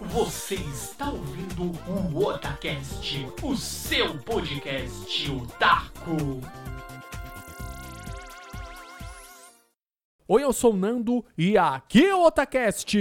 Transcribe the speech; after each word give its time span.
Você 0.00 0.54
está 0.54 1.10
ouvindo 1.10 1.72
o 2.14 2.24
Otacast, 2.24 3.26
o 3.42 3.56
seu 3.56 4.16
podcast 4.22 5.28
otaku. 5.28 6.40
Oi, 10.28 10.44
eu 10.44 10.52
sou 10.52 10.72
o 10.72 10.76
Nando 10.76 11.26
e 11.36 11.58
aqui 11.58 12.06
é 12.06 12.14
o 12.14 12.24
Otacast. 12.24 12.96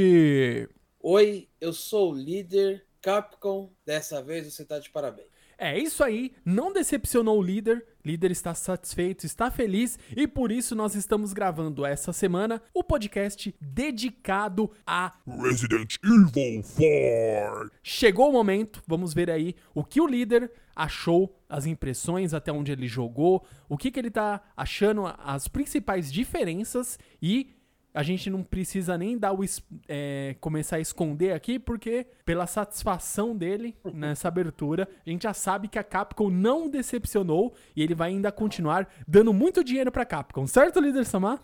Oi, 0.99 1.47
eu 1.61 1.71
sou 1.71 2.13
o 2.13 2.15
líder 2.15 2.83
Capcom. 2.99 3.71
Dessa 3.85 4.19
vez 4.23 4.51
você 4.51 4.65
tá 4.65 4.79
de 4.79 4.89
parabéns. 4.89 5.27
É 5.59 5.75
isso 5.75 6.03
aí, 6.03 6.33
não 6.45 6.71
decepcionou 6.71 7.39
o 7.39 7.41
líder, 7.41 7.83
líder 8.05 8.29
está 8.29 8.53
satisfeito, 8.53 9.25
está 9.25 9.49
feliz 9.49 9.97
e 10.15 10.27
por 10.27 10.51
isso 10.51 10.75
nós 10.75 10.93
estamos 10.93 11.33
gravando 11.33 11.83
essa 11.83 12.13
semana 12.13 12.61
o 12.75 12.83
podcast 12.83 13.55
dedicado 13.59 14.69
a 14.85 15.13
Resident 15.25 15.95
Evil 16.03 16.61
4. 16.63 17.71
Chegou 17.81 18.29
o 18.29 18.33
momento, 18.33 18.83
vamos 18.85 19.15
ver 19.15 19.31
aí 19.31 19.55
o 19.73 19.83
que 19.83 19.99
o 19.99 20.05
líder 20.05 20.51
achou, 20.75 21.35
as 21.49 21.65
impressões, 21.65 22.35
até 22.35 22.51
onde 22.51 22.71
ele 22.71 22.87
jogou, 22.87 23.43
o 23.67 23.75
que, 23.75 23.89
que 23.89 23.99
ele 23.99 24.11
tá 24.11 24.39
achando, 24.55 25.11
as 25.17 25.47
principais 25.47 26.13
diferenças 26.13 26.99
e 27.19 27.56
a 27.93 28.03
gente 28.03 28.29
não 28.29 28.43
precisa 28.43 28.97
nem 28.97 29.17
dar 29.17 29.33
o 29.33 29.43
é, 29.87 30.35
começar 30.39 30.77
a 30.77 30.79
esconder 30.79 31.33
aqui, 31.33 31.57
porque 31.57 32.05
pela 32.23 32.45
satisfação 32.45 33.35
dele 33.35 33.75
nessa 33.93 34.27
abertura, 34.27 34.87
a 35.05 35.09
gente 35.09 35.23
já 35.23 35.33
sabe 35.33 35.67
que 35.67 35.79
a 35.79 35.83
Capcom 35.83 36.29
não 36.29 36.69
decepcionou 36.69 37.53
e 37.75 37.81
ele 37.81 37.95
vai 37.95 38.09
ainda 38.09 38.31
continuar 38.31 38.87
dando 39.07 39.33
muito 39.33 39.63
dinheiro 39.63 39.91
pra 39.91 40.05
Capcom, 40.05 40.45
certo, 40.45 40.79
líder 40.79 41.05
Samar? 41.05 41.43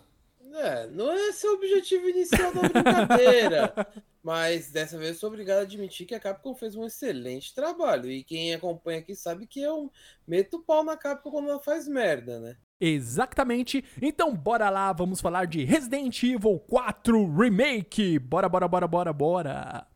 É, 0.54 0.86
não 0.86 1.10
é 1.10 1.30
esse 1.30 1.46
o 1.48 1.54
objetivo 1.54 2.08
inicial 2.08 2.52
da 2.54 2.62
brincadeira. 2.68 3.74
Mas 4.22 4.70
dessa 4.70 4.96
vez 4.96 5.10
eu 5.10 5.16
sou 5.16 5.28
obrigado 5.28 5.58
a 5.58 5.62
admitir 5.62 6.06
que 6.06 6.14
a 6.14 6.20
Capcom 6.20 6.54
fez 6.54 6.76
um 6.76 6.86
excelente 6.86 7.52
trabalho. 7.52 8.10
E 8.10 8.22
quem 8.22 8.54
acompanha 8.54 9.00
aqui 9.00 9.16
sabe 9.16 9.46
que 9.46 9.60
eu 9.60 9.90
meto 10.26 10.58
o 10.58 10.62
pau 10.62 10.84
na 10.84 10.96
Capcom 10.96 11.30
quando 11.30 11.50
ela 11.50 11.60
faz 11.60 11.88
merda, 11.88 12.38
né? 12.38 12.56
Exatamente. 12.86 13.84
Então 14.02 14.34
bora 14.34 14.68
lá, 14.70 14.92
vamos 14.92 15.20
falar 15.20 15.46
de 15.46 15.64
Resident 15.64 16.22
Evil 16.22 16.58
4 16.68 17.34
Remake. 17.36 18.18
Bora, 18.18 18.48
bora, 18.48 18.68
bora, 18.68 18.86
bora, 18.88 19.12
bora. 19.12 19.86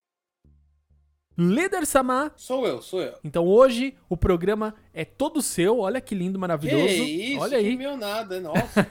Líder 1.37 1.87
Samar. 1.87 2.33
Sou 2.35 2.67
eu, 2.67 2.83
sou 2.83 3.01
eu. 3.01 3.15
Então 3.23 3.47
hoje 3.47 3.95
o 4.09 4.17
programa 4.17 4.75
é 4.93 5.05
todo 5.05 5.41
seu. 5.41 5.79
Olha 5.79 6.01
que 6.01 6.13
lindo, 6.15 6.37
maravilhoso. 6.39 6.87
Que 6.87 6.93
isso, 7.35 7.41
Olha 7.41 7.59
que 7.61 7.67
aí. 7.67 7.77
meu 7.77 7.97
nada, 7.97 8.41
nossa. 8.43 8.87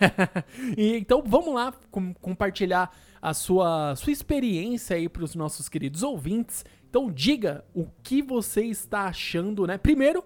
e 0.78 0.96
então 0.96 1.22
vamos 1.26 1.54
lá 1.54 1.74
com- 1.92 2.14
compartilhar 2.14 2.96
a 3.22 3.34
sua, 3.34 3.96
sua 3.98 4.14
experiência 4.14 4.96
aí 4.96 5.10
para 5.10 5.26
os 5.26 5.36
nossos 5.36 5.68
queridos 5.68 6.04
ouvintes. 6.04 6.64
Então 6.90 7.12
diga 7.12 7.66
o 7.74 7.86
que 8.02 8.22
você 8.22 8.62
está 8.64 9.08
achando, 9.08 9.68
né? 9.68 9.78
Primeiro, 9.78 10.24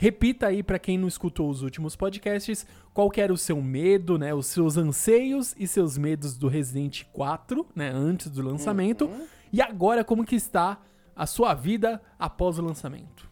repita 0.00 0.46
aí 0.46 0.62
para 0.62 0.78
quem 0.78 0.96
não 0.96 1.06
escutou 1.06 1.50
os 1.50 1.60
últimos 1.60 1.94
podcasts, 1.94 2.66
qual 2.94 3.10
que 3.10 3.20
era 3.20 3.30
o 3.30 3.36
seu 3.36 3.60
medo, 3.60 4.16
né? 4.16 4.32
Os 4.32 4.46
seus 4.46 4.78
anseios 4.78 5.54
e 5.58 5.68
seus 5.68 5.98
medos 5.98 6.38
do 6.38 6.48
Resident 6.48 7.04
4, 7.12 7.66
né? 7.76 7.90
Antes 7.90 8.30
do 8.30 8.40
lançamento. 8.40 9.10
E 9.52 9.60
agora 9.60 10.02
como 10.02 10.24
que 10.24 10.34
está 10.34 10.80
a 11.14 11.26
sua 11.26 11.52
vida 11.52 12.00
após 12.18 12.58
o 12.58 12.62
lançamento? 12.62 13.30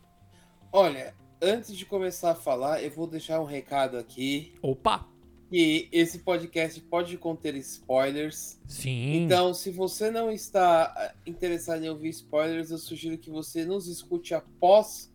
Olha, 0.70 1.14
antes 1.41 1.75
de 1.75 1.86
começar 1.86 2.33
a 2.33 2.34
falar, 2.34 2.82
eu 2.82 2.91
vou 2.91 3.06
deixar 3.06 3.41
um 3.41 3.47
recado 3.47 3.97
aqui. 3.97 4.53
Opa! 4.60 5.08
Que 5.48 5.88
esse 5.91 6.19
podcast 6.19 6.78
pode 6.82 7.16
conter 7.16 7.55
spoilers. 7.55 8.60
Sim. 8.66 9.22
Então, 9.22 9.55
se 9.55 9.70
você 9.70 10.10
não 10.10 10.30
está 10.30 10.92
ah, 10.94 11.14
interessado 11.25 11.82
em 11.82 11.88
ouvir 11.88 12.10
spoilers, 12.10 12.70
eu 12.70 12.77
sugiro 12.77 13.16
que 13.16 13.30
você 13.30 13.64
nos 13.64 13.88
escute 13.88 14.34
após 14.34 15.08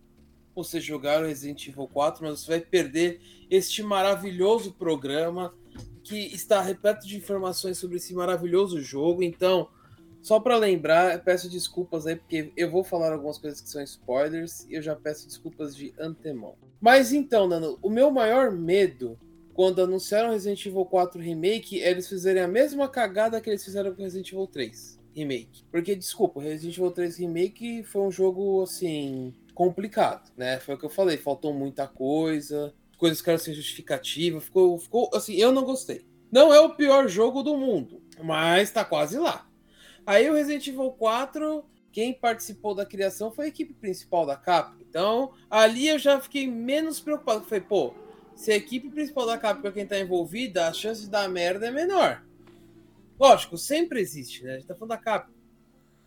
você 0.56 0.80
jogar 0.80 1.22
o 1.22 1.28
Resident 1.28 1.68
Evil 1.68 1.88
4, 1.88 2.24
mas 2.24 2.40
você 2.40 2.48
vai 2.48 2.60
perder 2.60 3.20
este 3.50 3.82
maravilhoso 3.82 4.74
programa 4.74 5.54
que 6.04 6.18
está 6.34 6.62
repleto 6.62 7.08
de 7.08 7.18
informações 7.18 7.78
sobre 7.78 7.98
esse 7.98 8.14
maravilhoso 8.14 8.82
jogo. 8.82 9.24
Então, 9.24 9.70
só 10.22 10.40
para 10.40 10.58
lembrar, 10.58 11.24
peço 11.24 11.50
desculpas 11.50 12.06
aí, 12.06 12.16
porque 12.16 12.52
eu 12.56 12.70
vou 12.70 12.84
falar 12.84 13.12
algumas 13.12 13.38
coisas 13.38 13.62
que 13.62 13.70
são 13.70 13.82
spoilers 13.84 14.66
e 14.70 14.76
eu 14.76 14.82
já 14.82 14.96
peço 14.96 15.28
desculpas 15.28 15.76
de 15.76 15.94
antemão. 16.00 16.56
Mas 16.80 17.14
então, 17.14 17.48
Nano, 17.48 17.78
o 17.82 17.90
meu 17.90 18.12
maior 18.12 18.52
medo 18.52 19.18
quando 19.54 19.82
anunciaram 19.82 20.32
Resident 20.32 20.66
Evil 20.66 20.86
4 20.86 21.22
Remake, 21.22 21.82
é 21.82 21.92
eles 21.92 22.10
fizerem 22.10 22.42
a 22.42 22.48
mesma 22.48 22.90
cagada 22.90 23.40
que 23.40 23.50
eles 23.50 23.64
fizeram 23.64 23.94
com 23.94 24.02
Resident 24.02 24.32
Evil 24.32 24.48
3 24.48 25.00
Remake. 25.16 25.64
Porque, 25.72 25.96
desculpa, 25.96 26.42
Resident 26.42 26.78
Evil 26.78 26.92
3 26.92 27.18
Remake 27.18 27.84
foi 27.84 28.02
um 28.02 28.12
jogo, 28.12 28.64
assim, 28.64 29.34
complicado, 29.54 30.32
né? 30.36 30.60
Foi 30.60 30.76
o 30.76 30.78
que 30.78 30.86
eu 30.86 30.90
falei, 30.90 31.18
faltou 31.18 31.54
muita 31.54 31.88
coisa, 31.88 32.74
coisas 32.98 33.22
que 33.22 33.30
eram 33.30 33.40
sem 33.40 33.54
justificativa, 33.54 34.40
ficou, 34.40 34.78
ficou, 34.78 35.10
assim, 35.14 35.36
eu 35.36 35.52
não 35.52 35.64
gostei. 35.64 36.06
Não 36.32 36.54
é 36.54 36.60
o 36.60 36.74
pior 36.76 37.08
jogo 37.08 37.44
do 37.44 37.56
mundo, 37.56 38.02
mas 38.24 38.72
tá 38.72 38.84
quase 38.84 39.18
lá. 39.18 39.48
Aí 40.06 40.30
o 40.30 40.34
Resident 40.34 40.68
Evil 40.68 40.92
4, 40.92 41.64
quem 41.92 42.14
participou 42.14 42.74
da 42.74 42.86
criação 42.86 43.32
foi 43.32 43.46
a 43.46 43.48
equipe 43.50 43.74
principal 43.74 44.26
da 44.26 44.36
Capcom. 44.36 44.82
Então, 44.82 45.34
ali 45.50 45.88
eu 45.88 46.00
já 46.00 46.20
fiquei 46.20 46.48
menos 46.48 47.00
preocupado. 47.00 47.46
Falei, 47.46 47.62
pô, 47.62 47.94
se 48.36 48.52
a 48.52 48.56
equipe 48.56 48.90
principal 48.90 49.26
da 49.26 49.38
Capcom 49.38 49.68
é 49.68 49.72
quem 49.72 49.86
tá 49.86 50.00
envolvida, 50.00 50.68
a 50.68 50.74
chance 50.74 51.02
de 51.02 51.10
dar 51.10 51.30
merda 51.30 51.68
é 51.68 51.72
menor. 51.72 52.24
Lógico, 53.20 53.58
sempre 53.58 54.02
existe, 54.02 54.44
né? 54.44 54.54
A 54.54 54.58
gente 54.58 54.68
tá 54.68 54.76
falando 54.76 54.90
da 54.90 54.98
Capcom. 54.98 55.33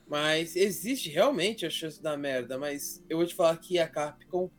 Mas 0.07 0.55
existe 0.55 1.11
realmente 1.11 1.67
a 1.67 1.71
chance 1.71 2.03
dar 2.03 2.17
merda. 2.17 2.59
Mas 2.59 3.05
eu 3.09 3.19
vou 3.19 3.27
te 3.27 3.35
falar 3.35 3.57
que 3.57 3.79
a 3.79 3.89
Capcom 3.89 4.51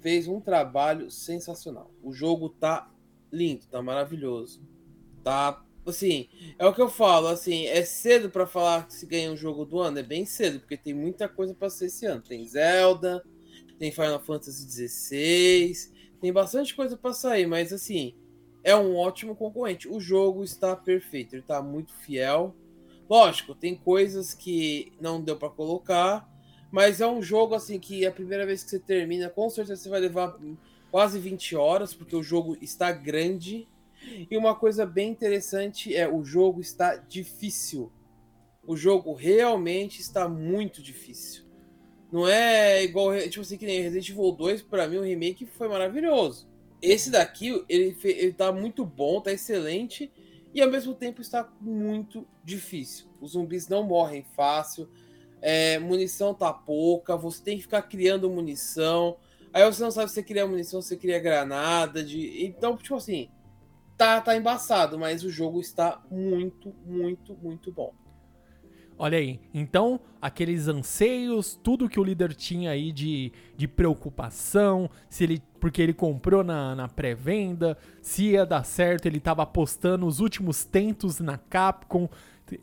fez 0.00 0.28
um 0.28 0.40
trabalho 0.40 1.10
sensacional. 1.10 1.92
O 2.02 2.12
jogo 2.12 2.48
tá 2.48 2.90
lindo, 3.32 3.66
tá 3.66 3.82
maravilhoso. 3.82 4.62
Tá, 5.22 5.62
assim, 5.84 6.28
é 6.58 6.66
o 6.66 6.72
que 6.72 6.80
eu 6.80 6.88
falo, 6.88 7.26
assim, 7.26 7.66
é 7.66 7.84
cedo 7.84 8.30
para 8.30 8.46
falar 8.46 8.86
que 8.86 8.94
se 8.94 9.06
ganha 9.06 9.30
um 9.30 9.36
jogo 9.36 9.64
do 9.64 9.80
ano, 9.80 9.98
é 9.98 10.02
bem 10.02 10.24
cedo, 10.24 10.60
porque 10.60 10.76
tem 10.76 10.94
muita 10.94 11.28
coisa 11.28 11.54
para 11.54 11.68
ser 11.68 11.86
esse 11.86 12.06
ano. 12.06 12.22
Tem 12.22 12.46
Zelda, 12.46 13.22
tem 13.78 13.90
Final 13.90 14.20
Fantasy 14.20 14.88
XVI, 14.88 15.74
tem 16.20 16.32
bastante 16.32 16.74
coisa 16.74 16.96
para 16.96 17.12
sair, 17.12 17.46
mas 17.46 17.72
assim, 17.72 18.14
é 18.62 18.74
um 18.74 18.96
ótimo 18.96 19.34
concorrente. 19.34 19.88
O 19.88 20.00
jogo 20.00 20.42
está 20.42 20.74
perfeito, 20.74 21.34
ele 21.34 21.42
está 21.42 21.62
muito 21.62 21.92
fiel. 21.92 22.54
Lógico, 23.08 23.54
tem 23.54 23.74
coisas 23.74 24.34
que 24.34 24.92
não 25.00 25.20
deu 25.20 25.36
para 25.36 25.48
colocar, 25.48 26.28
mas 26.70 27.00
é 27.00 27.06
um 27.06 27.22
jogo 27.22 27.54
assim 27.54 27.78
que 27.78 28.04
a 28.04 28.12
primeira 28.12 28.44
vez 28.44 28.62
que 28.62 28.70
você 28.70 28.78
termina, 28.78 29.30
com 29.30 29.48
certeza 29.48 29.82
você 29.82 29.88
vai 29.88 30.00
levar 30.00 30.38
quase 30.90 31.18
20 31.18 31.56
horas, 31.56 31.94
porque 31.94 32.14
o 32.14 32.22
jogo 32.22 32.56
está 32.60 32.92
grande. 32.92 33.66
E 34.30 34.36
uma 34.36 34.54
coisa 34.54 34.86
bem 34.86 35.10
interessante 35.10 35.94
é 35.94 36.08
o 36.08 36.22
jogo 36.22 36.60
está 36.60 36.96
difícil. 36.96 37.90
O 38.66 38.76
jogo 38.76 39.14
realmente 39.14 40.00
está 40.00 40.28
muito 40.28 40.82
difícil. 40.82 41.44
Não 42.12 42.26
é 42.26 42.82
igual, 42.84 43.18
tipo 43.28 43.40
assim, 43.40 43.58
que 43.58 43.66
nem 43.66 43.82
Resident 43.82 44.08
Evil 44.10 44.32
2, 44.32 44.62
para 44.62 44.86
mim 44.86 44.98
o 44.98 45.02
remake 45.02 45.46
foi 45.46 45.68
maravilhoso. 45.68 46.48
Esse 46.80 47.10
daqui, 47.10 47.64
ele, 47.68 47.96
ele 48.04 48.32
tá 48.32 48.52
muito 48.52 48.84
bom, 48.84 49.20
tá 49.20 49.32
excelente, 49.32 50.10
e 50.58 50.62
ao 50.62 50.70
mesmo 50.70 50.92
tempo 50.92 51.20
está 51.20 51.48
muito 51.60 52.26
difícil. 52.42 53.06
Os 53.20 53.32
zumbis 53.32 53.68
não 53.68 53.84
morrem 53.84 54.24
fácil, 54.34 54.88
é, 55.40 55.78
munição 55.78 56.34
tá 56.34 56.52
pouca, 56.52 57.16
você 57.16 57.42
tem 57.42 57.56
que 57.56 57.62
ficar 57.62 57.82
criando 57.82 58.28
munição. 58.28 59.16
Aí 59.52 59.64
você 59.64 59.82
não 59.82 59.90
sabe 59.92 60.08
se 60.08 60.14
você 60.14 60.22
cria 60.22 60.46
munição, 60.46 60.82
se 60.82 60.88
você 60.88 60.96
cria 60.96 61.20
granada. 61.20 62.02
De... 62.02 62.44
Então, 62.44 62.76
tipo 62.76 62.96
assim, 62.96 63.30
tá, 63.96 64.20
tá 64.20 64.36
embaçado, 64.36 64.98
mas 64.98 65.22
o 65.22 65.30
jogo 65.30 65.60
está 65.60 66.02
muito, 66.10 66.74
muito, 66.84 67.36
muito 67.36 67.70
bom. 67.70 67.94
Olha 69.00 69.16
aí, 69.16 69.38
então 69.54 70.00
aqueles 70.20 70.66
anseios, 70.66 71.56
tudo 71.62 71.88
que 71.88 72.00
o 72.00 72.04
líder 72.04 72.34
tinha 72.34 72.72
aí 72.72 72.90
de, 72.90 73.30
de 73.56 73.68
preocupação, 73.68 74.90
se 75.08 75.22
ele 75.22 75.40
porque 75.60 75.80
ele 75.80 75.92
comprou 75.92 76.42
na, 76.42 76.74
na 76.74 76.88
pré-venda, 76.88 77.78
se 78.02 78.30
ia 78.30 78.44
dar 78.44 78.64
certo, 78.64 79.06
ele 79.06 79.20
tava 79.20 79.44
apostando 79.44 80.04
os 80.04 80.18
últimos 80.18 80.64
tentos 80.64 81.20
na 81.20 81.38
Capcom, 81.38 82.08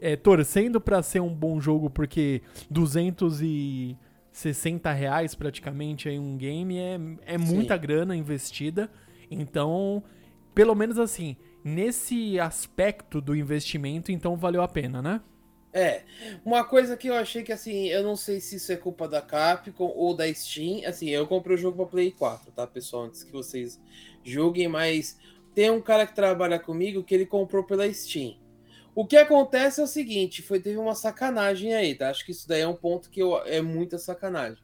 é, 0.01 0.17
torcendo 0.17 0.81
pra 0.81 1.01
ser 1.01 1.21
um 1.21 1.33
bom 1.33 1.61
jogo, 1.61 1.89
porque 1.89 2.41
260 2.69 4.91
reais 4.91 5.33
praticamente 5.35 6.09
aí 6.09 6.19
um 6.19 6.35
game 6.37 6.77
é, 6.77 6.99
é 7.25 7.37
muita 7.37 7.77
grana 7.77 8.13
investida, 8.15 8.91
então, 9.31 10.03
pelo 10.53 10.75
menos 10.75 10.99
assim, 10.99 11.37
nesse 11.63 12.37
aspecto 12.39 13.21
do 13.21 13.35
investimento, 13.35 14.11
então 14.11 14.35
valeu 14.35 14.61
a 14.61 14.67
pena, 14.67 15.01
né? 15.01 15.21
É, 15.77 16.03
uma 16.45 16.63
coisa 16.63 16.95
que 16.95 17.09
eu 17.09 17.15
achei 17.15 17.43
que 17.43 17.51
assim, 17.51 17.87
eu 17.87 18.01
não 18.01 18.15
sei 18.15 18.39
se 18.39 18.55
isso 18.55 18.71
é 18.71 18.77
culpa 18.77 19.09
da 19.09 19.21
Capcom 19.21 19.91
ou 19.93 20.15
da 20.15 20.33
Steam. 20.33 20.87
Assim, 20.87 21.09
eu 21.09 21.27
comprei 21.27 21.57
o 21.57 21.59
jogo 21.59 21.75
pra 21.75 21.85
Play 21.85 22.11
4, 22.13 22.49
tá, 22.53 22.65
pessoal? 22.65 23.03
Antes 23.03 23.25
que 23.25 23.31
vocês 23.33 23.77
julguem, 24.23 24.69
mas 24.69 25.17
tem 25.53 25.69
um 25.69 25.81
cara 25.81 26.07
que 26.07 26.15
trabalha 26.15 26.57
comigo 26.57 27.03
que 27.03 27.13
ele 27.13 27.25
comprou 27.25 27.61
pela 27.65 27.91
Steam. 27.93 28.37
O 28.95 29.05
que 29.05 29.17
acontece 29.17 29.81
é 29.81 29.83
o 29.83 29.87
seguinte, 29.87 30.41
foi 30.41 30.61
teve 30.61 30.77
uma 30.77 30.95
sacanagem 30.95 31.73
aí, 31.73 31.93
tá? 31.93 32.09
Acho 32.09 32.25
que 32.25 32.31
isso 32.31 32.47
daí 32.47 32.61
é 32.61 32.67
um 32.67 32.73
ponto 32.73 33.09
que 33.09 33.21
eu, 33.21 33.37
é 33.45 33.61
muita 33.61 33.97
sacanagem. 33.97 34.63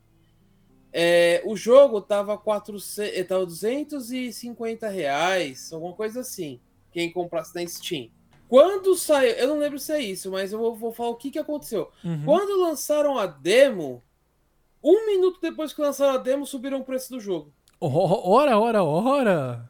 É, 0.94 1.42
o 1.46 1.58
jogo 1.58 2.00
tava, 2.00 2.38
400, 2.38 3.00
eh, 3.00 3.24
tava 3.26 3.46
250 3.46 4.88
reais, 4.88 5.74
alguma 5.74 5.94
coisa 5.94 6.22
assim. 6.22 6.62
Quem 6.90 7.12
comprasse 7.12 7.54
na 7.54 7.68
Steam. 7.68 8.10
Quando 8.52 8.98
saiu, 8.98 9.32
eu 9.36 9.48
não 9.48 9.60
lembro 9.60 9.80
se 9.80 9.94
é 9.94 10.02
isso, 10.02 10.30
mas 10.30 10.52
eu 10.52 10.60
vou, 10.60 10.76
vou 10.76 10.92
falar 10.92 11.08
o 11.08 11.16
que, 11.16 11.32
que 11.32 11.40
aconteceu. 11.40 11.90
Uhum. 12.04 12.26
Quando 12.26 12.62
lançaram 12.62 13.18
a 13.18 13.26
demo, 13.26 14.04
um 14.84 15.06
minuto 15.06 15.40
depois 15.42 15.72
que 15.72 15.80
lançaram 15.80 16.16
a 16.16 16.18
demo, 16.18 16.46
subiram 16.46 16.82
o 16.82 16.84
preço 16.84 17.10
do 17.12 17.18
jogo. 17.18 17.54
Ora, 17.80 18.60
ora, 18.60 18.84
ora. 18.84 19.70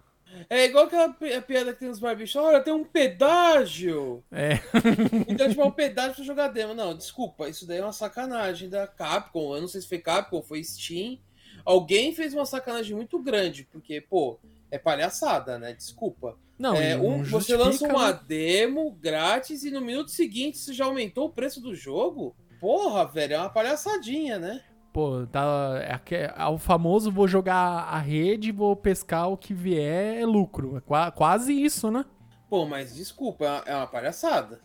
É 0.49 0.65
igual 0.65 0.85
aquela 0.85 1.13
piada 1.13 1.73
que 1.73 1.79
tem 1.81 1.89
nos 1.89 1.99
barbichos. 1.99 2.35
Olha, 2.41 2.59
tem 2.59 2.73
um 2.73 2.83
pedágio. 2.83 4.23
É. 4.31 4.53
Então, 5.29 5.47
tipo, 5.47 5.61
é 5.61 5.65
um 5.65 5.69
pedágio 5.69 6.15
pra 6.15 6.23
jogar 6.23 6.47
demo. 6.47 6.73
Não, 6.73 6.97
desculpa, 6.97 7.47
isso 7.47 7.67
daí 7.67 7.77
é 7.77 7.83
uma 7.83 7.93
sacanagem 7.93 8.67
da 8.67 8.87
Capcom. 8.87 9.53
Eu 9.53 9.61
não 9.61 9.67
sei 9.67 9.81
se 9.81 9.87
foi 9.87 9.99
Capcom 9.99 10.37
ou 10.37 10.41
foi 10.41 10.63
Steam. 10.63 11.19
Alguém 11.63 12.15
fez 12.15 12.33
uma 12.33 12.47
sacanagem 12.47 12.95
muito 12.95 13.19
grande, 13.19 13.63
porque, 13.71 14.01
pô, 14.01 14.39
é 14.71 14.79
palhaçada, 14.79 15.59
né? 15.59 15.71
Desculpa. 15.71 16.35
Não, 16.61 16.75
É, 16.75 16.95
um- 16.95 17.17
não 17.17 17.23
você 17.25 17.57
lança 17.57 17.87
uma 17.87 18.13
né? 18.13 18.19
demo 18.27 18.91
grátis 18.91 19.63
e 19.63 19.71
no 19.71 19.81
minuto 19.81 20.11
seguinte 20.11 20.59
você 20.59 20.71
já 20.71 20.85
aumentou 20.85 21.25
o 21.25 21.31
preço 21.33 21.59
do 21.59 21.73
jogo? 21.73 22.35
Porra, 22.59 23.03
velho, 23.03 23.33
é 23.33 23.37
uma 23.39 23.49
palhaçadinha, 23.49 24.37
né? 24.37 24.61
Pô, 24.93 25.25
tá, 25.25 25.79
é, 25.81 25.91
aque- 25.93 26.15
é 26.15 26.45
o 26.45 26.59
famoso 26.59 27.11
vou 27.11 27.27
jogar 27.27 27.57
a 27.89 27.97
rede, 27.97 28.51
vou 28.51 28.75
pescar 28.75 29.27
o 29.27 29.35
que 29.37 29.55
vier, 29.55 30.21
é 30.21 30.25
lucro. 30.25 30.77
É 30.77 30.81
qua- 30.81 31.09
quase 31.09 31.51
isso, 31.51 31.89
né? 31.89 32.05
Pô, 32.47 32.63
mas 32.65 32.93
desculpa, 32.93 33.63
é 33.65 33.73
uma- 33.73 33.83
é 33.83 33.87
palhaçada. 33.87 34.59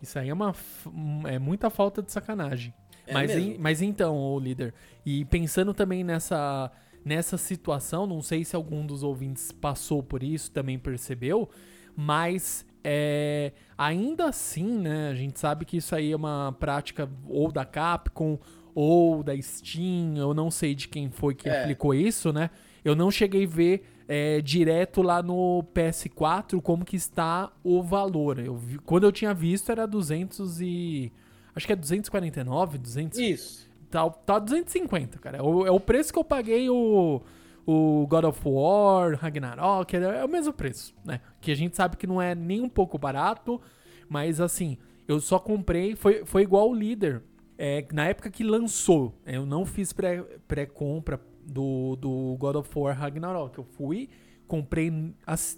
Isso 0.00 0.16
aí 0.20 0.28
é 0.28 0.32
uma 0.34 0.54
um- 0.86 1.26
é 1.26 1.40
muita 1.40 1.70
falta 1.70 2.00
de 2.02 2.12
sacanagem. 2.12 2.72
É 3.04 3.12
mas, 3.12 3.30
em- 3.32 3.58
mas 3.58 3.82
então, 3.82 4.16
ô 4.16 4.38
líder, 4.38 4.72
e 5.04 5.24
pensando 5.24 5.74
também 5.74 6.04
nessa 6.04 6.70
nessa 7.04 7.36
situação, 7.36 8.06
não 8.06 8.22
sei 8.22 8.44
se 8.44 8.54
algum 8.56 8.84
dos 8.86 9.02
ouvintes 9.02 9.50
passou 9.52 10.02
por 10.02 10.22
isso, 10.22 10.50
também 10.50 10.78
percebeu, 10.78 11.48
mas 11.96 12.64
é, 12.84 13.52
ainda 13.76 14.26
assim, 14.26 14.78
né, 14.78 15.08
a 15.10 15.14
gente 15.14 15.38
sabe 15.38 15.64
que 15.64 15.76
isso 15.76 15.94
aí 15.94 16.12
é 16.12 16.16
uma 16.16 16.54
prática 16.58 17.08
ou 17.28 17.50
da 17.52 17.64
Capcom 17.64 18.38
ou 18.74 19.22
da 19.22 19.40
Steam, 19.40 20.16
eu 20.16 20.32
não 20.32 20.50
sei 20.50 20.74
de 20.74 20.88
quem 20.88 21.10
foi 21.10 21.34
que 21.34 21.48
É. 21.48 21.62
aplicou 21.62 21.94
isso, 21.94 22.32
né? 22.32 22.50
Eu 22.84 22.96
não 22.96 23.10
cheguei 23.10 23.44
a 23.44 23.48
ver 23.48 23.84
é, 24.08 24.40
direto 24.40 25.00
lá 25.02 25.22
no 25.22 25.62
PS4 25.74 26.60
como 26.60 26.84
que 26.84 26.96
está 26.96 27.52
o 27.62 27.82
valor. 27.82 28.38
Eu 28.38 28.56
vi- 28.56 28.78
quando 28.78 29.04
eu 29.04 29.12
tinha 29.12 29.32
visto 29.32 29.70
era 29.70 29.86
200 29.86 30.60
e... 30.60 31.12
Acho 31.54 31.66
que 31.66 31.72
é 31.72 31.76
249, 31.76 32.78
200... 32.78 33.18
Isso. 33.18 33.70
Tá, 33.92 34.08
tá 34.08 34.38
250, 34.38 35.18
cara. 35.18 35.36
É 35.36 35.42
o, 35.42 35.66
é 35.66 35.70
o 35.70 35.78
preço 35.78 36.10
que 36.10 36.18
eu 36.18 36.24
paguei 36.24 36.70
o, 36.70 37.20
o 37.66 38.06
God 38.08 38.24
of 38.24 38.40
War, 38.42 39.14
Ragnarok, 39.16 39.94
é, 39.94 40.00
é 40.00 40.24
o 40.24 40.28
mesmo 40.28 40.50
preço, 40.50 40.94
né? 41.04 41.20
Que 41.42 41.52
a 41.52 41.54
gente 41.54 41.76
sabe 41.76 41.98
que 41.98 42.06
não 42.06 42.20
é 42.20 42.34
nem 42.34 42.62
um 42.62 42.70
pouco 42.70 42.96
barato, 42.96 43.60
mas 44.08 44.40
assim, 44.40 44.78
eu 45.06 45.20
só 45.20 45.38
comprei, 45.38 45.94
foi, 45.94 46.24
foi 46.24 46.40
igual 46.40 46.70
o 46.70 46.74
líder. 46.74 47.22
É, 47.58 47.86
na 47.92 48.06
época 48.06 48.30
que 48.30 48.42
lançou, 48.42 49.14
eu 49.26 49.44
não 49.44 49.66
fiz 49.66 49.92
pré- 49.92 50.22
pré-compra 50.48 51.20
do, 51.44 51.94
do 51.96 52.34
God 52.38 52.56
of 52.56 52.70
War 52.74 52.98
Ragnarok. 52.98 53.58
Eu 53.58 53.64
fui, 53.64 54.08
comprei, 54.48 54.90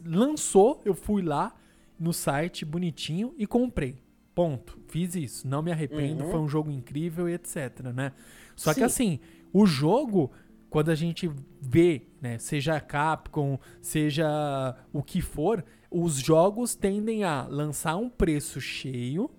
lançou, 0.04 0.82
eu 0.84 0.92
fui 0.94 1.22
lá 1.22 1.54
no 1.96 2.12
site 2.12 2.64
bonitinho 2.64 3.32
e 3.38 3.46
comprei. 3.46 4.03
Ponto. 4.34 4.80
Fiz 4.88 5.14
isso. 5.14 5.46
Não 5.46 5.62
me 5.62 5.70
arrependo. 5.70 6.24
Uhum. 6.24 6.30
Foi 6.30 6.40
um 6.40 6.48
jogo 6.48 6.70
incrível 6.70 7.28
e 7.28 7.34
etc, 7.34 7.80
né? 7.94 8.12
Só 8.56 8.72
que 8.72 8.80
Sim. 8.80 8.84
assim, 8.84 9.20
o 9.52 9.64
jogo, 9.66 10.32
quando 10.68 10.90
a 10.90 10.94
gente 10.94 11.30
vê, 11.60 12.02
né, 12.20 12.38
seja 12.38 12.80
Capcom, 12.80 13.58
seja 13.80 14.76
o 14.92 15.02
que 15.02 15.20
for, 15.20 15.64
os 15.90 16.16
jogos 16.16 16.74
tendem 16.74 17.22
a 17.22 17.46
lançar 17.46 17.96
um 17.96 18.08
preço 18.08 18.60
cheio 18.60 19.30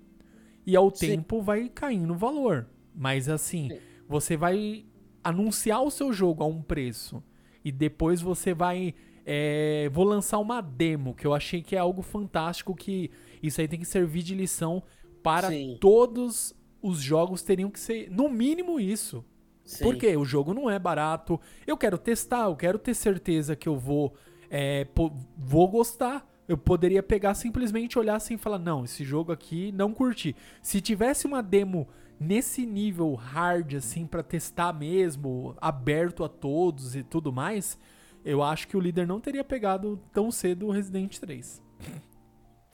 e 0.65 0.75
ao 0.75 0.93
Sim. 0.95 1.07
tempo 1.07 1.41
vai 1.41 1.67
caindo 1.67 2.13
o 2.13 2.17
valor. 2.17 2.67
Mas 2.93 3.27
assim, 3.27 3.69
Sim. 3.69 3.79
você 4.07 4.37
vai 4.37 4.85
anunciar 5.21 5.81
o 5.83 5.91
seu 5.91 6.13
jogo 6.13 6.43
a 6.43 6.47
um 6.47 6.61
preço 6.61 7.21
e 7.63 7.71
depois 7.71 8.21
você 8.21 8.53
vai. 8.53 8.93
é, 9.25 9.89
vou 9.91 10.05
lançar 10.05 10.37
uma 10.39 10.61
demo, 10.61 11.15
que 11.15 11.25
eu 11.25 11.33
achei 11.33 11.61
que 11.61 11.75
é 11.75 11.79
algo 11.79 12.01
fantástico, 12.01 12.75
que 12.75 13.09
isso 13.47 13.61
aí 13.61 13.67
tem 13.67 13.79
que 13.79 13.85
servir 13.85 14.23
de 14.23 14.35
lição 14.35 14.83
para 15.23 15.49
Sim. 15.49 15.77
todos 15.79 16.55
os 16.81 16.99
jogos 16.99 17.41
teriam 17.41 17.69
que 17.69 17.79
ser, 17.79 18.09
no 18.11 18.29
mínimo, 18.29 18.79
isso. 18.79 19.25
Sim. 19.63 19.83
Porque 19.83 20.15
o 20.15 20.23
jogo 20.23 20.53
não 20.53 20.69
é 20.69 20.77
barato. 20.77 21.41
Eu 21.65 21.75
quero 21.75 21.97
testar, 21.97 22.45
eu 22.45 22.55
quero 22.55 22.77
ter 22.77 22.93
certeza 22.93 23.55
que 23.55 23.67
eu 23.67 23.75
vou, 23.75 24.13
é, 24.49 24.87
vou 25.35 25.67
gostar. 25.67 26.29
Eu 26.47 26.55
poderia 26.55 27.01
pegar 27.01 27.33
simplesmente 27.33 27.97
olhar 27.97 28.15
assim 28.15 28.35
e 28.35 28.37
falar: 28.37 28.59
não, 28.59 28.85
esse 28.85 29.03
jogo 29.03 29.31
aqui 29.31 29.71
não 29.71 29.91
curti. 29.91 30.35
Se 30.61 30.79
tivesse 30.79 31.25
uma 31.25 31.41
demo 31.41 31.87
nesse 32.19 32.65
nível 32.65 33.15
hard, 33.15 33.73
assim, 33.73 34.05
pra 34.05 34.21
testar 34.21 34.71
mesmo, 34.71 35.55
aberto 35.59 36.23
a 36.23 36.29
todos 36.29 36.95
e 36.95 37.01
tudo 37.01 37.33
mais, 37.33 37.79
eu 38.23 38.43
acho 38.43 38.67
que 38.67 38.77
o 38.77 38.79
líder 38.79 39.07
não 39.07 39.19
teria 39.19 39.43
pegado 39.43 39.99
tão 40.13 40.31
cedo 40.31 40.67
o 40.67 40.71
Resident 40.71 41.17
3. 41.17 41.61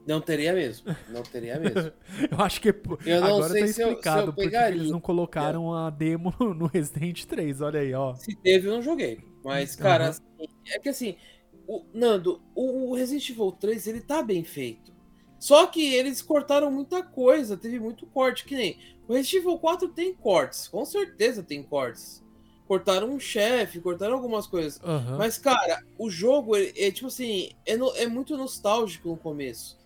Não 0.08 0.20
teria 0.20 0.54
mesmo. 0.54 0.96
Não 1.10 1.22
teria 1.24 1.60
mesmo. 1.60 1.92
Eu 2.32 2.40
acho 2.42 2.60
que 2.60 2.70
Eu 2.70 3.22
não 3.22 3.28
agora 3.36 3.52
sei 3.52 3.62
tá 3.62 3.68
se 3.68 3.72
eu- 3.72 3.74
se 3.76 3.82
eu 3.84 3.90
explicado 3.90 4.34
porque 4.34 4.56
eles 4.56 4.90
não 4.92 5.00
colocaram 5.00 5.74
a 5.74 5.90
demo 5.90 6.34
no 6.40 6.66
Resident 6.66 7.24
3. 7.26 7.62
Olha 7.62 7.80
aí, 7.82 7.94
ó. 7.94 8.16
Se 8.16 8.36
teve, 8.36 8.68
eu 8.68 8.74
não 8.74 8.82
joguei. 8.82 9.20
Mas, 9.44 9.76
cara, 9.76 10.10
assim, 10.10 10.22
é 10.68 10.80
que 10.80 10.90
assim, 10.90 11.16
o, 11.68 11.84
Nando, 11.94 12.42
o, 12.56 12.90
o 12.92 12.96
Resident 12.96 13.30
Evil 13.30 13.52
3, 13.52 13.88
ele 13.88 14.02
tá 14.02 14.22
bem 14.24 14.44
feito. 14.44 14.92
Só 15.40 15.66
que 15.68 15.94
eles 15.94 16.22
cortaram 16.22 16.72
muita 16.72 17.02
coisa, 17.02 17.58
teve 17.58 17.80
muito 17.80 18.06
corte, 18.08 18.46
que 18.46 18.56
nem 18.56 18.78
o 19.08 19.14
Resident 19.14 19.44
Evil 19.44 19.58
4 19.58 19.88
tem 19.90 20.14
cortes, 20.14 20.68
com 20.68 20.86
certeza 20.86 21.42
tem 21.42 21.64
cortes. 21.64 22.24
Cortaram 22.68 23.10
um 23.10 23.20
chefe, 23.20 23.80
cortaram 23.82 24.14
algumas 24.14 24.48
coisas. 24.48 24.80
Aham. 24.84 25.18
Mas, 25.18 25.38
cara, 25.38 25.84
o 25.98 26.10
jogo 26.10 26.56
é, 26.56 26.72
é, 26.78 26.92
tipo 26.92 27.08
assim, 27.08 27.50
é, 27.66 27.76
no- 27.76 27.94
é 27.98 28.06
muito 28.08 28.38
nostálgico 28.38 29.10
no 29.10 29.18
começo. 29.18 29.81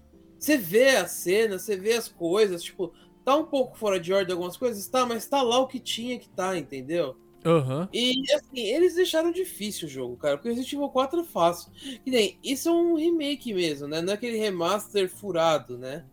Você 0.45 0.57
vê 0.59 0.89
a 0.89 1.07
cena, 1.07 1.57
você 1.57 1.75
vê 1.75 1.93
as 1.93 2.07
coisas, 2.07 2.61
tipo, 2.61 2.93
tá 3.23 3.35
um 3.35 3.45
pouco 3.45 3.75
fora 3.75 3.99
de 3.99 4.13
ordem 4.13 4.31
algumas 4.31 4.55
coisas, 4.55 4.87
tá, 4.87 5.03
mas 5.03 5.27
tá 5.27 5.41
lá 5.41 5.57
o 5.57 5.65
que 5.65 5.79
tinha 5.79 6.19
que 6.19 6.29
tá, 6.29 6.55
entendeu? 6.55 7.17
Aham. 7.43 7.89
E 7.91 8.31
assim, 8.31 8.59
eles 8.59 8.93
deixaram 8.93 9.31
difícil 9.31 9.87
o 9.87 9.89
jogo, 9.89 10.15
cara, 10.15 10.37
porque 10.37 10.49
o 10.49 10.51
Resident 10.51 10.73
Evil 10.73 10.89
4 10.89 11.21
é 11.21 11.23
fácil. 11.23 11.71
E 12.05 12.11
nem, 12.11 12.37
isso 12.43 12.69
é 12.69 12.71
um 12.71 12.93
remake 12.93 13.55
mesmo, 13.55 13.87
né? 13.87 14.03
Não 14.03 14.11
é 14.11 14.15
aquele 14.15 14.37
remaster 14.37 15.09
furado, 15.09 15.79
né? 15.79 16.05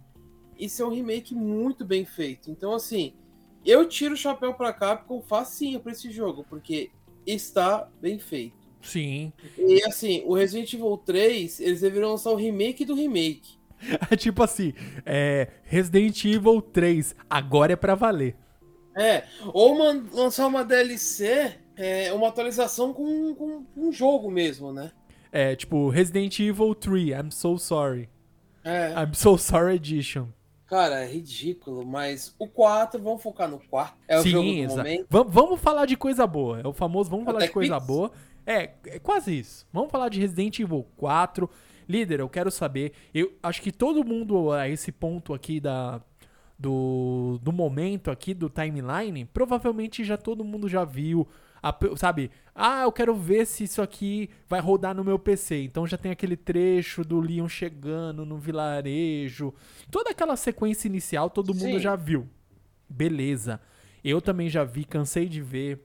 Isso 0.58 0.82
é 0.82 0.86
um 0.86 0.94
remake 0.94 1.34
muito 1.34 1.84
bem 1.84 2.06
feito. 2.06 2.50
Então, 2.50 2.72
assim, 2.72 3.12
eu 3.66 3.86
tiro 3.86 4.14
o 4.14 4.16
chapéu 4.16 4.54
pra 4.54 4.72
Capcom 4.72 5.20
facinho 5.20 5.78
pra 5.78 5.92
esse 5.92 6.10
jogo, 6.10 6.42
porque 6.48 6.90
está 7.26 7.86
bem 8.00 8.18
feito. 8.18 8.56
Sim. 8.80 9.30
E 9.58 9.84
assim, 9.84 10.22
o 10.24 10.32
Resident 10.32 10.72
Evil 10.72 10.96
3, 10.96 11.60
eles 11.60 11.82
deveriam 11.82 12.12
lançar 12.12 12.30
o 12.30 12.36
remake 12.36 12.86
do 12.86 12.94
remake. 12.94 13.60
É 14.10 14.14
tipo 14.16 14.42
assim, 14.42 14.72
é, 15.04 15.48
Resident 15.64 16.24
Evil 16.24 16.60
3, 16.62 17.14
agora 17.28 17.72
é 17.72 17.76
pra 17.76 17.94
valer. 17.94 18.36
É, 18.94 19.24
ou 19.52 19.76
man- 19.78 20.04
lançar 20.12 20.46
uma 20.46 20.64
DLC, 20.64 21.54
é, 21.76 22.12
uma 22.12 22.28
atualização 22.28 22.92
com, 22.92 23.34
com 23.34 23.64
um 23.76 23.90
jogo 23.92 24.30
mesmo, 24.30 24.72
né? 24.72 24.92
É 25.30 25.56
tipo 25.56 25.88
Resident 25.88 26.38
Evil 26.40 26.74
3, 26.74 27.08
I'm 27.10 27.30
so 27.30 27.58
sorry. 27.58 28.08
É, 28.64 28.90
I'm 28.92 29.14
so 29.14 29.36
sorry 29.38 29.76
edition. 29.76 30.26
cara, 30.66 31.00
é 31.04 31.06
ridículo, 31.10 31.84
mas 31.86 32.34
o 32.38 32.46
4, 32.46 33.02
vamos 33.02 33.22
focar 33.22 33.48
no 33.48 33.58
4. 33.70 33.94
É 34.06 34.18
o 34.18 34.22
jogo 34.26 34.44
do 34.46 34.76
momento. 34.76 35.06
Vam- 35.10 35.24
Vamos 35.28 35.60
falar 35.60 35.86
de 35.86 35.96
coisa 35.96 36.26
boa. 36.26 36.60
É 36.60 36.66
o 36.66 36.72
famoso 36.72 37.10
vamos 37.10 37.24
falar 37.24 37.38
de 37.40 37.44
Tech 37.46 37.54
coisa 37.54 37.74
Pix? 37.76 37.86
boa. 37.86 38.12
É, 38.46 38.70
é 38.86 38.98
quase 38.98 39.38
isso. 39.38 39.66
Vamos 39.72 39.90
falar 39.90 40.08
de 40.10 40.20
Resident 40.20 40.58
Evil 40.60 40.86
4. 40.96 41.48
Líder, 41.92 42.20
eu 42.20 42.28
quero 42.28 42.50
saber. 42.50 42.92
Eu 43.12 43.32
acho 43.42 43.60
que 43.60 43.70
todo 43.70 44.04
mundo 44.04 44.50
a 44.50 44.68
esse 44.68 44.90
ponto 44.90 45.34
aqui 45.34 45.60
da 45.60 46.00
do, 46.58 47.40
do 47.42 47.52
momento 47.52 48.10
aqui 48.10 48.32
do 48.32 48.48
timeline, 48.48 49.24
provavelmente 49.24 50.04
já 50.04 50.16
todo 50.16 50.44
mundo 50.44 50.68
já 50.68 50.84
viu, 50.84 51.26
a 51.60 51.76
sabe? 51.96 52.30
Ah, 52.54 52.82
eu 52.82 52.92
quero 52.92 53.14
ver 53.16 53.46
se 53.46 53.64
isso 53.64 53.82
aqui 53.82 54.30
vai 54.48 54.60
rodar 54.60 54.94
no 54.94 55.02
meu 55.02 55.18
PC. 55.18 55.64
Então 55.64 55.86
já 55.86 55.98
tem 55.98 56.12
aquele 56.12 56.36
trecho 56.36 57.04
do 57.04 57.20
Leon 57.20 57.48
chegando 57.48 58.24
no 58.24 58.38
vilarejo, 58.38 59.52
toda 59.90 60.10
aquela 60.10 60.36
sequência 60.36 60.86
inicial, 60.86 61.28
todo 61.28 61.52
mundo 61.52 61.74
Sim. 61.74 61.78
já 61.80 61.96
viu. 61.96 62.28
Beleza. 62.88 63.60
Eu 64.04 64.20
também 64.20 64.48
já 64.48 64.64
vi, 64.64 64.84
cansei 64.84 65.28
de 65.28 65.40
ver. 65.40 65.82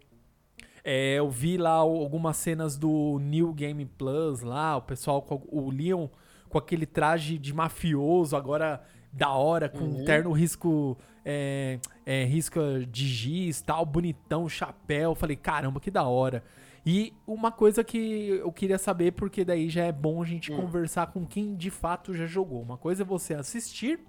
É, 0.90 1.16
eu 1.16 1.30
vi 1.30 1.58
lá 1.58 1.72
algumas 1.74 2.38
cenas 2.38 2.78
do 2.78 3.20
New 3.20 3.52
Game 3.54 3.86
Plus 3.86 4.40
lá, 4.42 4.78
o 4.78 4.82
pessoal 4.82 5.22
com 5.22 5.42
o 5.52 5.70
Leon 5.70 6.08
com 6.48 6.58
aquele 6.58 6.86
traje 6.86 7.38
de 7.38 7.54
mafioso, 7.54 8.38
agora 8.38 8.82
da 9.12 9.30
hora, 9.32 9.68
com 9.68 9.80
Uhum. 9.84 10.06
terno 10.06 10.32
risco. 10.32 10.98
É, 11.30 11.78
é, 12.06 12.24
risca 12.24 12.62
de 12.90 13.06
giz, 13.06 13.60
tal, 13.62 13.86
bonitão, 13.86 14.48
chapéu. 14.48 15.14
Falei, 15.14 15.36
caramba, 15.36 15.78
que 15.82 15.92
da 15.92 16.04
hora. 16.08 16.42
E 16.86 17.12
uma 17.28 17.52
coisa 17.52 17.84
que 17.84 18.30
eu 18.42 18.50
queria 18.54 18.78
saber, 18.78 19.12
porque 19.12 19.44
daí 19.44 19.70
já 19.70 19.84
é 19.84 19.92
bom 19.92 20.22
a 20.22 20.26
gente 20.26 20.54
Hum. 20.54 20.56
conversar 20.56 21.08
com 21.08 21.26
quem 21.26 21.54
de 21.54 21.70
fato 21.70 22.14
já 22.14 22.26
jogou. 22.26 22.62
Uma 22.62 22.78
coisa 22.78 23.04
é 23.04 23.06
você 23.06 23.34
assistir, 23.34 24.00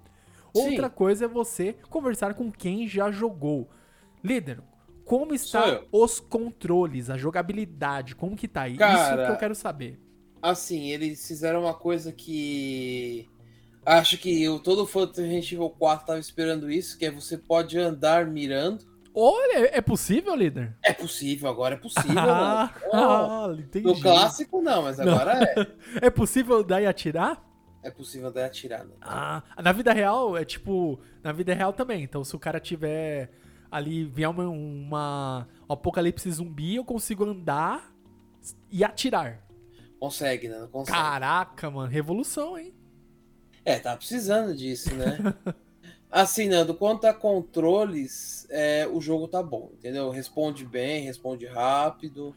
Sim. 0.55 0.69
outra 0.69 0.89
coisa 0.89 1.25
é 1.25 1.27
você 1.27 1.75
conversar 1.89 2.35
com 2.35 2.49
quem 2.49 2.87
já 2.87 3.11
jogou. 3.11 3.67
Líder, 4.23 4.61
como 5.09 5.33
está 5.33 5.81
os 5.91 6.19
controles, 6.19 7.09
a 7.09 7.17
jogabilidade, 7.17 8.15
como 8.15 8.35
que 8.35 8.47
tá 8.47 8.61
aí? 8.61 8.73
Isso 8.73 8.79
Cara, 8.79 9.25
que 9.25 9.31
eu 9.31 9.37
quero 9.37 9.55
saber. 9.55 9.99
Assim, 10.39 10.91
eles 10.91 11.27
fizeram 11.27 11.61
uma 11.61 11.73
coisa 11.73 12.11
que. 12.11 13.27
Acho 13.83 14.19
que 14.19 14.43
eu, 14.43 14.59
todo 14.59 14.85
fã 14.85 15.07
do 15.07 15.15
Resident 15.15 15.51
Evil 15.51 15.71
4 15.71 16.05
tava 16.05 16.19
esperando 16.19 16.69
isso, 16.69 16.95
que 16.95 17.07
é 17.07 17.11
você 17.11 17.39
pode 17.39 17.75
andar 17.79 18.27
mirando. 18.27 18.85
Olha, 19.11 19.67
é 19.75 19.81
possível, 19.81 20.35
líder? 20.35 20.77
É 20.85 20.93
possível, 20.93 21.49
agora 21.49 21.73
é 21.73 21.77
possível, 21.79 22.19
Ah, 22.19 22.71
mano. 22.93 23.55
Oh, 23.57 23.59
entendi. 23.59 23.87
no 23.87 23.99
clássico 23.99 24.61
não, 24.61 24.83
mas 24.83 24.99
Não. 24.99 25.11
agora 25.11 25.43
é. 25.43 25.67
É 26.05 26.09
possível 26.11 26.63
dar 26.63 26.83
e 26.83 26.85
atirar? 26.85 27.43
É 27.81 27.89
possível 27.89 28.27
andar 28.27 28.41
e 28.41 28.43
atirar, 28.43 28.85
né? 28.85 28.93
Ah, 29.01 29.41
na 29.63 29.71
vida 29.71 29.91
real 29.91 30.37
é 30.37 30.45
tipo. 30.45 30.99
Na 31.23 31.31
vida 31.31 31.51
real 31.51 31.73
também. 31.73 32.03
Então, 32.03 32.23
se 32.23 32.35
o 32.35 32.39
cara 32.39 32.59
tiver 32.59 33.31
ali, 33.71 34.05
vier 34.05 34.29
uma, 34.29 34.47
uma 34.47 35.47
um 35.69 35.73
apocalipse 35.73 36.31
zumbi, 36.31 36.75
eu 36.75 36.85
consigo 36.85 37.23
andar 37.25 37.93
e 38.71 38.83
atirar. 38.83 39.45
Consegue, 39.99 40.47
né? 40.47 40.67
Consegue. 40.71 40.97
Caraca, 40.97 41.69
mano, 41.69 41.89
revolução, 41.89 42.57
hein? 42.57 42.73
É, 43.65 43.77
tá 43.77 43.95
precisando 43.95 44.55
disso, 44.55 44.93
né? 44.95 45.17
assim, 46.09 46.47
Nando, 46.47 46.73
quanto 46.73 47.05
a 47.05 47.13
controles, 47.13 48.47
é, 48.49 48.87
o 48.87 48.99
jogo 49.01 49.27
tá 49.27 49.43
bom, 49.43 49.69
entendeu? 49.73 50.09
Responde 50.09 50.65
bem, 50.65 51.03
responde 51.03 51.45
rápido. 51.45 52.35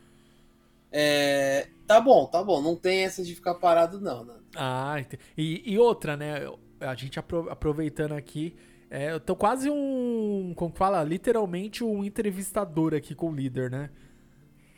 É, 0.91 1.69
tá 1.87 2.01
bom, 2.01 2.27
tá 2.27 2.43
bom. 2.43 2.61
Não 2.61 2.77
tem 2.77 3.05
essa 3.05 3.23
de 3.25 3.35
ficar 3.35 3.55
parado, 3.55 4.01
não, 4.01 4.25
Nando. 4.25 4.45
Ah, 4.55 4.97
e, 5.39 5.73
e 5.73 5.79
outra, 5.79 6.17
né? 6.17 6.41
A 6.81 6.95
gente 6.95 7.19
apro- 7.19 7.49
aproveitando 7.49 8.13
aqui. 8.13 8.55
É, 8.95 9.11
eu 9.11 9.19
tô 9.19 9.35
quase 9.35 9.71
um. 9.71 10.53
Como 10.55 10.75
fala? 10.75 11.03
Literalmente 11.03 11.83
um 11.83 12.05
entrevistador 12.05 12.93
aqui 12.93 13.15
com 13.15 13.31
o 13.31 13.35
líder, 13.35 13.71
né? 13.71 13.89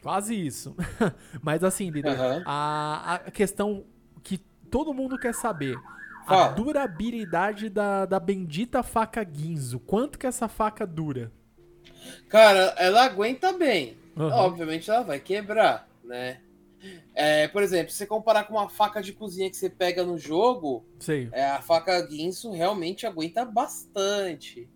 Quase 0.01 0.35
isso. 0.37 0.77
Mas 1.43 1.65
assim, 1.65 1.91
líder, 1.91 2.13
Aham. 2.13 2.43
a, 2.47 3.15
a 3.15 3.31
questão 3.33 3.85
que 4.23 4.39
todo 4.71 4.95
mundo 4.95 5.19
quer 5.19 5.35
saber. 5.35 5.77
A 6.29 6.47
durabilidade 6.47 7.69
da, 7.69 8.07
da 8.07 8.21
bendita 8.21 8.85
faca 8.85 9.23
Guinzo. 9.25 9.81
Quanto 9.81 10.17
que 10.17 10.29
essa 10.29 10.47
faca 10.47 10.87
dura? 10.87 11.33
Cara, 12.29 12.73
ela 12.79 13.05
aguenta 13.05 13.53
bem. 13.53 13.99
Aham. 14.17 14.37
Obviamente 14.37 14.89
ela 14.89 15.03
vai 15.03 15.19
quebrar, 15.19 15.89
né? 16.05 16.39
É, 17.15 17.49
por 17.49 17.63
exemplo, 17.63 17.91
se 17.93 17.99
você 17.99 18.07
comparar 18.07 18.45
com 18.45 18.55
uma 18.55 18.69
faca 18.69 19.01
de 19.01 19.13
cozinha 19.13 19.51
que 19.51 19.57
você 19.57 19.71
pega 19.71 20.05
no 20.05 20.19
jogo, 20.19 20.85
é, 21.33 21.45
a 21.45 21.63
faca 21.63 22.01
Guinso 22.03 22.51
realmente 22.51 23.07
aguenta 23.07 23.45
bastante, 23.45 24.69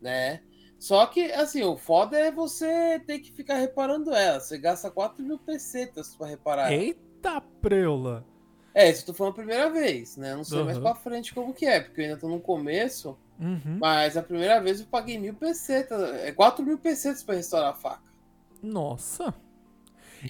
né? 0.00 0.42
Só 0.78 1.06
que, 1.06 1.32
assim, 1.32 1.62
o 1.64 1.76
foda 1.76 2.18
é 2.18 2.30
você 2.30 3.00
ter 3.06 3.18
que 3.18 3.32
ficar 3.32 3.56
reparando 3.56 4.12
ela. 4.12 4.40
Você 4.40 4.58
gasta 4.58 4.90
4 4.90 5.22
mil 5.22 5.38
pesetas 5.38 6.14
pra 6.14 6.26
reparar. 6.26 6.72
Eita 6.72 7.40
preula. 7.40 8.24
É, 8.74 8.90
isso 8.90 9.02
eu 9.02 9.06
tô 9.06 9.14
falando 9.14 9.32
a 9.32 9.36
primeira 9.36 9.70
vez, 9.70 10.18
né? 10.18 10.34
Não 10.34 10.44
sei 10.44 10.62
mais 10.62 10.76
Aham. 10.76 10.84
pra 10.84 10.94
frente 10.94 11.34
como 11.34 11.54
que 11.54 11.64
é, 11.64 11.80
porque 11.80 12.02
eu 12.02 12.04
ainda 12.04 12.18
tô 12.18 12.28
no 12.28 12.38
começo. 12.38 13.16
Uhum. 13.40 13.78
Mas 13.80 14.16
a 14.18 14.22
primeira 14.22 14.60
vez 14.60 14.80
eu 14.80 14.86
paguei 14.86 15.18
mil 15.18 15.34
pesetas. 15.34 15.98
É 16.20 16.30
4 16.30 16.64
mil 16.64 16.78
pesetas 16.78 17.22
pra 17.22 17.34
restaurar 17.34 17.70
a 17.70 17.74
faca. 17.74 18.02
Nossa. 18.62 19.34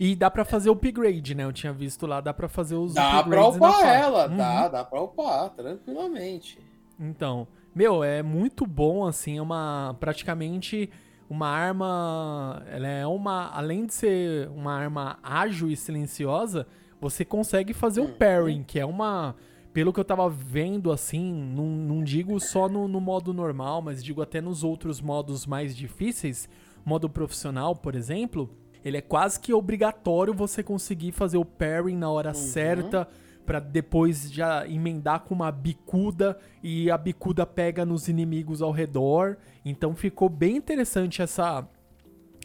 E 0.01 0.15
dá 0.17 0.31
pra 0.31 0.45
fazer 0.45 0.69
o 0.69 0.73
upgrade, 0.73 1.35
né? 1.35 1.45
Eu 1.45 1.53
tinha 1.53 1.73
visto 1.73 2.07
lá, 2.07 2.21
dá 2.21 2.33
pra 2.35 2.49
fazer 2.49 2.77
os 2.77 2.95
Dá 2.95 3.03
pra 3.09 3.21
upgrades 3.21 3.57
na 3.59 3.69
upar 3.69 3.81
faca. 3.81 3.95
ela, 3.95 4.27
Uhum. 4.29 4.37
dá, 4.37 4.69
dá 4.69 4.85
pra 4.85 5.03
upar, 5.03 5.51
tranquilamente. 5.51 6.59
Então, 6.99 7.47
meu, 7.75 8.03
é 8.03 8.23
muito 8.23 8.67
bom, 8.67 9.07
assim, 9.07 9.39
é 9.39 9.43
uma, 9.43 9.97
praticamente 10.01 10.89
uma 11.29 11.49
arma, 11.49 12.63
ela 12.71 12.87
é 12.87 13.07
uma, 13.07 13.51
além 13.51 13.85
de 13.87 13.93
ser 13.95 14.49
uma 14.51 14.73
arma 14.75 15.19
ágil 15.23 15.69
e 15.69 15.77
silenciosa, 15.77 16.67
você 17.01 17.25
consegue 17.25 17.75
fazer 17.75 18.01
o 18.01 18.05
Uhum. 18.05 18.13
parrying, 18.15 18.63
que 18.63 18.79
é 18.79 18.87
uma, 18.87 19.35
pelo 19.73 19.93
que 19.93 20.01
eu 20.01 20.05
tava 20.05 20.29
vendo, 20.31 20.91
assim, 20.91 21.33
não, 21.35 21.67
não 21.67 22.03
digo 22.05 22.39
só 22.41 22.69
no, 22.69 22.89
no 22.89 23.01
modo 23.01 23.35
normal, 23.35 23.83
mas 23.83 24.03
digo 24.03 24.23
até 24.23 24.41
nos 24.41 24.63
outros 24.65 25.01
modos 25.01 25.47
mais 25.47 25.77
difíceis, 25.77 26.49
modo 26.85 27.11
profissional, 27.11 27.75
por 27.77 27.95
exemplo, 27.95 28.49
ele 28.85 28.97
é 28.97 29.01
quase 29.01 29.39
que 29.41 29.53
obrigatório 29.53 30.33
você 30.35 30.63
conseguir 30.63 31.13
fazer 31.13 31.39
o 31.39 31.45
parrying 31.45 31.97
na 31.97 32.11
hora 32.11 32.33
certa, 32.35 33.09
Pra 33.45 33.61
depois 33.61 34.29
já 34.33 34.67
emendar 34.67 35.21
com 35.21 35.33
uma 35.33 35.53
bicuda 35.53 36.37
e 36.65 36.91
a 36.91 36.99
bicuda 36.99 37.47
pega 37.47 37.87
nos 37.87 38.09
inimigos 38.09 38.61
ao 38.61 38.73
redor. 38.73 39.37
Então 39.65 39.95
ficou 39.95 40.29
bem 40.29 40.57
interessante 40.57 41.23
essa 41.23 41.65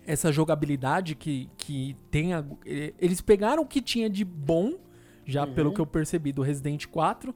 essa 0.06 0.32
jogabilidade 0.32 1.16
que, 1.16 1.50
que 1.58 1.96
tem. 2.10 2.34
a- 2.34 2.44
eles 3.00 3.20
pegaram 3.22 3.64
o 3.64 3.66
que 3.66 3.82
tinha 3.82 4.10
de 4.10 4.24
bom, 4.26 4.74
já 5.26 5.46
pelo 5.48 5.74
que 5.74 5.82
eu 5.82 5.86
percebi 5.88 6.32
do 6.32 6.42
Resident 6.44 6.86
4. 6.88 7.34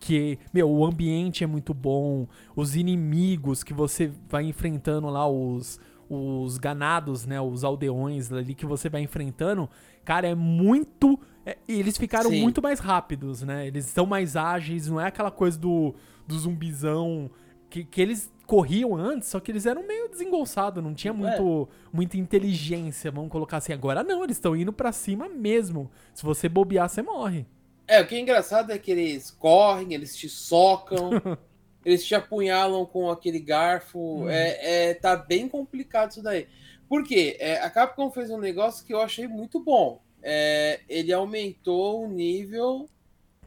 Que, 0.00 0.38
meu, 0.52 0.68
o 0.70 0.84
ambiente 0.84 1.44
é 1.44 1.46
muito 1.46 1.72
bom, 1.72 2.26
os 2.56 2.74
inimigos 2.74 3.62
que 3.62 3.72
você 3.72 4.10
vai 4.28 4.44
enfrentando 4.44 5.08
lá, 5.08 5.28
os, 5.28 5.78
os 6.14 6.58
ganados, 6.58 7.26
né? 7.26 7.40
Os 7.40 7.64
aldeões 7.64 8.32
ali 8.32 8.54
que 8.54 8.66
você 8.66 8.88
vai 8.88 9.02
enfrentando, 9.02 9.68
cara, 10.04 10.28
é 10.28 10.34
muito. 10.34 11.18
é, 11.44 11.56
eles 11.66 11.96
ficaram 11.96 12.30
Sim. 12.30 12.40
muito 12.40 12.60
mais 12.62 12.80
rápidos, 12.80 13.42
né? 13.42 13.66
Eles 13.66 13.86
são 13.86 14.06
mais 14.06 14.36
ágeis, 14.36 14.88
não 14.88 15.00
é 15.00 15.06
aquela 15.06 15.30
coisa 15.30 15.58
do, 15.58 15.94
do 16.26 16.38
zumbizão 16.38 17.30
que, 17.72 17.84
que 17.84 18.02
eles 18.02 18.30
corriam 18.46 18.94
antes, 18.94 19.28
só 19.28 19.40
que 19.40 19.50
eles 19.50 19.64
eram 19.64 19.86
meio 19.86 20.06
desengonçados, 20.06 20.84
não 20.84 20.92
tinha 20.92 21.12
muito, 21.12 21.66
muita 21.90 22.18
inteligência, 22.18 23.10
vamos 23.10 23.30
colocar 23.30 23.56
assim. 23.56 23.72
Agora 23.72 24.04
não, 24.04 24.22
eles 24.22 24.36
estão 24.36 24.54
indo 24.54 24.72
pra 24.72 24.92
cima 24.92 25.26
mesmo. 25.26 25.90
Se 26.12 26.22
você 26.22 26.50
bobear, 26.50 26.88
você 26.88 27.00
morre. 27.00 27.46
É, 27.88 28.00
o 28.02 28.06
que 28.06 28.14
é 28.14 28.20
engraçado 28.20 28.70
é 28.70 28.78
que 28.78 28.90
eles 28.90 29.30
correm, 29.30 29.94
eles 29.94 30.14
te 30.14 30.28
socam, 30.28 31.10
eles 31.84 32.04
te 32.04 32.14
apunhalam 32.14 32.86
com 32.86 33.10
aquele 33.10 33.40
garfo. 33.40 33.98
Uhum. 33.98 34.28
É, 34.28 34.90
é, 34.90 34.94
tá 34.94 35.16
bem 35.16 35.48
complicado 35.48 36.10
isso 36.10 36.22
daí. 36.22 36.48
Por 36.88 37.04
quê? 37.04 37.36
É, 37.40 37.60
a 37.60 37.70
Capcom 37.70 38.10
fez 38.10 38.30
um 38.30 38.38
negócio 38.38 38.84
que 38.84 38.92
eu 38.92 39.00
achei 39.00 39.26
muito 39.26 39.58
bom. 39.58 40.02
É, 40.22 40.80
ele 40.88 41.12
aumentou 41.12 42.04
o 42.04 42.08
nível 42.08 42.88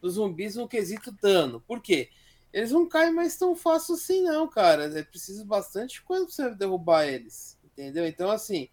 dos 0.01 0.15
zumbis 0.15 0.55
no 0.55 0.67
quesito 0.67 1.11
dano. 1.21 1.61
Por 1.61 1.81
quê? 1.81 2.09
Eles 2.51 2.71
não 2.71 2.87
caem 2.87 3.13
mais 3.13 3.37
tão 3.37 3.55
fácil 3.55 3.95
assim, 3.95 4.23
não, 4.23 4.47
cara. 4.47 4.85
É 4.97 5.03
preciso 5.03 5.45
bastante 5.45 6.01
coisa 6.01 6.25
pra 6.25 6.33
você 6.33 6.55
derrubar 6.55 7.05
eles. 7.05 7.57
Entendeu? 7.63 8.07
Então, 8.07 8.31
assim, 8.31 8.69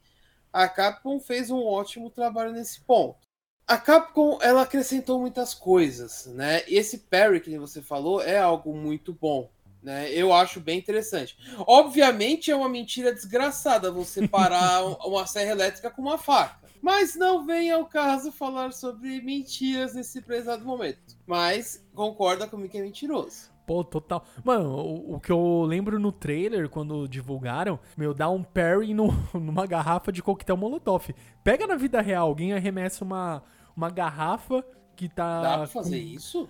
a 0.52 0.68
Capcom 0.68 1.18
fez 1.18 1.50
um 1.50 1.64
ótimo 1.64 2.10
trabalho 2.10 2.52
nesse 2.52 2.80
ponto. 2.82 3.31
A 3.72 3.78
Capcom, 3.78 4.38
ela 4.42 4.62
acrescentou 4.62 5.18
muitas 5.18 5.54
coisas, 5.54 6.26
né? 6.34 6.62
E 6.68 6.76
esse 6.76 6.98
parry 6.98 7.40
que 7.40 7.58
você 7.58 7.80
falou 7.80 8.20
é 8.20 8.38
algo 8.38 8.74
muito 8.76 9.14
bom, 9.18 9.48
né? 9.82 10.12
Eu 10.12 10.30
acho 10.30 10.60
bem 10.60 10.78
interessante. 10.78 11.36
Obviamente 11.66 12.50
é 12.50 12.54
uma 12.54 12.68
mentira 12.68 13.14
desgraçada 13.14 13.90
você 13.90 14.28
parar 14.28 14.84
um- 14.84 14.92
uma 15.08 15.26
serra 15.26 15.52
elétrica 15.52 15.90
com 15.90 16.02
uma 16.02 16.18
faca. 16.18 16.60
Mas 16.82 17.14
não 17.14 17.46
vem 17.46 17.70
ao 17.70 17.86
caso 17.86 18.30
falar 18.30 18.72
sobre 18.74 19.22
mentiras 19.22 19.94
nesse 19.94 20.20
prezado 20.20 20.66
momento. 20.66 21.16
Mas 21.26 21.82
concorda 21.94 22.46
comigo 22.46 22.72
que 22.72 22.76
é 22.78 22.82
mentiroso. 22.82 23.50
Pô, 23.66 23.82
total. 23.84 24.24
Mano, 24.44 24.68
o, 24.74 25.14
o 25.14 25.20
que 25.20 25.30
eu 25.32 25.62
lembro 25.62 25.98
no 25.98 26.10
trailer, 26.12 26.68
quando 26.68 27.06
divulgaram, 27.08 27.78
meu, 27.96 28.12
dá 28.12 28.28
um 28.28 28.42
parry 28.42 28.92
no- 28.92 29.14
numa 29.32 29.64
garrafa 29.66 30.12
de 30.12 30.20
coquetel 30.22 30.58
molotov. 30.58 31.14
Pega 31.42 31.66
na 31.66 31.76
vida 31.76 32.02
real, 32.02 32.26
alguém 32.28 32.52
arremessa 32.52 33.04
uma, 33.04 33.42
uma 33.76 33.90
garrafa 33.90 34.64
que 34.96 35.08
tá. 35.08 35.42
Dá 35.42 35.56
pra 35.58 35.66
fazer 35.66 36.00
com- 36.00 36.06
isso? 36.06 36.48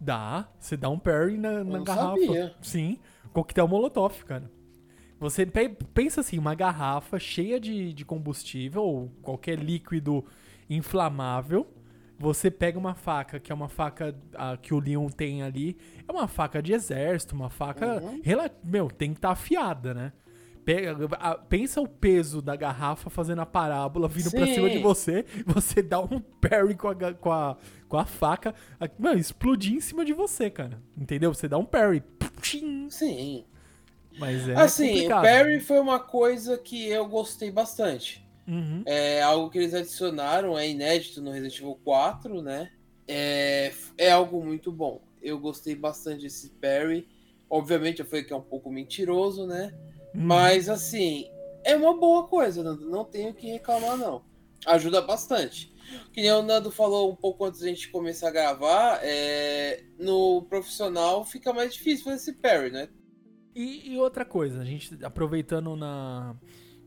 Dá. 0.00 0.48
Você 0.58 0.76
dá 0.76 0.88
um 0.90 0.98
parry 0.98 1.36
na, 1.36 1.64
na 1.64 1.78
garrafa. 1.80 2.10
sabia. 2.20 2.54
Sim. 2.60 2.98
Coquetel 3.32 3.66
molotov, 3.68 4.24
cara. 4.24 4.50
Você 5.18 5.46
pe- 5.46 5.68
pensa 5.94 6.20
assim, 6.20 6.38
uma 6.38 6.54
garrafa 6.54 7.18
cheia 7.18 7.58
de, 7.58 7.92
de 7.92 8.04
combustível 8.04 8.82
ou 8.82 9.08
qualquer 9.22 9.58
líquido 9.58 10.24
inflamável. 10.68 11.66
Você 12.18 12.50
pega 12.50 12.78
uma 12.78 12.94
faca, 12.94 13.40
que 13.40 13.50
é 13.50 13.54
uma 13.54 13.68
faca 13.68 14.14
ah, 14.34 14.56
que 14.56 14.72
o 14.72 14.78
Leon 14.78 15.08
tem 15.08 15.42
ali. 15.42 15.76
É 16.06 16.12
uma 16.12 16.28
faca 16.28 16.62
de 16.62 16.72
exército, 16.72 17.34
uma 17.34 17.50
faca. 17.50 18.00
Uhum. 18.02 18.20
Meu, 18.62 18.88
tem 18.88 19.12
que 19.12 19.18
estar 19.18 19.30
afiada, 19.30 19.92
né? 19.94 20.12
Pega, 20.64 20.96
a- 21.18 21.34
pensa 21.36 21.80
o 21.80 21.88
peso 21.88 22.40
da 22.42 22.56
garrafa 22.56 23.10
fazendo 23.10 23.40
a 23.40 23.46
parábola 23.46 24.08
vindo 24.08 24.30
pra 24.30 24.46
Sim. 24.46 24.54
cima 24.54 24.70
de 24.70 24.78
você, 24.78 25.24
você 25.46 25.82
dá 25.82 26.00
um 26.00 26.20
parry 26.20 26.74
com 26.74 26.88
a, 26.88 27.14
com 27.14 27.32
a, 27.32 27.56
com 27.88 27.96
a 27.98 28.04
faca, 28.04 28.54
a- 28.80 28.88
mano, 28.98 29.18
explodir 29.18 29.74
em 29.74 29.80
cima 29.80 30.04
de 30.04 30.12
você, 30.12 30.50
cara. 30.50 30.80
Entendeu? 30.96 31.32
Você 31.34 31.48
dá 31.48 31.58
um 31.58 31.64
parry. 31.64 32.02
Sim. 32.90 33.44
Mas 34.18 34.48
é 34.48 34.54
assim, 34.54 34.88
complicado. 34.88 35.18
o 35.18 35.22
Perry 35.22 35.60
foi 35.60 35.80
uma 35.80 35.98
coisa 35.98 36.56
que 36.56 36.86
eu 36.88 37.06
gostei 37.08 37.50
bastante. 37.50 38.24
Uhum. 38.46 38.82
É 38.86 39.22
algo 39.22 39.50
que 39.50 39.58
eles 39.58 39.74
adicionaram, 39.74 40.56
é 40.56 40.68
inédito 40.68 41.20
no 41.20 41.30
Resident 41.32 41.58
Evil 41.58 41.78
4, 41.84 42.42
né? 42.42 42.70
É, 43.08 43.72
é 43.98 44.12
algo 44.12 44.44
muito 44.44 44.70
bom. 44.70 45.02
Eu 45.22 45.38
gostei 45.38 45.74
bastante 45.74 46.22
desse 46.22 46.50
Perry. 46.50 47.08
Obviamente, 47.48 48.00
eu 48.00 48.06
falei 48.06 48.22
que 48.24 48.32
é 48.32 48.36
um 48.36 48.40
pouco 48.42 48.70
mentiroso, 48.70 49.46
né? 49.46 49.72
Uhum. 50.14 50.22
Mas, 50.26 50.68
assim, 50.68 51.26
é 51.64 51.74
uma 51.76 51.96
boa 51.98 52.24
coisa, 52.28 52.62
Nando. 52.62 52.88
Não 52.88 53.04
tenho 53.04 53.30
o 53.30 53.34
que 53.34 53.48
reclamar, 53.50 53.96
não. 53.96 54.22
Ajuda 54.66 55.02
bastante. 55.02 55.72
Que 56.12 56.22
nem 56.22 56.32
o 56.32 56.42
Nando 56.42 56.70
falou 56.70 57.10
um 57.12 57.16
pouco 57.16 57.44
antes 57.44 57.60
da 57.60 57.68
gente 57.68 57.90
começar 57.90 58.28
a 58.28 58.32
gravar, 58.32 59.00
é, 59.02 59.84
no 59.98 60.42
profissional 60.48 61.24
fica 61.24 61.52
mais 61.52 61.74
difícil 61.74 62.04
fazer 62.04 62.16
esse 62.16 62.32
parry, 62.34 62.70
né? 62.70 62.88
E, 63.54 63.92
e 63.92 63.98
outra 63.98 64.24
coisa, 64.24 64.60
a 64.62 64.64
gente 64.64 64.98
aproveitando 65.04 65.76
na, 65.76 66.34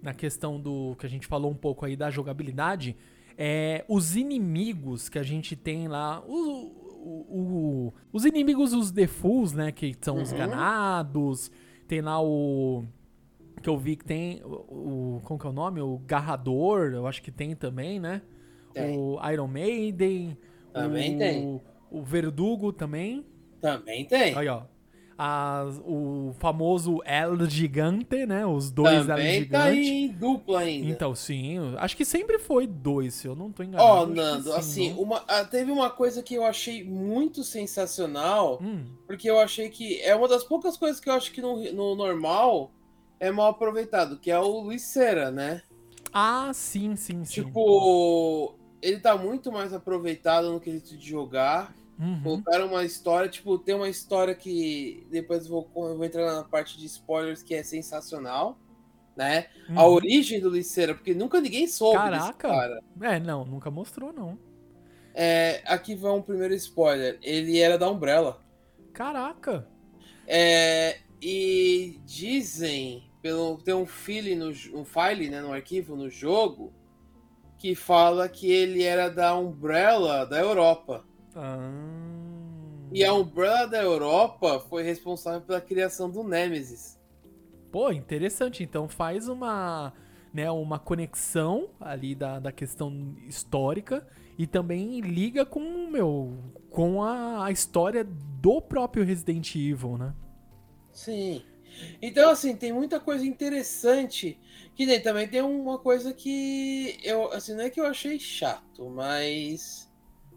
na 0.01 0.13
questão 0.13 0.59
do 0.59 0.95
que 0.97 1.05
a 1.05 1.09
gente 1.09 1.27
falou 1.27 1.51
um 1.51 1.55
pouco 1.55 1.85
aí 1.85 1.95
da 1.95 2.09
jogabilidade, 2.09 2.97
é 3.37 3.85
os 3.87 4.15
inimigos 4.15 5.07
que 5.09 5.19
a 5.19 5.23
gente 5.23 5.55
tem 5.55 5.87
lá, 5.87 6.21
o, 6.25 6.33
o- 6.33 7.25
o- 7.29 7.93
os 8.11 8.25
inimigos, 8.25 8.73
os 8.73 8.91
defaults, 8.91 9.53
né, 9.53 9.71
que 9.71 9.95
são 10.01 10.21
os 10.21 10.31
Uhum. 10.31 10.37
ganados, 10.39 11.51
tem 11.87 12.01
lá 12.01 12.19
o 12.21 12.83
que 13.61 13.69
eu 13.69 13.77
vi 13.77 13.95
que 13.95 14.05
tem 14.05 14.41
o, 14.43 15.17
o- 15.17 15.21
como 15.23 15.39
que 15.39 15.45
é 15.47 15.49
o 15.49 15.53
nome? 15.53 15.81
O 15.81 15.97
Garrador, 16.05 16.91
eu 16.93 17.07
acho 17.07 17.21
que 17.21 17.31
tem 17.31 17.55
também, 17.55 17.99
né? 17.99 18.21
Tem. 18.73 18.97
O 18.97 19.19
Iron 19.31 19.47
Maiden, 19.47 20.37
Também 20.73 21.15
o, 21.15 21.17
tem. 21.17 21.61
o 21.91 22.03
Verdugo 22.03 22.71
também. 22.71 23.25
Também 23.59 24.05
tem. 24.05 24.35
Aí, 24.37 24.47
ó. 24.47 24.63
As- 25.19 25.81
o 25.83 26.31
famoso 26.37 26.99
El 27.03 27.49
Gigante, 27.49 28.27
né? 28.27 28.45
Os 28.45 28.69
dois 28.69 28.93
El 28.99 29.05
Também 29.07 29.45
tá 29.45 29.71
Gigante. 29.71 29.89
em 29.89 30.07
dupla 30.09 30.59
ainda. 30.59 30.87
Então, 30.91 31.15
sim. 31.15 31.55
Acho 31.77 31.97
que 31.97 32.05
sempre 32.05 32.37
foi 32.37 32.67
dois, 32.67 33.15
se 33.15 33.27
eu 33.27 33.35
não 33.35 33.51
tô 33.51 33.63
enganado. 33.63 33.89
Ó, 33.89 34.05
que 34.05 34.13
Nando, 34.13 34.51
sim, 34.51 34.57
assim, 34.57 34.89
não? 34.93 35.01
uma, 35.01 35.23
ah, 35.27 35.43
teve 35.43 35.71
uma 35.71 35.89
coisa 35.89 36.21
que 36.21 36.35
eu 36.35 36.45
achei 36.45 36.83
muito 36.83 37.43
sensacional, 37.43 38.59
Hum, 38.61 38.85
porque 39.07 39.27
eu 39.27 39.39
achei 39.39 39.69
que 39.69 39.99
é 40.01 40.15
uma 40.15 40.27
das 40.27 40.43
poucas 40.43 40.77
coisas 40.77 40.99
que 40.99 41.09
eu 41.09 41.13
acho 41.13 41.31
que 41.31 41.41
no, 41.41 41.63
no 41.73 41.95
normal 41.95 42.71
é 43.19 43.31
mal 43.31 43.47
aproveitado, 43.51 44.17
que 44.19 44.29
é 44.31 44.39
o 44.39 44.59
Luiz 44.61 44.83
Cera, 44.83 45.31
né? 45.31 45.61
Ah, 46.13 46.51
sim, 46.53 46.95
sim, 46.95 47.23
sim. 47.25 47.43
Tipo, 47.43 48.55
ele 48.81 48.99
tá 48.99 49.17
muito 49.17 49.51
mais 49.51 49.73
aproveitado 49.73 50.51
no 50.51 50.59
quesito 50.59 50.97
de 50.97 51.07
jogar. 51.09 51.75
Uhum. 51.99 52.21
Colocaram 52.21 52.67
uma 52.67 52.83
história, 52.85 53.27
tipo, 53.29 53.57
tem 53.57 53.73
uma 53.75 53.89
história 53.89 54.35
que 54.35 55.05
depois 55.09 55.45
eu 55.45 55.49
vou, 55.51 55.89
eu 55.89 55.97
vou 55.97 56.05
entrar 56.05 56.25
na 56.33 56.43
parte 56.43 56.77
de 56.77 56.85
spoilers 56.85 57.41
que 57.41 57.55
é 57.55 57.63
sensacional, 57.63 58.57
né? 59.15 59.47
A 59.75 59.83
Uhum. 59.85 59.93
origem 59.93 60.39
do 60.39 60.49
Liceira, 60.49 60.93
porque 60.93 61.13
nunca 61.15 61.41
ninguém 61.41 61.67
soube 61.67 61.97
Caraca. 61.97 62.33
cara. 62.33 62.83
É, 63.01 63.19
não, 63.19 63.43
nunca 63.43 63.71
mostrou, 63.71 64.13
não. 64.13 64.37
É, 65.13 65.63
aqui 65.65 65.95
vai 65.95 66.11
um 66.11 66.21
primeiro 66.21 66.53
spoiler. 66.53 67.17
Ele 67.23 67.57
era 67.59 67.77
da 67.79 67.89
Umbrella. 67.89 68.39
Caraca. 68.93 69.67
É, 70.27 70.99
e 71.19 71.99
dizem, 72.05 73.06
pelo 73.27 73.57
tem 73.57 73.73
um 73.73 73.85
file 73.85 74.35
no 74.35 74.47
um 74.73 74.85
file, 74.85 75.29
né, 75.29 75.41
no 75.41 75.51
arquivo 75.51 75.97
no 75.97 76.09
jogo 76.09 76.71
que 77.57 77.75
fala 77.75 78.29
que 78.29 78.49
ele 78.49 78.83
era 78.83 79.09
da 79.09 79.35
Umbrella 79.35 80.25
da 80.25 80.39
Europa. 80.39 81.03
Ah. 81.35 81.69
E 82.93 83.03
a 83.03 83.13
Umbrella 83.13 83.67
da 83.67 83.81
Europa 83.81 84.61
foi 84.69 84.81
responsável 84.81 85.41
pela 85.41 85.59
criação 85.59 86.09
do 86.09 86.23
Nemesis. 86.23 86.97
Pô, 87.69 87.91
interessante. 87.91 88.63
Então 88.63 88.87
faz 88.87 89.27
uma, 89.27 89.91
né, 90.33 90.49
uma 90.49 90.79
conexão 90.79 91.71
ali 91.81 92.15
da, 92.15 92.39
da 92.39 92.53
questão 92.53 93.13
histórica 93.27 94.07
e 94.37 94.47
também 94.47 95.01
liga 95.01 95.45
com, 95.45 95.89
meu, 95.91 96.33
com 96.69 97.03
a, 97.03 97.43
a 97.43 97.51
história 97.51 98.05
do 98.05 98.61
próprio 98.61 99.03
Resident 99.03 99.53
Evil, 99.53 99.97
né? 99.97 100.13
Sim. 100.93 101.41
Então, 102.01 102.29
assim, 102.29 102.55
tem 102.55 102.71
muita 102.73 102.99
coisa 102.99 103.25
interessante. 103.25 104.39
Que 104.75 104.85
nem 104.85 105.01
também 105.01 105.27
tem 105.27 105.41
uma 105.41 105.77
coisa 105.79 106.13
que 106.13 106.97
eu, 107.03 107.31
assim, 107.33 107.53
não 107.55 107.63
é 107.63 107.69
que 107.69 107.79
eu 107.79 107.85
achei 107.85 108.19
chato, 108.19 108.89
mas 108.89 109.89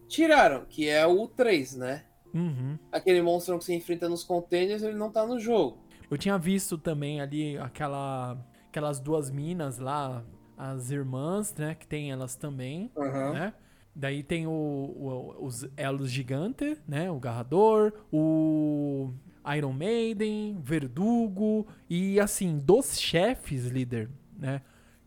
tiraram, 0.08 0.64
que 0.66 0.88
é 0.88 1.06
o 1.06 1.26
3, 1.28 1.76
né? 1.76 2.04
Uhum. 2.34 2.78
Aquele 2.92 3.22
monstro 3.22 3.58
que 3.58 3.64
você 3.64 3.74
enfrenta 3.74 4.08
nos 4.08 4.24
containers, 4.24 4.82
ele 4.82 4.96
não 4.96 5.10
tá 5.10 5.26
no 5.26 5.38
jogo. 5.38 5.78
Eu 6.10 6.18
tinha 6.18 6.38
visto 6.38 6.76
também 6.78 7.20
ali 7.20 7.56
aquela, 7.58 8.38
aquelas 8.68 8.98
duas 8.98 9.30
minas 9.30 9.78
lá, 9.78 10.24
as 10.56 10.90
irmãs, 10.90 11.54
né? 11.54 11.74
Que 11.74 11.86
tem 11.86 12.10
elas 12.10 12.34
também, 12.34 12.90
né? 13.32 13.52
Daí 13.94 14.22
tem 14.22 14.46
o, 14.46 14.50
o- 14.50 15.44
os 15.44 15.68
elos 15.76 16.10
gigante, 16.10 16.76
né? 16.86 17.10
O 17.10 17.18
Garrador, 17.18 17.92
o 18.12 19.12
Iron 19.56 19.72
Maiden, 19.72 20.58
Verdugo 20.62 21.66
e 21.88 22.18
assim, 22.20 22.58
dos 22.58 22.98
chefes, 23.00 23.66
líder, 23.66 24.10
né? 24.38 24.62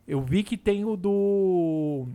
Eu 0.08 0.22
vi 0.22 0.44
que 0.44 0.58
tem 0.58 0.84
o 0.86 0.96
do 0.98 2.08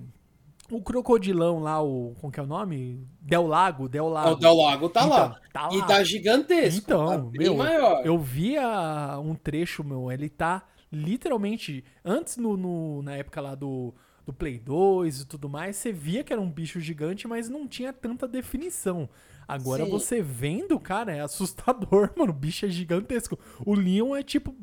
o 0.71 0.83
crocodilão 0.83 1.61
lá, 1.61 1.83
o 1.83 2.15
como 2.21 2.31
que 2.31 2.39
é 2.39 2.43
o 2.43 2.47
nome? 2.47 3.07
Del 3.21 3.47
Lago, 3.47 3.89
Del 3.89 4.09
Lago. 4.09 4.33
O 4.33 4.37
Del 4.37 4.55
Lago 4.57 4.89
tá 4.91 5.01
Então, 5.07 5.17
lá. 5.17 5.41
Tá 5.53 5.69
E 5.73 5.79
lá. 5.79 5.87
tá 5.87 6.05
gigantesco. 6.05 6.81
Então, 6.85 7.07
tá 7.07 7.39
meu, 7.39 7.57
maior. 7.57 8.05
Eu 8.05 8.19
via 8.19 9.19
um 9.19 9.35
trecho, 9.35 9.83
meu, 9.83 10.13
ele 10.13 10.29
tá 10.29 10.63
literalmente. 10.93 11.83
Antes, 12.05 12.37
no, 12.37 12.57
no- 12.57 13.03
na 13.03 13.17
época 13.17 13.41
lá 13.41 13.55
do, 13.55 13.95
do 14.27 14.33
Play 14.33 14.59
2 14.59 15.23
e 15.23 15.27
tudo 15.27 15.49
mais, 15.49 15.77
você 15.77 15.91
via 15.91 16.23
que 16.23 16.33
era 16.35 16.43
um 16.43 16.51
bicho 16.51 16.79
gigante, 16.81 17.27
mas 17.27 17.49
não 17.49 17.67
tinha 17.67 17.91
tanta 17.93 18.29
definição. 18.29 19.09
Agora 19.49 19.85
Sim. 19.87 19.91
você 19.91 20.21
vendo, 20.21 20.79
cara, 20.79 21.11
é 21.17 21.21
assustador, 21.21 22.11
mano. 22.17 22.31
O 22.31 22.37
bicho 22.37 22.67
é 22.67 22.69
gigantesco. 22.69 23.39
O 23.65 23.75
Leon 23.75 24.15
é 24.15 24.23
tipo. 24.23 24.55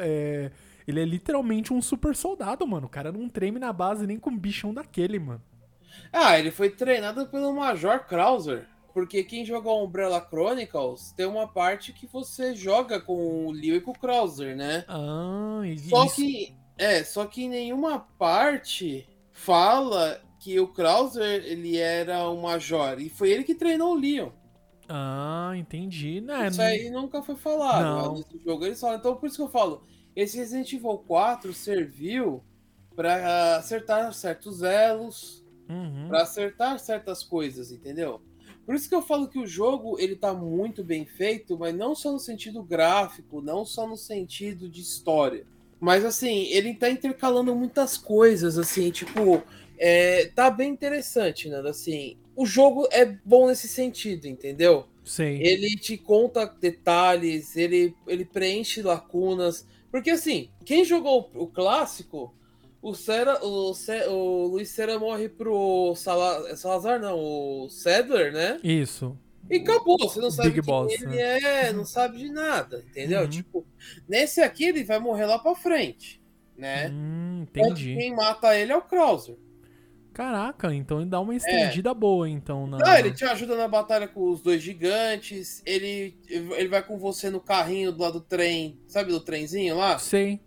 é, 0.00 0.50
ele 0.86 1.00
é 1.00 1.04
literalmente 1.04 1.72
um 1.72 1.80
super 1.80 2.16
soldado, 2.16 2.66
mano. 2.66 2.86
O 2.86 2.90
cara 2.90 3.12
não 3.12 3.28
treme 3.28 3.60
na 3.60 3.72
base 3.72 4.06
nem 4.06 4.18
com 4.18 4.30
um 4.30 4.38
bichão 4.38 4.74
daquele, 4.74 5.18
mano. 5.20 5.40
Ah, 6.12 6.36
ele 6.38 6.50
foi 6.50 6.68
treinado 6.70 7.26
pelo 7.28 7.54
Major 7.54 8.04
Krauser. 8.06 8.66
Porque 8.92 9.24
quem 9.24 9.44
jogou 9.44 9.84
Umbrella 9.84 10.20
Chronicles 10.20 11.12
tem 11.16 11.26
uma 11.26 11.48
parte 11.48 11.92
que 11.92 12.06
você 12.06 12.54
joga 12.54 13.00
com 13.00 13.46
o 13.46 13.50
Leo 13.50 13.74
e 13.76 13.80
com 13.80 13.90
o 13.90 13.98
Krauser, 13.98 14.56
né? 14.56 14.84
Ah, 14.88 15.62
e 15.64 15.78
Só 15.78 16.04
isso- 16.06 16.16
que. 16.16 16.54
É, 16.76 17.04
só 17.04 17.24
que 17.26 17.44
em 17.44 17.48
nenhuma 17.48 18.00
parte 18.18 19.06
fala 19.32 20.20
que 20.44 20.60
o 20.60 20.68
Krauser 20.68 21.42
ele 21.46 21.78
era 21.78 22.28
um 22.28 22.42
Major. 22.42 23.00
E 23.00 23.08
foi 23.08 23.30
ele 23.30 23.44
que 23.44 23.54
treinou 23.54 23.92
o 23.92 23.98
Leon. 23.98 24.28
Ah, 24.86 25.52
entendi. 25.56 26.20
Né, 26.20 26.48
Isso 26.48 26.60
aí 26.60 26.90
nunca 26.90 27.22
foi 27.22 27.34
falado. 27.34 27.82
Não. 27.82 28.14
Nesse 28.16 28.38
jogo 28.44 28.66
eles 28.66 28.78
falam. 28.78 28.98
Então 28.98 29.16
por 29.16 29.26
isso 29.26 29.36
que 29.36 29.42
eu 29.42 29.48
falo. 29.48 29.82
Esse 30.14 30.36
Resident 30.36 30.70
Evil 30.70 30.98
4 30.98 31.50
serviu 31.54 32.44
pra 32.94 33.56
acertar 33.56 34.12
certos 34.12 34.62
elos. 34.62 35.42
Uhum. 35.66 36.08
Pra 36.08 36.24
acertar 36.24 36.78
certas 36.78 37.22
coisas, 37.22 37.72
entendeu? 37.72 38.20
Por 38.66 38.74
isso 38.74 38.86
que 38.86 38.94
eu 38.94 39.00
falo 39.00 39.28
que 39.28 39.38
o 39.38 39.46
jogo 39.46 39.98
ele 39.98 40.14
tá 40.14 40.34
muito 40.34 40.84
bem 40.84 41.06
feito, 41.06 41.58
mas 41.58 41.74
não 41.74 41.94
só 41.94 42.12
no 42.12 42.18
sentido 42.18 42.62
gráfico, 42.62 43.40
não 43.40 43.64
só 43.64 43.88
no 43.88 43.96
sentido 43.96 44.68
de 44.68 44.82
história. 44.82 45.46
Mas 45.80 46.04
assim, 46.04 46.44
ele 46.48 46.74
tá 46.74 46.90
intercalando 46.90 47.54
muitas 47.54 47.96
coisas, 47.96 48.58
assim, 48.58 48.90
tipo, 48.90 49.42
é, 49.78 50.26
tá 50.26 50.50
bem 50.50 50.70
interessante, 50.70 51.48
Nando, 51.48 51.68
assim. 51.68 52.16
O 52.36 52.46
jogo 52.46 52.88
é 52.90 53.04
bom 53.04 53.46
nesse 53.48 53.68
sentido, 53.68 54.26
entendeu? 54.26 54.86
Sei. 55.04 55.40
Ele 55.42 55.76
te 55.76 55.96
conta 55.96 56.46
detalhes, 56.46 57.56
ele, 57.56 57.94
ele 58.06 58.24
preenche 58.24 58.82
lacunas. 58.82 59.66
Porque 59.90 60.10
assim, 60.10 60.50
quem 60.64 60.84
jogou 60.84 61.30
o 61.34 61.46
clássico, 61.46 62.34
o, 62.82 62.94
Cera, 62.94 63.38
o, 63.44 63.72
o 64.08 64.46
Luiz 64.48 64.68
Cera 64.70 64.98
morre 64.98 65.28
pro 65.28 65.94
Sala- 65.94 66.56
Salazar, 66.56 67.00
não, 67.00 67.18
o 67.18 67.68
Cedler, 67.70 68.32
né? 68.32 68.58
Isso. 68.64 69.16
E 69.50 69.56
acabou, 69.58 69.98
você 69.98 70.20
não 70.20 70.30
sabe 70.30 70.50
Big 70.50 70.62
quem 70.62 70.74
Boss, 70.74 70.92
ele 70.92 71.06
né? 71.06 71.66
é, 71.66 71.72
não 71.72 71.84
sabe 71.84 72.16
de 72.18 72.30
nada, 72.30 72.82
entendeu? 72.88 73.20
Uhum. 73.22 73.28
Tipo, 73.28 73.66
nesse 74.08 74.40
aqui 74.40 74.64
ele 74.64 74.82
vai 74.82 74.98
morrer 74.98 75.26
lá 75.26 75.38
pra 75.38 75.54
frente, 75.54 76.20
né? 76.56 76.88
Hum, 76.90 77.46
Tanto 77.52 77.68
entendi. 77.72 77.94
Quem 77.94 78.14
mata 78.16 78.58
ele 78.58 78.72
é 78.72 78.76
o 78.76 78.82
Krauser. 78.82 79.36
Caraca, 80.14 80.72
então 80.72 81.00
ele 81.00 81.10
dá 81.10 81.20
uma 81.20 81.34
estendida 81.34 81.92
boa, 81.92 82.28
então. 82.28 82.68
Na... 82.68 82.78
Ah, 82.86 83.00
ele 83.00 83.12
te 83.12 83.24
ajuda 83.24 83.56
na 83.56 83.66
batalha 83.66 84.06
com 84.06 84.30
os 84.30 84.40
dois 84.40 84.62
gigantes. 84.62 85.60
Ele, 85.66 86.16
ele 86.28 86.68
vai 86.68 86.84
com 86.84 86.96
você 86.96 87.28
no 87.30 87.40
carrinho 87.40 87.90
do 87.90 88.00
lado 88.00 88.20
do 88.20 88.20
trem. 88.20 88.78
Sabe 88.86 89.10
do 89.10 89.18
trenzinho 89.18 89.76
lá? 89.76 89.98
Sei. 89.98 90.40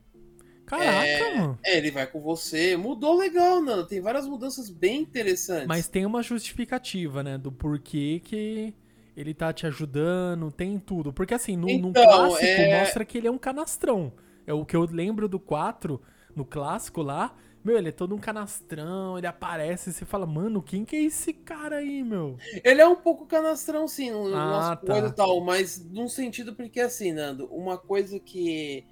Caraca, 0.66 1.06
É, 1.06 1.36
mano. 1.36 1.60
É, 1.66 1.78
ele 1.78 1.92
vai 1.92 2.08
com 2.08 2.22
você. 2.22 2.78
Mudou 2.78 3.18
legal, 3.18 3.62
Nando. 3.62 3.86
Tem 3.86 4.00
várias 4.00 4.26
mudanças 4.26 4.70
bem 4.70 5.02
interessantes. 5.02 5.68
Mas 5.68 5.90
tem 5.90 6.06
uma 6.06 6.24
justificativa, 6.24 7.22
né? 7.22 7.38
Do 7.38 7.52
porquê 7.52 8.22
que 8.24 8.74
ele 9.18 9.34
tá 9.34 9.52
te 9.52 9.68
ajudando, 9.68 10.50
tem 10.50 10.80
tudo. 10.80 11.12
Porque 11.12 11.34
assim, 11.34 11.58
no, 11.58 11.68
no 11.68 11.90
Então, 11.90 12.04
clássico 12.04 12.46
é- 12.46 12.80
mostra 12.80 13.04
que 13.04 13.18
ele 13.18 13.28
é 13.28 13.32
um 13.32 13.38
canastrão. 13.38 14.14
É 14.46 14.54
o 14.54 14.66
que 14.66 14.78
eu 14.78 14.84
lembro 14.84 15.28
do 15.28 15.40
4, 15.40 16.02
no 16.34 16.46
clássico 16.46 17.02
lá. 17.02 17.36
Meu, 17.68 17.78
ele 17.78 17.90
é 17.90 17.92
todo 17.92 18.16
um 18.16 18.18
canastrão, 18.18 19.18
ele 19.18 19.28
aparece 19.28 19.90
e 19.90 19.94
você 19.94 20.06
fala, 20.06 20.26
mano, 20.26 20.64
quem 20.64 20.86
que 20.86 20.96
é 20.96 21.02
esse 21.02 21.34
cara 21.34 21.80
aí, 21.80 22.02
meu? 22.02 22.38
Ele 22.64 22.80
é 22.80 22.88
um 22.88 22.96
pouco 22.96 23.26
canastrão, 23.26 23.86
sim, 23.90 24.10
no 24.10 24.34
Ah, 24.34 24.78
tá. 24.78 24.94
coisa 24.94 25.08
e 25.10 25.12
tal, 25.12 25.42
mas 25.42 25.84
num 25.84 26.08
sentido 26.08 26.56
porque 26.56 26.80
assim, 26.80 27.12
Nando, 27.12 27.46
uma 27.48 27.78
coisa 27.78 28.22
que 28.22 28.86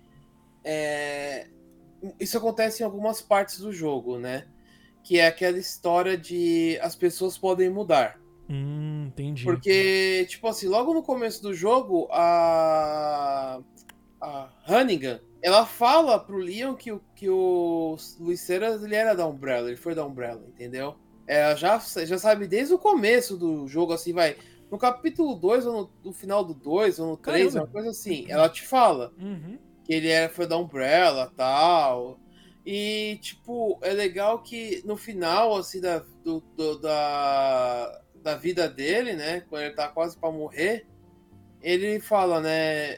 é, 0.62 1.48
isso 2.20 2.38
acontece 2.38 2.84
em 2.84 2.86
algumas 2.86 3.22
partes 3.22 3.60
do 3.60 3.72
jogo, 3.72 4.20
né? 4.20 4.46
Que 5.06 5.20
é 5.20 5.28
aquela 5.28 5.58
história 5.58 6.18
de 6.18 6.78
as 6.82 6.98
pessoas 6.98 7.38
podem 7.38 7.70
mudar. 7.70 8.20
Hum, 8.50 9.06
entendi. 9.08 9.46
Porque, 9.46 10.26
tipo 10.28 10.50
assim, 10.50 10.68
logo 10.68 10.94
no 10.94 11.02
começo 11.02 11.42
do 11.42 11.54
jogo, 11.54 12.10
a. 12.12 13.62
A 14.20 14.50
Hannigan, 14.68 15.22
ela 15.46 15.64
fala 15.64 16.18
pro 16.20 16.38
Leon 16.38 16.74
que, 16.74 16.92
o- 16.92 17.02
que 17.16 17.30
o 17.30 17.96
Luiz 18.20 18.42
Ceras 18.42 18.84
ele 18.84 18.96
era 18.96 19.14
da 19.14 19.28
Umbrella, 19.28 19.68
ele 19.68 19.78
foi 19.78 19.94
da 19.94 20.04
Umbrella, 20.04 20.44
entendeu? 20.48 20.96
Ela 21.28 21.56
já, 21.56 21.78
já 21.78 22.18
sabe 22.18 22.48
desde 22.48 22.74
o 22.74 22.80
começo 22.80 23.38
do 23.38 23.68
jogo, 23.68 23.94
assim, 23.94 24.12
vai. 24.12 24.36
No 24.72 24.78
capítulo 24.80 25.36
2, 25.36 25.68
ou 25.68 25.74
no, 25.84 25.92
no 26.06 26.12
final 26.14 26.44
do 26.44 26.56
2, 26.56 26.98
ou 27.00 27.10
no 27.12 27.18
3, 27.18 27.54
Caramba. 27.54 27.60
uma 27.68 27.72
coisa 27.72 27.92
assim. 27.92 28.26
Ela 28.28 28.50
te 28.50 28.64
fala 28.66 29.14
Uhum. 29.20 29.60
que 29.84 29.94
ele 29.94 30.10
era, 30.10 30.34
foi 30.34 30.48
da 30.48 30.58
Umbrella 30.58 31.32
tal. 31.38 32.20
E, 32.66 33.20
tipo, 33.22 33.78
é 33.84 33.94
legal 33.94 34.42
que 34.42 34.82
no 34.84 34.98
final, 34.98 35.56
assim, 35.56 35.80
da, 35.80 36.00
do, 36.24 36.42
do- 36.58 36.80
da, 36.80 38.02
da 38.24 38.36
vida 38.36 38.68
dele, 38.68 39.14
né? 39.14 39.42
Quando 39.48 39.62
ele 39.62 39.76
tá 39.76 39.88
quase 39.90 40.18
pra 40.18 40.32
morrer, 40.32 40.88
ele 41.62 42.00
fala, 42.00 42.42
né? 42.42 42.98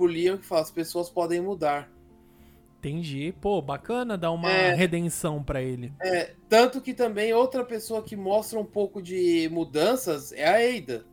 Pro 0.00 0.06
Leon 0.06 0.38
que 0.38 0.46
fala, 0.46 0.62
as 0.62 0.70
pessoas 0.70 1.10
podem 1.10 1.42
mudar. 1.42 1.90
Entendi. 2.78 3.34
Pô, 3.42 3.60
bacana 3.60 4.16
dar 4.16 4.32
uma 4.32 4.50
É. 4.50 4.74
redenção 4.74 5.42
pra 5.42 5.60
ele. 5.60 5.92
É, 6.00 6.34
tanto 6.48 6.80
que 6.80 6.94
também 6.94 7.34
outra 7.34 7.62
pessoa 7.62 8.02
que 8.02 8.16
mostra 8.16 8.58
um 8.58 8.64
pouco 8.64 9.02
de 9.02 9.46
mudanças 9.52 10.32
é 10.32 10.46
a 10.46 10.78
Ada. 10.78 11.04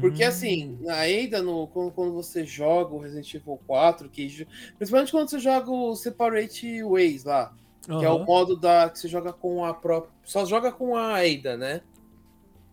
Porque 0.00 0.24
Hum. 0.24 0.28
assim, 0.28 0.78
a 0.88 1.02
Ada, 1.02 1.42
no, 1.42 1.66
quando, 1.66 1.92
quando 1.92 2.14
você 2.14 2.46
joga 2.46 2.94
o 2.94 2.98
Resident 2.98 3.34
Evil 3.34 3.60
4, 3.66 4.08
que, 4.08 4.46
principalmente 4.78 5.12
quando 5.12 5.28
você 5.28 5.38
joga 5.38 5.70
o 5.70 5.94
Separate 5.94 6.82
Ways 6.82 7.24
lá, 7.24 7.54
que 7.82 7.92
é 8.02 8.08
o 8.08 8.24
modo 8.24 8.56
da 8.56 8.88
que 8.88 8.98
você 8.98 9.06
joga 9.08 9.30
com 9.30 9.62
a 9.62 9.74
própria. 9.74 10.10
Só 10.24 10.46
joga 10.46 10.72
com 10.72 10.96
a 10.96 11.18
Ada, 11.20 11.58
né? 11.58 11.82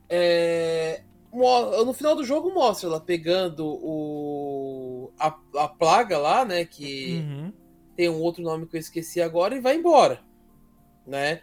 É, 0.07 1.01
no 1.33 1.93
final 1.93 2.15
do 2.15 2.23
jogo 2.23 2.53
mostra 2.53 2.89
ela 2.89 2.99
pegando 2.99 3.65
o 3.65 5.11
a, 5.19 5.35
a 5.55 5.67
plaga 5.67 6.17
lá, 6.17 6.43
né? 6.45 6.65
Que 6.65 7.19
Uhum. 7.19 7.53
tem 7.95 8.09
um 8.09 8.21
outro 8.21 8.43
nome 8.43 8.65
que 8.67 8.75
eu 8.75 8.79
esqueci 8.79 9.21
agora 9.21 9.55
e 9.55 9.59
vai 9.59 9.75
embora, 9.75 10.21
né? 11.05 11.41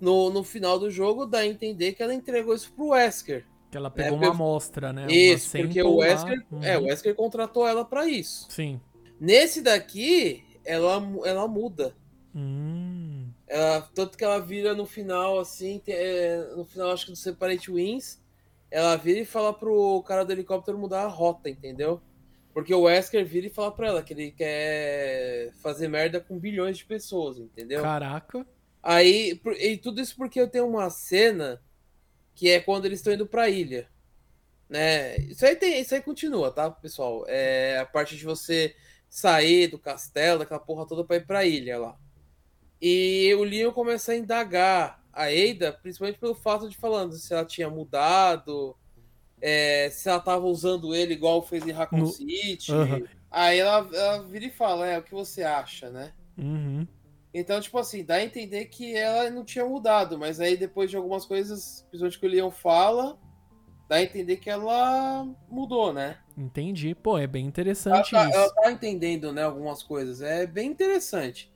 No, 0.00 0.30
no 0.30 0.44
final 0.44 0.78
do 0.78 0.90
jogo 0.90 1.26
dá 1.26 1.38
a 1.38 1.46
entender 1.46 1.92
que 1.92 2.02
ela 2.02 2.14
entregou 2.14 2.54
isso 2.54 2.72
pro 2.72 2.88
Wesker. 2.88 3.44
Que 3.70 3.76
ela 3.76 3.90
pegou 3.90 4.12
porque 4.12 4.26
uma 4.26 4.34
amostra, 4.34 4.92
né? 4.92 5.02
Uma 5.02 5.12
isso, 5.12 5.50
porque 5.50 5.66
sample 5.66 5.82
o 5.82 5.96
lá. 5.96 6.06
Wesker, 6.06 6.46
é, 6.62 6.76
Uhum. 6.78 6.84
o 6.84 6.86
Wesker 6.86 7.14
contratou 7.14 7.66
ela 7.66 7.84
pra 7.84 8.06
isso. 8.06 8.46
Sim. 8.50 8.80
Nesse 9.20 9.60
daqui, 9.60 10.44
ela, 10.64 11.02
ela 11.24 11.46
muda. 11.48 11.94
Hum. 12.34 13.28
Ela, 13.48 13.82
tanto 13.94 14.16
que 14.16 14.24
ela 14.24 14.38
vira 14.38 14.74
no 14.74 14.86
final, 14.86 15.38
assim, 15.40 15.82
é, 15.88 16.52
no 16.56 16.64
final 16.64 16.90
acho 16.92 17.06
que 17.06 17.12
do 17.12 17.16
Separate 17.16 17.70
Wins, 17.70 18.20
ela 18.70 18.96
vira 18.96 19.20
e 19.20 19.24
fala 19.24 19.52
pro 19.52 20.02
cara 20.06 20.24
do 20.24 20.32
helicóptero 20.32 20.78
mudar 20.78 21.02
a 21.02 21.08
rota, 21.08 21.48
entendeu? 21.48 22.00
Porque 22.52 22.74
o 22.74 22.82
Wesker 22.82 23.24
vira 23.24 23.46
e 23.46 23.50
fala 23.50 23.70
pra 23.72 23.88
ela 23.88 24.02
que 24.02 24.12
ele 24.12 24.32
quer 24.32 25.52
fazer 25.62 25.88
merda 25.88 26.20
com 26.20 26.38
bilhões 26.38 26.78
de 26.78 26.84
pessoas, 26.84 27.38
entendeu? 27.38 27.82
Caraca. 27.82 28.46
Aí, 28.82 29.40
e 29.60 29.76
tudo 29.76 30.00
isso 30.00 30.16
porque 30.16 30.40
eu 30.40 30.48
tenho 30.48 30.66
uma 30.66 30.90
cena 30.90 31.62
que 32.34 32.48
é 32.48 32.60
quando 32.60 32.84
eles 32.84 33.00
estão 33.00 33.12
indo 33.12 33.26
pra 33.26 33.48
ilha. 33.48 33.88
Né? 34.68 35.16
Isso 35.18 35.46
aí 35.46 35.56
tem, 35.56 35.80
isso 35.80 35.94
aí 35.94 36.00
continua, 36.00 36.50
tá, 36.50 36.70
pessoal? 36.70 37.24
É 37.26 37.78
a 37.78 37.86
parte 37.86 38.16
de 38.16 38.24
você 38.24 38.74
sair 39.08 39.68
do 39.68 39.78
castelo, 39.78 40.40
daquela 40.40 40.60
porra 40.60 40.86
toda 40.86 41.04
pra 41.04 41.16
ir 41.16 41.26
pra 41.26 41.44
ilha 41.44 41.78
lá. 41.78 41.98
E 42.80 43.34
o 43.34 43.44
Leon 43.44 43.72
começa 43.72 44.12
a 44.12 44.16
indagar 44.16 45.02
a 45.12 45.24
Ada, 45.24 45.72
principalmente 45.72 46.18
pelo 46.18 46.34
fato 46.34 46.68
de 46.68 46.76
falando 46.76 47.12
se 47.14 47.32
ela 47.32 47.44
tinha 47.44 47.68
mudado, 47.68 48.76
é, 49.40 49.88
se 49.90 50.08
ela 50.08 50.20
tava 50.20 50.46
usando 50.46 50.94
ele 50.94 51.14
igual 51.14 51.42
fez 51.42 51.66
em 51.66 51.72
Raccoon 51.72 51.98
No- 51.98 52.06
City. 52.06 52.72
Aham. 52.72 53.02
Aí 53.30 53.58
ela, 53.58 53.88
ela 53.92 54.22
vira 54.22 54.46
e 54.46 54.50
fala, 54.50 54.86
é, 54.86 54.98
o 54.98 55.02
que 55.02 55.12
você 55.12 55.42
acha, 55.42 55.90
né? 55.90 56.12
Uhum. 56.36 56.86
Então, 57.32 57.60
tipo 57.60 57.78
assim, 57.78 58.02
dá 58.04 58.14
a 58.16 58.24
entender 58.24 58.66
que 58.66 58.96
ela 58.96 59.28
não 59.30 59.44
tinha 59.44 59.64
mudado, 59.64 60.18
mas 60.18 60.40
aí 60.40 60.56
depois 60.56 60.90
de 60.90 60.96
algumas 60.96 61.26
coisas, 61.26 61.84
principalmente 61.90 62.18
que 62.18 62.26
o 62.26 62.30
Leon 62.30 62.50
fala, 62.50 63.18
dá 63.88 63.96
a 63.96 64.02
entender 64.02 64.38
que 64.38 64.48
ela 64.48 65.26
mudou, 65.48 65.92
né? 65.92 66.18
Entendi. 66.36 66.94
Pô, 66.94 67.18
é 67.18 67.26
bem 67.26 67.42
Ela 67.42 67.48
interessante 67.48 68.10
tá, 68.12 68.28
isso. 68.28 68.36
ela 68.36 68.50
tá 68.54 68.72
entendendo, 68.72 69.32
né, 69.32 69.42
algumas 69.42 69.82
coisas. 69.82 70.22
É 70.22 70.46
bem 70.46 70.70
interessante. 70.70 71.52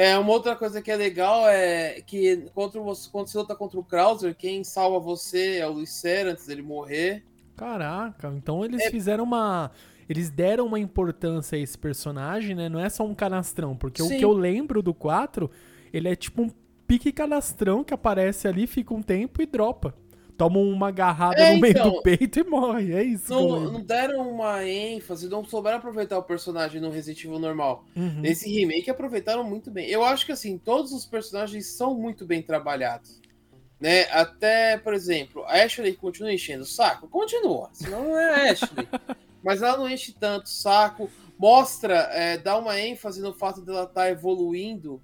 É, 0.00 0.16
uma 0.16 0.30
outra 0.30 0.54
coisa 0.54 0.80
que 0.80 0.92
é 0.92 0.94
legal 0.96 1.48
é 1.48 2.00
que 2.06 2.44
contra 2.54 2.80
você, 2.80 3.10
quando 3.10 3.26
você 3.26 3.36
luta 3.36 3.56
contra 3.56 3.80
o 3.80 3.82
Krauser, 3.82 4.32
quem 4.32 4.62
salva 4.62 5.00
você 5.00 5.56
é 5.56 5.66
o 5.66 5.84
Serra 5.84 6.30
antes 6.30 6.46
dele 6.46 6.62
morrer. 6.62 7.24
Caraca, 7.56 8.28
então 8.28 8.64
eles 8.64 8.80
É- 8.82 8.90
fizeram 8.92 9.24
uma. 9.24 9.72
Eles 10.08 10.30
deram 10.30 10.66
uma 10.66 10.78
importância 10.78 11.58
a 11.58 11.60
esse 11.60 11.76
personagem, 11.76 12.54
né? 12.54 12.68
Não 12.68 12.78
é 12.78 12.88
só 12.88 13.04
um 13.04 13.12
canastrão, 13.12 13.76
porque 13.76 14.00
o 14.00 14.06
Sim. 14.06 14.18
que 14.18 14.24
eu 14.24 14.30
lembro 14.30 14.80
do 14.82 14.94
4, 14.94 15.50
ele 15.92 16.08
é 16.08 16.14
tipo 16.14 16.42
um 16.42 16.50
pique 16.86 17.10
canastrão 17.10 17.82
que 17.82 17.92
aparece 17.92 18.46
ali, 18.46 18.68
fica 18.68 18.94
um 18.94 19.02
tempo 19.02 19.42
e 19.42 19.46
dropa. 19.46 19.92
Toma 20.38 20.60
uma 20.60 20.88
agarrada 20.88 21.36
É, 21.42 21.52
no 21.52 21.60
meio 21.60 21.72
então. 21.72 21.90
do 21.90 22.00
peito 22.00 22.38
e 22.38 22.44
morre. 22.44 22.94
É 22.94 23.02
isso. 23.02 23.28
Não, 23.34 23.60
não 23.72 23.80
deram 23.82 24.30
uma 24.30 24.64
ênfase, 24.64 25.28
não 25.28 25.44
souberam 25.44 25.78
aproveitar 25.78 26.16
o 26.16 26.22
personagem 26.22 26.80
no 26.80 26.90
Resident 26.90 27.24
Evil 27.24 27.40
normal. 27.40 27.84
Uhum. 27.96 28.20
Nesse 28.20 28.48
remake 28.48 28.88
aproveitaram 28.88 29.42
muito 29.42 29.68
bem. 29.68 29.88
Eu 29.90 30.04
acho 30.04 30.24
que 30.24 30.30
assim, 30.30 30.56
todos 30.56 30.92
os 30.92 31.04
personagens 31.04 31.66
são 31.66 31.92
muito 31.94 32.24
bem 32.24 32.40
trabalhados. 32.40 33.20
Né? 33.80 34.02
Até, 34.12 34.78
por 34.78 34.94
exemplo, 34.94 35.44
a 35.44 35.54
Ashley 35.64 35.94
continua 35.94 36.32
enchendo 36.32 36.62
o 36.62 36.66
saco? 36.66 37.08
Continua, 37.08 37.68
senão 37.72 38.04
não 38.04 38.18
é 38.18 38.48
a 38.48 38.52
Ashley. 38.52 38.88
Mas 39.42 39.60
ela 39.60 39.76
não 39.76 39.88
enche 39.90 40.12
tanto 40.12 40.46
o 40.46 40.48
saco. 40.48 41.10
Mostra, 41.38 41.94
é, 42.12 42.38
dá 42.38 42.56
uma 42.56 42.78
ênfase 42.80 43.20
no 43.20 43.32
fato 43.32 43.60
dela 43.60 43.84
estar 43.84 44.08
evoluindo 44.10 45.00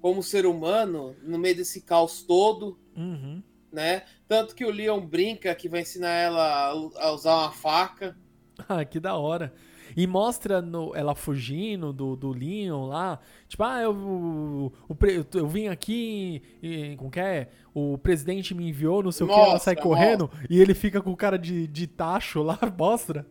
como 0.00 0.22
ser 0.22 0.46
humano 0.46 1.16
no 1.24 1.36
meio 1.36 1.56
desse 1.56 1.80
caos 1.80 2.22
todo, 2.22 2.78
Uhum. 2.96 3.40
Né? 3.72 4.02
Tanto 4.26 4.54
que 4.54 4.64
o 4.64 4.70
Leon 4.70 5.00
brinca 5.00 5.54
que 5.54 5.68
vai 5.68 5.80
ensinar 5.82 6.10
ela 6.10 6.68
a- 6.70 7.12
usar 7.12 7.34
uma 7.36 7.52
faca. 7.52 8.16
Ah, 8.68 8.84
que 8.84 8.98
da 8.98 9.14
hora. 9.16 9.54
E 9.96 10.04
mostra 10.06 10.60
no, 10.60 10.94
ela 10.94 11.14
fugindo 11.14 11.92
do, 11.92 12.16
do 12.16 12.32
Leon 12.32 12.86
lá. 12.86 13.20
Tipo, 13.46 13.62
ah, 13.62 13.80
eu, 13.80 13.92
o, 13.94 14.72
eu, 15.06 15.24
eu 15.34 15.46
vim 15.48 15.68
aqui. 15.68 16.42
E, 16.62 16.96
como 16.96 17.10
que 17.10 17.20
é? 17.20 17.48
O 17.72 17.96
presidente 17.96 18.54
me 18.54 18.68
enviou, 18.68 19.02
não 19.02 19.12
sei 19.12 19.26
o 19.26 19.30
que. 19.30 19.40
Ela 19.40 19.54
Mostra, 19.54 19.58
sai 19.60 19.76
correndo 19.76 20.28
e 20.50 20.60
ele 20.60 20.74
fica 20.74 21.00
com 21.00 21.12
o 21.12 21.16
cara 21.16 21.38
de, 21.38 21.66
de 21.68 21.86
tacho 21.86 22.42
lá. 22.42 22.58
Mostra. 22.76 23.26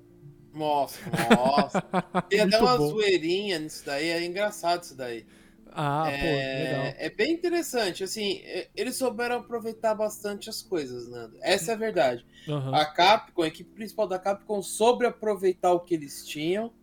Mostra, 0.53 1.11
mostra. 1.35 1.83
Tem 2.29 2.39
até 2.39 2.57
uma 2.59 2.75
bom. 2.77 2.87
zoeirinha 2.89 3.59
nisso 3.59 3.85
daí, 3.85 4.09
é 4.09 4.25
engraçado 4.25 4.83
isso 4.83 4.95
daí. 4.95 5.25
Ah, 5.79 6.09
pô, 6.19 6.25
é, 6.25 6.63
legal. 6.63 6.93
é 6.97 7.09
bem 7.11 7.33
interessante, 7.33 8.03
assim, 8.03 8.41
é- 8.43 8.67
eles 8.75 8.95
souberam 8.95 9.35
aproveitar 9.35 9.93
bastante 9.93 10.49
as 10.49 10.59
coisas, 10.59 11.07
Nando. 11.07 11.37
Essa 11.39 11.71
é 11.71 11.75
a 11.75 11.77
verdade. 11.77 12.25
Aham. 12.47 12.73
A 12.73 12.83
Capcom, 12.83 13.43
a 13.43 13.47
equipe 13.47 13.69
principal 13.75 14.07
da 14.07 14.17
Capcom, 14.17 14.59
soube 14.63 15.05
aproveitar 15.05 15.71
o 15.73 15.79
que 15.79 15.93
eles 15.93 16.25
tinham, 16.25 16.73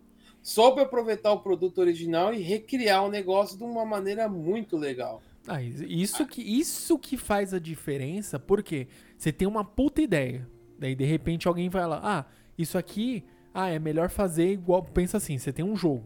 soube 0.41 0.79
aproveitar 0.79 1.33
o 1.33 1.41
produto 1.41 1.79
original 1.79 2.33
e 2.33 2.41
recriar 2.41 3.03
o 3.03 3.11
negócio 3.11 3.57
de 3.57 3.65
uma 3.65 3.83
maneira 3.83 4.29
muito 4.29 4.77
legal. 4.77 5.21
Ah, 5.45 5.61
isso 5.61 6.25
que, 6.25 6.41
isso 6.41 6.97
que 6.97 7.17
faz 7.17 7.53
a 7.53 7.59
diferença, 7.59 8.39
porque 8.39 8.87
você 9.17 9.31
tem 9.31 9.45
uma 9.47 9.65
puta 9.65 10.01
ideia. 10.01 10.47
Daí, 10.79 10.95
de 10.95 11.03
repente, 11.03 11.49
alguém 11.49 11.67
vai 11.67 11.85
lá, 11.85 11.99
ah, 12.01 12.25
isso 12.57 12.77
aqui, 12.77 13.25
ah, 13.53 13.69
é 13.69 13.77
melhor 13.77 14.09
fazer 14.09 14.51
igual. 14.51 14.81
Pensa 14.83 15.17
assim, 15.17 15.37
você 15.37 15.51
tem 15.51 15.65
um 15.65 15.75
jogo. 15.75 16.05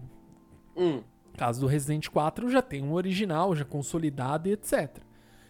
Hum, 0.75 1.03
caso 1.39 1.61
do 1.61 1.67
Resident 1.67 2.09
4 2.09 2.49
já 2.49 2.61
tem 2.61 2.83
um 2.83 2.91
original, 2.93 3.55
já 3.55 3.63
consolidado 3.63 4.49
e 4.49 4.51
etc. 4.51 4.97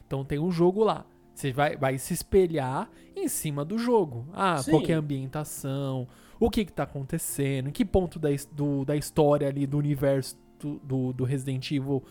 Então 0.05 0.23
tem 0.23 0.37
um 0.37 0.51
jogo 0.51 0.83
lá. 0.83 1.03
Você 1.33 1.51
vai, 1.51 1.75
vai 1.75 1.97
se 1.97 2.13
espelhar 2.13 2.87
em 3.15 3.27
cima 3.27 3.65
do 3.65 3.77
jogo. 3.77 4.27
Ah, 4.33 4.57
Sim. 4.61 4.71
qual 4.71 4.83
que 4.83 4.91
é 4.91 4.95
a 4.95 4.99
ambientação, 4.99 6.07
o 6.39 6.49
que 6.49 6.63
que 6.65 6.71
tá 6.71 6.83
acontecendo, 6.83 7.69
em 7.69 7.71
que 7.71 7.83
ponto 7.83 8.19
da, 8.19 8.29
do- 8.51 8.85
da 8.85 8.95
história 8.95 9.47
ali, 9.47 9.65
do 9.65 9.77
universo 9.79 10.37
do, 10.83 11.11
do 11.13 11.23
Resident 11.23 11.71
Evil, 11.71 12.03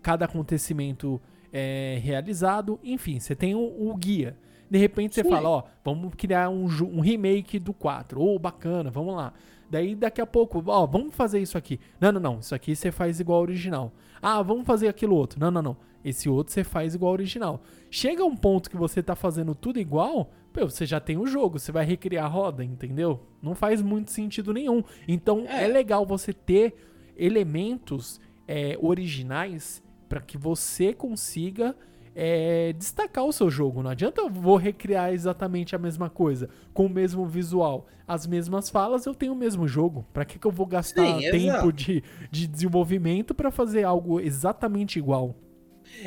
cada 0.00 0.24
acontecimento 0.24 1.20
é 1.52 1.98
realizado. 2.02 2.78
Enfim, 2.82 3.20
você 3.20 3.34
tem 3.34 3.54
o, 3.54 3.90
o 3.90 3.94
guia. 3.96 4.36
De 4.70 4.78
repente 4.78 5.14
você 5.14 5.22
Sim. 5.22 5.28
fala, 5.30 5.48
ó, 5.48 5.62
vamos 5.84 6.14
criar 6.16 6.48
um, 6.48 6.64
um 6.64 7.00
remake 7.00 7.58
do 7.58 7.72
4. 7.74 8.20
Ô, 8.20 8.38
bacana, 8.38 8.90
vamos 8.90 9.14
lá. 9.14 9.32
Daí 9.70 9.94
daqui 9.94 10.20
a 10.20 10.26
pouco, 10.26 10.62
ó, 10.66 10.86
vamos 10.86 11.14
fazer 11.14 11.40
isso 11.40 11.58
aqui. 11.58 11.80
Não, 12.00 12.12
não, 12.12 12.20
não, 12.20 12.38
isso 12.38 12.54
aqui 12.54 12.74
você 12.76 12.92
faz 12.92 13.18
igual 13.20 13.38
ao 13.38 13.42
original. 13.42 13.92
Ah, 14.22 14.40
vamos 14.42 14.66
fazer 14.66 14.88
aquilo 14.88 15.16
outro. 15.16 15.40
Não, 15.40 15.50
não, 15.50 15.62
não. 15.62 15.76
Esse 16.04 16.28
outro 16.28 16.52
você 16.52 16.62
faz 16.62 16.94
igual 16.94 17.08
ao 17.10 17.14
original. 17.14 17.60
Chega 17.90 18.24
um 18.24 18.36
ponto 18.36 18.70
que 18.70 18.76
você 18.76 19.02
tá 19.02 19.16
fazendo 19.16 19.54
tudo 19.54 19.80
igual, 19.80 20.30
pô, 20.52 20.64
você 20.68 20.86
já 20.86 21.00
tem 21.00 21.16
o 21.18 21.26
jogo, 21.26 21.58
você 21.58 21.72
vai 21.72 21.84
recriar 21.84 22.26
a 22.26 22.28
roda, 22.28 22.64
entendeu? 22.64 23.20
Não 23.42 23.54
faz 23.56 23.82
muito 23.82 24.12
sentido 24.12 24.52
nenhum. 24.52 24.84
Então 25.08 25.44
é, 25.48 25.64
É. 25.64 25.66
legal 25.66 26.06
você 26.06 26.32
ter 26.32 26.74
elementos 27.16 28.20
é, 28.46 28.78
originais 28.80 29.82
para 30.08 30.20
que 30.20 30.38
você 30.38 30.92
consiga 30.92 31.74
é, 32.18 32.72
destacar 32.72 33.26
o 33.26 33.32
seu 33.32 33.50
jogo. 33.50 33.82
Não 33.82 33.90
adianta 33.90 34.22
eu 34.22 34.30
vou 34.30 34.56
recriar 34.56 35.12
exatamente 35.12 35.76
a 35.76 35.78
mesma 35.78 36.08
coisa, 36.08 36.48
com 36.72 36.86
o 36.86 36.90
mesmo 36.90 37.26
visual, 37.26 37.86
as 38.08 38.26
mesmas 38.26 38.70
falas, 38.70 39.04
eu 39.04 39.14
tenho 39.14 39.34
o 39.34 39.36
mesmo 39.36 39.68
jogo. 39.68 40.06
Pra 40.14 40.24
que, 40.24 40.38
que 40.38 40.46
eu 40.46 40.50
vou 40.50 40.66
gastar 40.66 41.20
Sim, 41.20 41.30
tempo 41.30 41.70
de, 41.70 42.02
de 42.30 42.46
desenvolvimento 42.46 43.34
pra 43.34 43.50
fazer 43.50 43.84
algo 43.84 44.18
exatamente 44.18 44.98
igual? 44.98 45.36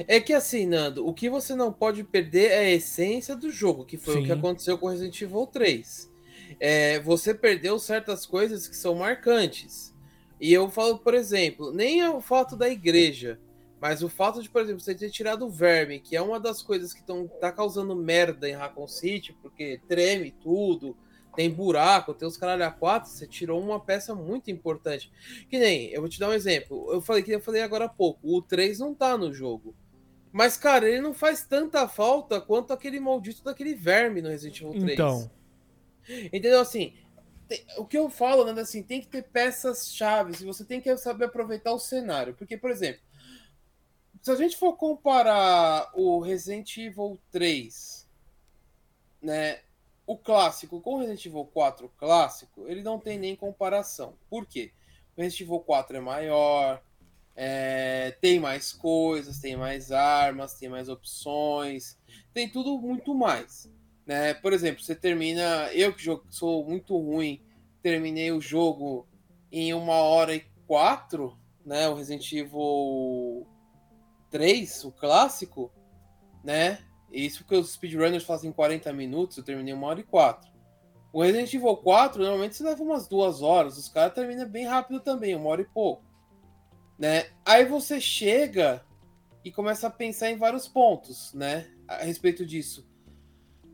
É 0.07 0.19
que 0.19 0.33
assim, 0.33 0.65
Nando, 0.65 1.07
o 1.07 1.13
que 1.13 1.29
você 1.29 1.55
não 1.55 1.71
pode 1.71 2.03
perder 2.03 2.51
é 2.51 2.59
a 2.59 2.71
essência 2.71 3.35
do 3.35 3.49
jogo, 3.49 3.85
que 3.85 3.97
foi 3.97 4.15
Sim. 4.15 4.21
o 4.21 4.25
que 4.25 4.31
aconteceu 4.31 4.77
com 4.77 4.87
Resident 4.87 5.21
Evil 5.21 5.45
3. 5.45 6.09
É, 6.59 6.99
você 7.01 7.33
perdeu 7.33 7.77
certas 7.77 8.25
coisas 8.25 8.67
que 8.67 8.75
são 8.75 8.95
marcantes. 8.95 9.93
E 10.41 10.51
eu 10.51 10.69
falo, 10.69 10.97
por 10.97 11.13
exemplo, 11.13 11.71
nem 11.71 12.01
é 12.01 12.09
o 12.09 12.21
fato 12.21 12.55
da 12.55 12.69
igreja, 12.69 13.39
mas 13.81 14.03
o 14.03 14.09
fato 14.09 14.41
de, 14.41 14.49
por 14.49 14.61
exemplo, 14.61 14.81
você 14.81 14.93
ter 14.93 15.09
tirado 15.09 15.45
o 15.45 15.49
verme, 15.49 15.99
que 15.99 16.15
é 16.15 16.21
uma 16.21 16.39
das 16.39 16.61
coisas 16.61 16.93
que 16.93 16.99
estão 16.99 17.27
tá 17.27 17.51
causando 17.51 17.95
merda 17.95 18.49
em 18.49 18.53
Raccoon 18.53 18.87
City, 18.87 19.33
porque 19.41 19.81
treme 19.87 20.31
tudo, 20.31 20.97
tem 21.35 21.49
buraco, 21.49 22.13
tem 22.13 22.27
os 22.27 22.35
caralho 22.35 22.65
a 22.65 22.71
quatro, 22.71 23.09
você 23.09 23.25
tirou 23.25 23.61
uma 23.61 23.79
peça 23.79 24.13
muito 24.13 24.51
importante. 24.51 25.11
Que 25.49 25.57
nem, 25.57 25.89
eu 25.91 26.01
vou 26.01 26.09
te 26.09 26.19
dar 26.19 26.29
um 26.29 26.33
exemplo. 26.33 26.91
Eu 26.91 27.01
falei 27.01 27.23
que 27.23 27.31
eu 27.31 27.39
falei 27.39 27.61
agora 27.61 27.85
há 27.85 27.89
pouco, 27.89 28.19
o 28.23 28.41
3 28.41 28.79
não 28.79 28.93
tá 28.93 29.17
no 29.17 29.33
jogo. 29.33 29.73
Mas, 30.31 30.57
cara, 30.57 30.87
ele 30.87 31.01
não 31.01 31.13
faz 31.13 31.43
tanta 31.43 31.87
falta 31.87 32.39
quanto 32.39 32.73
aquele 32.73 32.99
maldito 32.99 33.43
daquele 33.43 33.73
verme 33.73 34.21
no 34.21 34.29
Resident 34.29 34.61
Evil 34.61 34.79
3. 34.79 34.93
Então, 34.93 35.31
Entendeu? 36.33 36.59
Assim, 36.59 36.93
o 37.77 37.85
que 37.85 37.97
eu 37.97 38.09
falo, 38.09 38.51
né, 38.51 38.61
assim, 38.61 38.83
tem 38.83 39.01
que 39.01 39.07
ter 39.07 39.23
peças 39.23 39.93
chaves 39.93 40.41
e 40.41 40.45
você 40.45 40.63
tem 40.63 40.81
que 40.81 40.95
saber 40.97 41.25
aproveitar 41.25 41.71
o 41.71 41.79
cenário. 41.79 42.33
Porque, 42.35 42.57
por 42.57 42.69
exemplo, 42.69 43.01
se 44.21 44.31
a 44.31 44.35
gente 44.35 44.57
for 44.57 44.73
comparar 44.73 45.89
o 45.93 46.19
Resident 46.19 46.77
Evil 46.77 47.19
3, 47.31 48.07
né, 49.21 49.59
o 50.05 50.17
clássico 50.17 50.81
com 50.81 50.95
o 50.95 50.97
Resident 50.99 51.25
Evil 51.25 51.45
4 51.45 51.89
clássico, 51.97 52.67
ele 52.67 52.81
não 52.81 52.99
tem 52.99 53.17
nem 53.19 53.35
comparação. 53.35 54.15
Por 54.29 54.45
quê? 54.45 54.71
O 55.15 55.21
Resident 55.21 55.41
Evil 55.47 55.59
4 55.59 55.97
é 55.97 55.99
maior, 55.99 56.81
é, 57.35 58.17
tem 58.19 58.39
mais 58.39 58.73
coisas, 58.73 59.39
tem 59.39 59.55
mais 59.55 59.91
armas, 59.91 60.55
tem 60.55 60.67
mais 60.67 60.89
opções, 60.89 61.97
tem 62.33 62.49
tudo 62.49 62.77
muito 62.79 63.13
mais. 63.13 63.71
Né? 64.05 64.33
Por 64.33 64.51
exemplo, 64.53 64.83
você 64.83 64.95
termina. 64.95 65.71
Eu 65.71 65.93
que 65.93 66.03
jogo- 66.03 66.25
sou 66.29 66.65
muito 66.65 66.97
ruim, 66.97 67.41
terminei 67.81 68.31
o 68.31 68.41
jogo 68.41 69.07
em 69.51 69.73
uma 69.73 69.95
hora 69.95 70.35
e 70.35 70.43
quatro, 70.65 71.37
né? 71.63 71.87
O 71.87 71.93
Resident 71.93 72.31
Evil 72.33 73.45
3, 74.29 74.85
o 74.85 74.91
clássico, 74.91 75.71
né? 76.43 76.79
Isso 77.11 77.39
porque 77.39 77.55
os 77.55 77.71
speedrunners 77.71 78.23
fazem 78.23 78.51
40 78.51 78.91
minutos, 78.93 79.37
eu 79.37 79.43
terminei 79.43 79.73
uma 79.73 79.87
hora 79.87 79.99
e 79.99 80.03
quatro. 80.03 80.49
O 81.11 81.23
Resident 81.23 81.51
Evil 81.53 81.75
4, 81.77 82.21
normalmente 82.21 82.55
você 82.55 82.63
leva 82.63 82.83
umas 82.83 83.07
duas 83.07 83.41
horas, 83.41 83.77
os 83.77 83.89
caras 83.89 84.13
terminam 84.13 84.47
bem 84.47 84.65
rápido 84.65 84.99
também, 84.99 85.35
uma 85.35 85.49
hora 85.49 85.61
e 85.61 85.65
pouco. 85.65 86.03
Né? 86.97 87.31
Aí 87.43 87.65
você 87.65 87.99
chega 87.99 88.85
e 89.43 89.51
começa 89.51 89.87
a 89.87 89.91
pensar 89.91 90.29
em 90.29 90.37
vários 90.37 90.67
pontos, 90.67 91.33
né? 91.33 91.67
A 91.87 92.03
respeito 92.03 92.45
disso. 92.45 92.87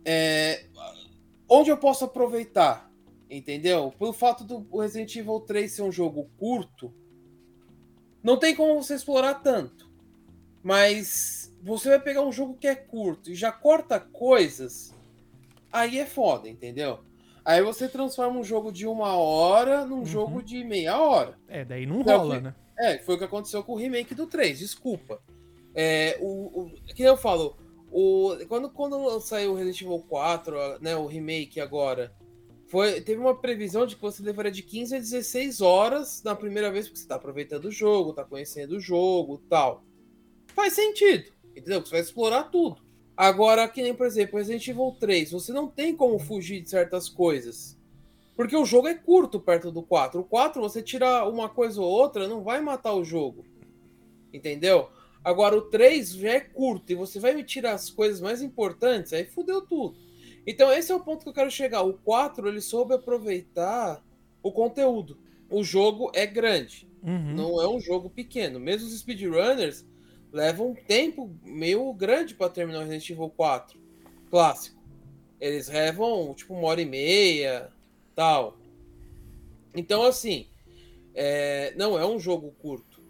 É, 0.05 0.67
onde 1.49 1.69
eu 1.69 1.77
posso 1.77 2.05
aproveitar, 2.05 2.89
entendeu? 3.29 3.93
Pelo 3.97 4.13
fato 4.13 4.43
do 4.43 4.79
Resident 4.79 5.15
Evil 5.15 5.41
3 5.41 5.71
ser 5.71 5.81
um 5.81 5.91
jogo 5.91 6.29
curto, 6.37 6.93
não 8.23 8.37
tem 8.37 8.55
como 8.55 8.81
você 8.81 8.95
explorar 8.95 9.35
tanto. 9.35 9.84
Mas 10.65 11.53
você 11.61 11.89
vai 11.89 11.99
pegar 11.99 12.23
um 12.23 12.31
jogo 12.31 12.57
que 12.59 12.65
é 12.67 12.73
curto 12.73 13.29
e 13.29 13.35
já 13.35 13.51
corta 13.51 13.99
coisas, 13.99 14.95
aí 15.71 15.99
é 15.99 16.07
foda, 16.07 16.49
entendeu? 16.49 17.01
Aí 17.45 17.61
você 17.61 17.87
transforma 17.87 18.39
um 18.39 18.43
jogo 18.43 18.71
de 18.71 18.87
uma 18.87 19.15
hora 19.15 19.85
num 19.85 19.97
Uhum. 19.99 20.05
jogo 20.05 20.41
de 20.41 20.63
meia 20.63 20.99
hora. 20.99 21.37
é, 21.47 21.63
daí 21.63 21.85
não 21.85 21.99
Não, 22.03 22.17
rola, 22.17 22.37
que- 22.37 22.41
né? 22.45 22.55
É, 22.79 22.97
foi 22.97 23.13
o 23.13 23.17
que 23.19 23.23
aconteceu 23.25 23.63
com 23.63 23.73
o 23.73 23.77
remake 23.77 24.15
do 24.15 24.25
3, 24.25 24.57
desculpa. 24.57 25.21
É, 25.75 26.17
o, 26.19 26.63
o, 26.63 26.71
que 26.95 27.03
eu 27.03 27.15
falo, 27.15 27.55
o, 27.91 28.35
quando, 28.49 28.67
quando 28.71 29.19
saiu 29.19 29.51
o 29.51 29.55
Resident 29.55 29.81
Evil 29.83 30.03
4, 30.09 30.79
né, 30.81 30.95
o 30.95 31.05
remake 31.05 31.61
agora, 31.61 32.11
foi, 32.67 33.01
teve 33.01 33.21
uma 33.21 33.35
previsão 33.39 33.85
de 33.85 33.95
que 33.95 34.01
você 34.01 34.23
levaria 34.23 34.51
de 34.51 34.63
15 34.63 34.95
a 34.95 34.99
16 34.99 35.61
horas 35.61 36.23
na 36.23 36.33
primeira 36.35 36.71
vez, 36.71 36.87
porque 36.87 36.99
você 37.01 37.07
tá 37.07 37.15
aproveitando 37.17 37.65
o 37.65 37.71
jogo, 37.71 38.13
tá 38.13 38.25
conhecendo 38.25 38.77
o 38.77 38.79
jogo 38.79 39.37
tal. 39.47 39.83
Faz 40.55 40.73
sentido, 40.73 41.31
entendeu? 41.55 41.81
Você 41.85 41.91
vai 41.91 41.99
explorar 42.01 42.43
tudo. 42.43 42.81
Agora, 43.17 43.67
que 43.67 43.81
nem, 43.81 43.93
por 43.93 44.07
exemplo, 44.07 44.37
Resident 44.37 44.67
Evil 44.67 44.95
3, 44.99 45.31
você 45.31 45.51
não 45.53 45.67
tem 45.67 45.95
como 45.95 46.17
fugir 46.19 46.61
de 46.61 46.69
certas 46.69 47.07
coisas. 47.09 47.77
Porque 48.35 48.55
o 48.55 48.65
jogo 48.65 48.87
é 48.87 48.93
curto 48.93 49.39
perto 49.39 49.71
do 49.71 49.81
4. 49.81 50.19
O 50.19 50.23
4, 50.23 50.61
você 50.61 50.81
tira 50.81 51.27
uma 51.27 51.47
coisa 51.47 51.81
ou 51.81 51.87
outra, 51.87 52.27
não 52.27 52.43
vai 52.43 52.59
matar 52.61 52.93
o 52.93 53.03
jogo. 53.05 53.45
Entendeu? 54.33 54.89
Agora 55.23 55.57
o 55.57 55.61
3 55.61 56.11
já 56.11 56.29
é 56.31 56.39
curto 56.39 56.91
e 56.91 56.95
você 56.95 57.19
vai 57.19 57.33
me 57.33 57.43
tirar 57.43 57.71
as 57.73 57.89
coisas 57.89 58.19
mais 58.21 58.41
importantes, 58.41 59.13
aí 59.13 59.25
fudeu 59.25 59.61
tudo. 59.61 59.97
Então 60.45 60.71
esse 60.71 60.91
é 60.91 60.95
o 60.95 60.99
ponto 60.99 61.23
que 61.23 61.29
eu 61.29 61.33
quero 61.33 61.49
chegar. 61.49 61.81
O 61.81 61.93
4, 61.93 62.47
ele 62.47 62.61
soube 62.61 62.93
aproveitar 62.93 64.03
o 64.43 64.51
conteúdo. 64.51 65.17
O 65.49 65.63
jogo 65.63 66.11
é 66.13 66.25
grande, 66.25 66.87
Uhum. 67.01 67.33
não 67.35 67.61
é 67.61 67.67
um 67.67 67.79
jogo 67.79 68.09
pequeno. 68.09 68.59
Mesmo 68.59 68.87
os 68.87 68.99
speedrunners 68.99 69.85
levam 70.35 70.71
um 70.71 70.75
tempo 70.75 71.33
meio 71.43 71.91
grande 71.93 72.35
para 72.35 72.49
terminar 72.49 72.79
o 72.79 72.81
Resident 72.81 73.09
Evil 73.09 73.29
4 73.29 73.79
clássico. 74.29 74.83
Eles 75.39 75.67
levam 75.69 76.33
tipo 76.33 76.53
uma 76.53 76.67
hora 76.67 76.81
e 76.81 76.85
meia, 76.85 77.71
tal. 78.13 78.57
Então 79.73 80.03
assim, 80.03 80.47
é, 81.13 81.73
não 81.75 81.97
é 81.97 82.05
um 82.05 82.19
jogo 82.19 82.53
curto. 82.59 83.01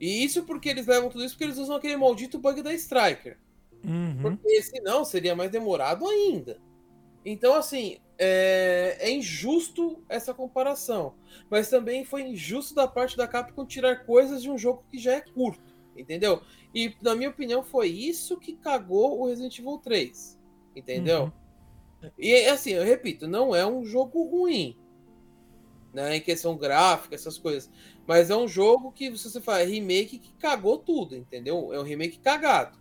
E 0.00 0.24
isso 0.24 0.44
porque 0.44 0.68
eles 0.68 0.86
levam 0.86 1.10
tudo 1.10 1.24
isso 1.24 1.34
porque 1.34 1.44
eles 1.44 1.58
usam 1.58 1.76
aquele 1.76 1.96
maldito 1.96 2.38
bug 2.38 2.62
da 2.62 2.72
Striker. 2.72 3.36
Uhum. 3.84 4.18
Porque 4.22 4.62
senão 4.62 5.04
seria 5.04 5.36
mais 5.36 5.50
demorado 5.50 6.06
ainda. 6.06 6.58
Então, 7.24 7.54
assim, 7.54 7.98
é, 8.16 8.96
é 9.00 9.10
injusto 9.10 10.02
essa 10.08 10.32
comparação. 10.32 11.14
Mas 11.50 11.68
também 11.68 12.04
foi 12.04 12.22
injusto 12.22 12.74
da 12.74 12.86
parte 12.86 13.16
da 13.16 13.28
Capcom 13.28 13.66
tirar 13.66 14.04
coisas 14.04 14.42
de 14.42 14.50
um 14.50 14.56
jogo 14.56 14.84
que 14.90 14.98
já 14.98 15.12
é 15.12 15.20
curto. 15.20 15.77
Entendeu? 15.98 16.42
E, 16.74 16.94
na 17.02 17.14
minha 17.14 17.30
opinião, 17.30 17.62
foi 17.62 17.88
isso 17.88 18.38
que 18.38 18.54
cagou 18.54 19.20
o 19.20 19.26
Resident 19.26 19.58
Evil 19.58 19.78
3. 19.78 20.38
Entendeu? 20.76 21.32
Uhum. 22.02 22.10
E, 22.16 22.46
assim, 22.46 22.70
eu 22.70 22.84
repito, 22.84 23.26
não 23.26 23.54
é 23.54 23.66
um 23.66 23.84
jogo 23.84 24.22
ruim. 24.22 24.76
Né, 25.92 26.16
em 26.16 26.20
questão 26.20 26.56
gráfica, 26.56 27.14
essas 27.14 27.38
coisas. 27.38 27.70
Mas 28.06 28.30
é 28.30 28.36
um 28.36 28.46
jogo 28.46 28.92
que, 28.92 29.16
se 29.16 29.30
você 29.30 29.40
fala, 29.40 29.62
é 29.62 29.64
remake 29.64 30.18
que 30.18 30.32
cagou 30.34 30.78
tudo, 30.78 31.16
entendeu? 31.16 31.72
É 31.72 31.80
um 31.80 31.82
remake 31.82 32.18
cagado. 32.18 32.78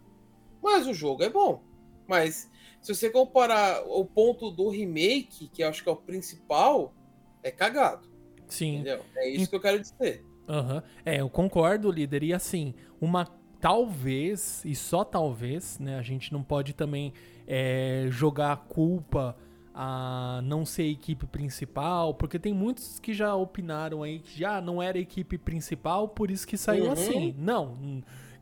Mas 0.61 0.85
o 0.85 0.93
jogo 0.93 1.23
é 1.23 1.29
bom. 1.29 1.63
Mas 2.05 2.51
se 2.81 2.93
você 2.93 3.09
comparar 3.09 3.83
o 3.87 4.05
ponto 4.05 4.51
do 4.51 4.69
remake, 4.69 5.47
que 5.47 5.63
eu 5.63 5.69
acho 5.69 5.81
que 5.83 5.89
é 5.89 5.91
o 5.91 5.95
principal, 5.95 6.93
é 7.41 7.49
cagado. 7.49 8.07
Sim. 8.47 8.75
Entendeu? 8.75 9.03
É 9.15 9.29
isso 9.29 9.49
que 9.49 9.55
eu 9.55 9.61
quero 9.61 9.79
dizer. 9.79 10.23
Aham. 10.47 10.81
É, 11.05 11.21
eu 11.21 11.29
concordo, 11.29 11.91
líder. 11.91 12.23
E 12.23 12.33
assim, 12.33 12.73
uma 13.01 13.25
talvez, 13.59 14.63
e 14.65 14.75
só 14.75 15.03
talvez, 15.03 15.77
né? 15.79 15.97
A 15.97 16.01
gente 16.01 16.31
não 16.31 16.43
pode 16.43 16.73
também 16.73 17.13
é, 17.47 18.07
jogar 18.09 18.53
a 18.53 18.57
culpa 18.57 19.35
a 19.73 20.39
não 20.43 20.65
ser 20.65 20.83
a 20.83 20.87
equipe 20.87 21.27
principal, 21.27 22.13
porque 22.15 22.39
tem 22.39 22.53
muitos 22.53 22.99
que 22.99 23.13
já 23.13 23.35
opinaram 23.35 24.01
aí 24.01 24.19
que 24.19 24.39
já 24.39 24.59
não 24.59 24.81
era 24.81 24.97
a 24.97 25.01
equipe 25.01 25.37
principal, 25.37 26.07
por 26.07 26.31
isso 26.31 26.47
que 26.47 26.57
saiu 26.57 26.85
Uhum. 26.85 26.91
assim. 26.93 27.35
Não, 27.37 27.77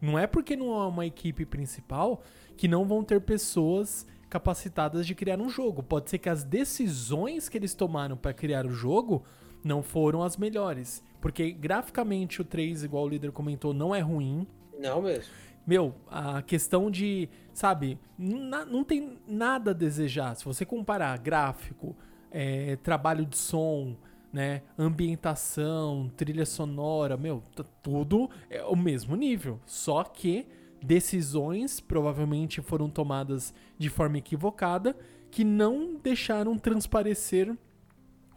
não 0.01 0.17
é 0.17 0.27
porque 0.27 0.55
não 0.55 0.67
é 0.81 0.87
uma 0.87 1.05
equipe 1.05 1.45
principal 1.45 2.21
que 2.55 2.69
não 2.69 2.85
vão 2.85 3.03
ter 3.03 3.19
pessoas 3.19 4.07
capacitadas 4.29 5.05
de 5.05 5.13
criar 5.13 5.39
um 5.41 5.49
jogo. 5.49 5.83
Pode 5.83 6.09
ser 6.09 6.19
que 6.19 6.29
as 6.29 6.43
decisões 6.43 7.49
que 7.49 7.57
eles 7.57 7.73
tomaram 7.73 8.15
para 8.15 8.33
criar 8.33 8.65
o 8.65 8.71
jogo 8.71 9.23
não 9.65 9.81
foram 9.81 10.21
as 10.21 10.37
melhores. 10.37 11.03
Porque 11.19 11.51
graficamente 11.51 12.39
o 12.39 12.45
3, 12.45 12.83
igual 12.83 13.03
o 13.05 13.09
líder 13.09 13.31
comentou, 13.31 13.73
não 13.73 13.93
é 13.95 13.99
ruim. 13.99 14.47
Não 14.79 15.01
mesmo. 15.01 15.33
Meu, 15.65 15.95
a 16.07 16.43
questão 16.43 16.91
de, 16.91 17.27
sabe, 17.51 17.97
não 18.17 18.83
tem 18.83 19.17
nada 19.27 19.71
a 19.71 19.73
desejar. 19.73 20.35
Se 20.35 20.45
você 20.45 20.63
comparar 20.63 21.17
gráfico, 21.17 21.95
é, 22.29 22.75
trabalho 22.75 23.25
de 23.25 23.35
som, 23.35 23.97
né, 24.31 24.61
ambientação, 24.77 26.11
trilha 26.15 26.45
sonora, 26.45 27.17
meu, 27.17 27.41
tá 27.55 27.63
tudo 27.81 28.29
é 28.47 28.63
o 28.63 28.75
mesmo 28.75 29.15
nível. 29.15 29.59
Só 29.65 30.03
que 30.03 30.45
decisões 30.83 31.79
provavelmente 31.79 32.61
foram 32.61 32.87
tomadas 32.87 33.51
de 33.79 33.89
forma 33.89 34.19
equivocada 34.19 34.95
que 35.31 35.43
não 35.43 35.95
deixaram 35.95 36.55
transparecer 36.59 37.57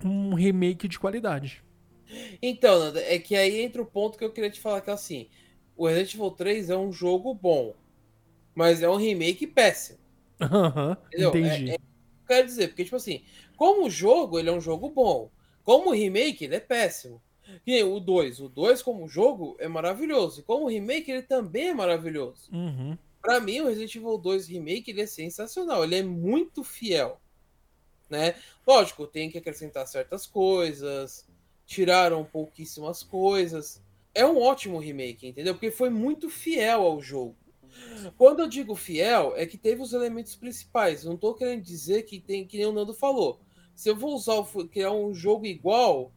um 0.04 0.34
remake 0.34 0.86
de 0.88 0.98
qualidade. 0.98 1.62
Então, 2.40 2.78
Nanda, 2.78 3.00
é 3.02 3.18
que 3.18 3.34
aí 3.36 3.60
entra 3.60 3.82
o 3.82 3.86
ponto 3.86 4.16
que 4.18 4.24
eu 4.24 4.32
queria 4.32 4.50
te 4.50 4.60
falar 4.60 4.80
que 4.80 4.90
é 4.90 4.92
assim, 4.92 5.28
o 5.76 5.86
Resident 5.86 6.14
Evil 6.14 6.30
3 6.30 6.70
é 6.70 6.76
um 6.76 6.90
jogo 6.90 7.34
bom, 7.34 7.74
mas 8.54 8.82
é 8.82 8.88
um 8.88 8.96
remake 8.96 9.46
péssimo. 9.46 9.98
Aham, 10.40 10.96
Entendeu? 11.08 11.28
entendi. 11.30 11.70
É- 11.70 11.74
é- 11.74 11.78
Quero 12.26 12.46
dizer, 12.46 12.68
porque, 12.68 12.84
tipo 12.84 12.96
assim, 12.96 13.22
como 13.56 13.88
jogo, 13.88 14.38
ele 14.38 14.50
é 14.50 14.52
um 14.52 14.60
jogo 14.60 14.90
bom. 14.90 15.30
Como 15.64 15.90
remake, 15.92 16.44
ele 16.44 16.56
é 16.56 16.60
péssimo. 16.60 17.22
Nem 17.66 17.82
o 17.82 17.98
2. 17.98 18.38
O 18.40 18.48
2, 18.50 18.82
como 18.82 19.08
jogo, 19.08 19.56
é 19.58 19.66
maravilhoso. 19.66 20.40
E 20.40 20.42
como 20.42 20.68
remake, 20.68 21.10
ele 21.10 21.22
também 21.22 21.68
é 21.68 21.74
maravilhoso. 21.74 22.50
Uhum. 22.52 22.98
Pra 23.22 23.40
mim, 23.40 23.60
o 23.60 23.66
Resident 23.68 23.94
Evil 23.96 24.18
2 24.18 24.46
Remake, 24.46 24.90
ele 24.90 25.00
é 25.00 25.06
sensacional. 25.06 25.82
Ele 25.84 25.96
é 25.96 26.02
muito 26.02 26.62
fiel. 26.62 27.18
Né? 28.08 28.34
Lógico, 28.66 29.06
tem 29.06 29.30
que 29.30 29.38
acrescentar 29.38 29.86
certas 29.86 30.26
coisas. 30.26 31.26
Tiraram 31.66 32.24
pouquíssimas 32.24 33.02
coisas. 33.02 33.82
É 34.14 34.24
um 34.24 34.40
ótimo 34.40 34.78
remake, 34.78 35.28
entendeu? 35.28 35.54
Porque 35.54 35.70
foi 35.70 35.90
muito 35.90 36.28
fiel 36.30 36.82
ao 36.82 37.00
jogo. 37.00 37.36
Quando 38.16 38.40
eu 38.40 38.48
digo 38.48 38.74
fiel, 38.74 39.34
é 39.36 39.46
que 39.46 39.56
teve 39.56 39.82
os 39.82 39.92
elementos 39.92 40.34
principais. 40.34 41.04
Não 41.04 41.16
tô 41.16 41.34
querendo 41.34 41.62
dizer 41.62 42.02
que 42.02 42.18
tem, 42.18 42.46
que 42.46 42.56
nem 42.56 42.66
o 42.66 42.72
Nando 42.72 42.94
falou. 42.94 43.40
Se 43.74 43.88
eu 43.88 43.96
vou 43.96 44.14
usar 44.14 44.34
o, 44.34 44.44
criar 44.68 44.92
um 44.92 45.14
jogo 45.14 45.46
igual, 45.46 46.12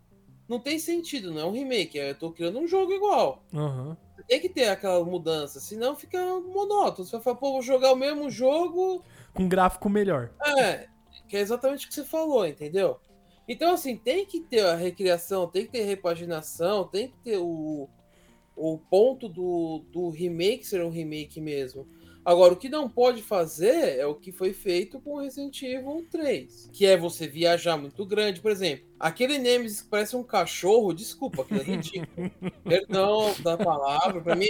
não 0.47 0.59
tem 0.59 0.79
sentido, 0.79 1.31
não 1.31 1.41
é 1.41 1.45
um 1.45 1.51
remake. 1.51 1.97
Eu 1.97 2.15
tô 2.15 2.31
criando 2.31 2.59
um 2.59 2.67
jogo 2.67 2.91
igual. 2.91 3.43
Aham. 3.53 3.97
Tem 4.27 4.39
que 4.39 4.49
ter 4.49 4.69
aquela 4.69 5.03
mudança, 5.03 5.59
senão 5.59 5.95
fica 5.95 6.17
monótono. 6.39 7.05
Você 7.05 7.11
vai 7.11 7.21
falar, 7.21 7.35
pô, 7.37 7.51
vou 7.51 7.61
jogar 7.61 7.91
o 7.91 7.95
mesmo 7.95 8.29
jogo. 8.29 9.03
Com 9.33 9.47
gráfico 9.47 9.89
melhor. 9.89 10.31
É, 10.57 10.87
que 11.31 11.37
é 11.37 11.39
exatamente 11.39 11.85
o 11.85 11.87
que 11.87 11.95
você 11.95 12.03
falou, 12.03 12.45
entendeu? 12.45 12.99
Então, 13.47 13.73
assim, 13.73 13.95
tem 13.95 14.25
que 14.25 14.41
ter 14.41 14.65
a 14.65 14.75
recriação, 14.75 15.47
tem 15.47 15.65
que 15.65 15.71
ter 15.71 15.83
repaginação, 15.83 16.83
tem 16.83 17.07
que 17.07 17.17
ter 17.19 17.37
o, 17.37 17.87
o 18.53 18.77
ponto 18.77 19.29
do, 19.29 19.81
do 19.93 20.09
remake 20.09 20.67
ser 20.67 20.83
um 20.83 20.89
remake 20.89 21.39
mesmo. 21.39 21.87
Agora, 22.25 22.51
o 22.51 22.57
que 22.57 22.67
não 22.67 22.89
pode 22.89 23.23
fazer 23.23 23.97
é 23.97 24.05
o 24.05 24.13
que 24.13 24.33
foi 24.33 24.51
feito 24.51 24.99
com 24.99 25.11
o 25.11 25.21
Resident 25.21 25.63
Evil 25.63 26.05
3, 26.11 26.69
que 26.73 26.85
é 26.85 26.97
você 26.97 27.29
viajar 27.29 27.77
muito 27.77 28.05
grande. 28.05 28.41
Por 28.41 28.51
exemplo, 28.51 28.85
aquele 28.99 29.37
Nemesis 29.37 29.81
que 29.81 29.89
parece 29.89 30.17
um 30.17 30.23
cachorro, 30.23 30.93
desculpa, 30.93 31.43
aquilo 31.43 31.61
é 31.61 31.63
ridículo. 31.63 32.29
Perdão 32.65 33.33
da 33.41 33.57
palavra, 33.57 34.19
pra 34.19 34.35
mim, 34.35 34.49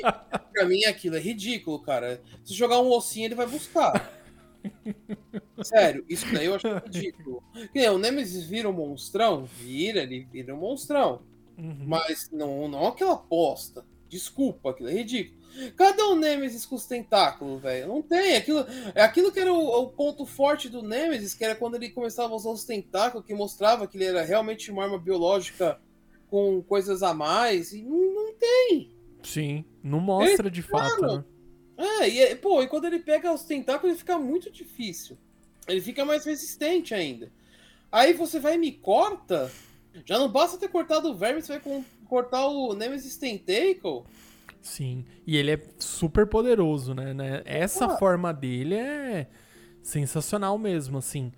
pra 0.51 0.65
mim 0.65 0.83
aquilo 0.85 1.15
é 1.15 1.19
ridículo, 1.19 1.79
cara. 1.79 2.23
Se 2.43 2.55
jogar 2.55 2.81
um 2.81 2.89
ossinho, 2.89 3.27
ele 3.27 3.35
vai 3.35 3.45
buscar. 3.45 4.19
Sério, 5.63 6.03
isso 6.09 6.25
daí 6.33 6.45
eu 6.45 6.55
acho 6.55 6.67
ridículo. 6.67 7.43
Que 7.71 7.87
o 7.89 7.97
Nemesis 7.97 8.43
vira 8.45 8.69
um 8.69 8.73
monstrão? 8.73 9.45
Vira, 9.45 10.03
ele 10.03 10.27
vira 10.31 10.55
um 10.55 10.59
monstrão. 10.59 11.21
Uhum. 11.57 11.85
Mas 11.85 12.29
não, 12.31 12.67
não 12.67 12.87
aquela 12.87 13.13
aposta. 13.13 13.85
Desculpa, 14.09 14.71
aquilo 14.71 14.89
é 14.89 14.93
ridículo. 14.93 15.41
Cadê 15.75 16.01
o 16.01 16.15
Nemesis 16.15 16.65
com 16.65 16.75
os 16.75 16.85
tentáculos, 16.85 17.61
velho? 17.61 17.87
Não 17.87 18.01
tem. 18.01 18.37
Aquilo, 18.37 18.65
é 18.95 19.01
aquilo 19.01 19.31
que 19.31 19.39
era 19.39 19.53
o, 19.53 19.81
o 19.81 19.87
ponto 19.89 20.25
forte 20.25 20.69
do 20.69 20.81
Nemesis, 20.81 21.33
que 21.33 21.43
era 21.43 21.55
quando 21.55 21.75
ele 21.75 21.89
começava 21.89 22.33
a 22.33 22.35
usar 22.35 22.49
os 22.49 22.63
tentáculos, 22.63 23.25
que 23.25 23.33
mostrava 23.33 23.87
que 23.87 23.97
ele 23.97 24.05
era 24.05 24.23
realmente 24.23 24.71
uma 24.71 24.83
arma 24.83 24.97
biológica 24.97 25.79
com 26.29 26.61
coisas 26.63 27.03
a 27.03 27.13
mais. 27.13 27.73
E 27.73 27.81
não, 27.83 28.13
não 28.13 28.33
tem. 28.33 28.91
Sim, 29.23 29.65
não 29.83 29.99
mostra 29.99 30.49
de 30.49 30.61
fato, 30.61 31.01
né? 31.01 31.23
É, 31.83 32.09
e, 32.09 32.19
é- 32.19 32.35
pô, 32.35 32.61
e 32.61 32.67
quando 32.67 32.85
ele 32.85 32.99
pega 32.99 33.33
os 33.33 33.43
tentáculos, 33.43 33.91
ele 33.91 33.99
fica 33.99 34.17
muito 34.19 34.51
difícil. 34.51 35.17
Ele 35.67 35.81
fica 35.81 36.05
mais 36.05 36.25
resistente 36.25 36.93
ainda. 36.93 37.31
Aí 37.91 38.13
você 38.13 38.39
vai 38.39 38.55
e 38.55 38.57
me 38.57 38.71
corta. 38.71 39.51
Já 40.05 40.17
não 40.19 40.29
basta 40.29 40.57
ter 40.57 40.69
cortado 40.69 41.09
o 41.09 41.15
verme, 41.15 41.41
você 41.41 41.53
vai 41.53 41.59
com- 41.61 41.83
cortar 42.07 42.45
o 42.47 42.73
Nemesis 42.73 43.17
Tentacle. 43.17 44.03
Sim. 44.61 45.05
E 45.25 45.35
ele 45.37 45.51
é 45.51 45.61
super 45.79 46.27
poderoso, 46.27 46.93
né? 46.93 47.13
né? 47.13 47.41
Essa 47.45 47.85
Ah. 47.85 47.97
forma 47.97 48.31
dele 48.33 48.75
é 48.75 49.27
sensacional 49.81 50.57
mesmo, 50.57 50.97
assim. 50.99 51.31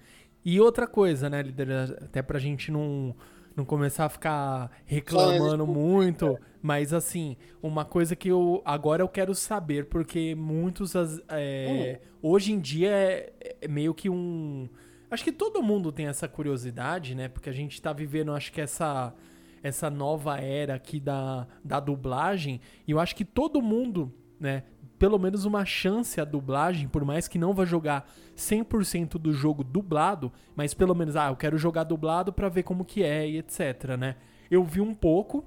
E 0.43 0.59
outra 0.59 0.85
coisa, 0.85 1.29
né, 1.29 1.41
líder? 1.41 1.69
Até 2.03 2.21
pra 2.21 2.37
gente 2.37 2.69
não, 2.69 3.15
não 3.55 3.63
começar 3.65 4.05
a 4.05 4.09
ficar 4.09 4.71
reclamando 4.85 5.65
Só- 5.65 5.71
muito, 5.71 6.39
mas 6.61 6.93
assim, 6.93 7.37
uma 7.61 7.85
coisa 7.85 8.15
que 8.15 8.29
eu 8.29 8.61
agora 8.65 9.03
eu 9.03 9.07
quero 9.07 9.33
saber, 9.35 9.85
porque 9.85 10.33
muitos 10.35 10.95
as- 10.95 11.21
é, 11.29 11.99
hoje 12.21 12.53
em 12.53 12.59
dia 12.59 12.89
é, 12.91 13.33
é 13.61 13.67
meio 13.67 13.93
que 13.93 14.09
um. 14.09 14.67
Acho 15.11 15.23
que 15.23 15.31
todo 15.31 15.61
mundo 15.61 15.91
tem 15.91 16.07
essa 16.07 16.27
curiosidade, 16.27 17.13
né? 17.13 17.27
Porque 17.27 17.49
a 17.49 17.53
gente 17.53 17.79
tá 17.81 17.93
vivendo, 17.93 18.31
acho 18.33 18.51
que 18.51 18.61
essa 18.61 19.13
essa 19.61 19.89
nova 19.89 20.37
era 20.39 20.75
aqui 20.75 20.99
da, 20.99 21.47
da 21.63 21.79
dublagem, 21.79 22.59
e 22.85 22.91
eu 22.91 22.99
acho 22.99 23.15
que 23.15 23.23
todo 23.23 23.61
mundo, 23.61 24.11
né, 24.37 24.63
pelo 25.03 25.19
menos 25.19 25.43
uma 25.43 25.65
chance 25.65 26.21
a 26.21 26.23
dublagem, 26.23 26.87
por 26.87 27.03
mais 27.03 27.27
que 27.27 27.37
não 27.37 27.53
vá 27.53 27.65
jogar 27.65 28.09
100% 28.37 29.15
do 29.15 29.33
jogo 29.33 29.61
dublado, 29.61 30.31
mas 30.55 30.73
pelo 30.73 30.95
menos, 30.95 31.17
ah, 31.17 31.27
eu 31.27 31.35
quero 31.35 31.57
jogar 31.57 31.83
dublado 31.83 32.31
pra 32.31 32.47
ver 32.47 32.63
como 32.63 32.85
que 32.85 33.03
é 33.03 33.27
e 33.27 33.37
etc, 33.37 33.97
né? 33.99 34.15
Eu 34.49 34.63
vi 34.63 34.79
um 34.79 34.95
pouco, 34.95 35.43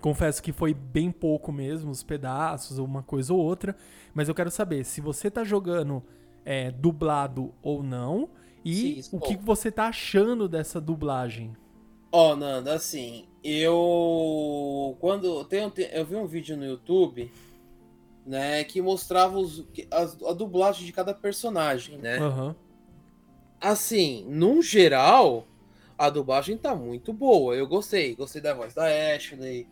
confesso 0.00 0.40
que 0.40 0.52
foi 0.52 0.72
bem 0.72 1.10
pouco 1.10 1.50
mesmo, 1.50 1.90
os 1.90 2.04
pedaços, 2.04 2.78
uma 2.78 3.02
coisa 3.02 3.34
ou 3.34 3.40
outra, 3.40 3.74
mas 4.14 4.28
eu 4.28 4.36
quero 4.36 4.52
saber 4.52 4.84
se 4.84 5.00
você 5.00 5.28
tá 5.28 5.42
jogando 5.42 6.00
é, 6.44 6.70
dublado 6.70 7.52
ou 7.60 7.82
não, 7.82 8.28
e 8.64 9.02
Sim, 9.02 9.16
o 9.16 9.18
que 9.18 9.36
você 9.36 9.72
tá 9.72 9.88
achando 9.88 10.48
dessa 10.48 10.80
dublagem. 10.80 11.56
Ó, 12.12 12.36
Nanda, 12.36 12.74
assim, 12.74 13.24
eu. 13.42 14.96
Quando. 15.00 15.44
Tem 15.46 15.68
te- 15.70 15.90
eu 15.92 16.04
vi 16.04 16.14
um 16.14 16.26
vídeo 16.26 16.56
no 16.56 16.64
YouTube, 16.64 17.32
né, 18.26 18.62
que 18.64 18.80
mostrava 18.82 19.38
os, 19.38 19.64
as- 19.90 20.22
a 20.22 20.32
dublagem 20.32 20.84
de 20.86 20.92
cada 20.92 21.12
personagem, 21.14 21.98
né? 21.98 22.18
Aham. 22.18 22.54
Assim, 23.60 24.24
num 24.28 24.62
geral, 24.62 25.46
a 25.98 26.08
dublagem 26.08 26.56
tá 26.56 26.74
muito 26.74 27.12
boa. 27.12 27.54
Eu 27.54 27.66
gostei. 27.66 28.14
Gostei 28.14 28.40
da 28.40 28.54
voz 28.54 28.72
da 28.72 28.84
Ashley, 29.14 29.66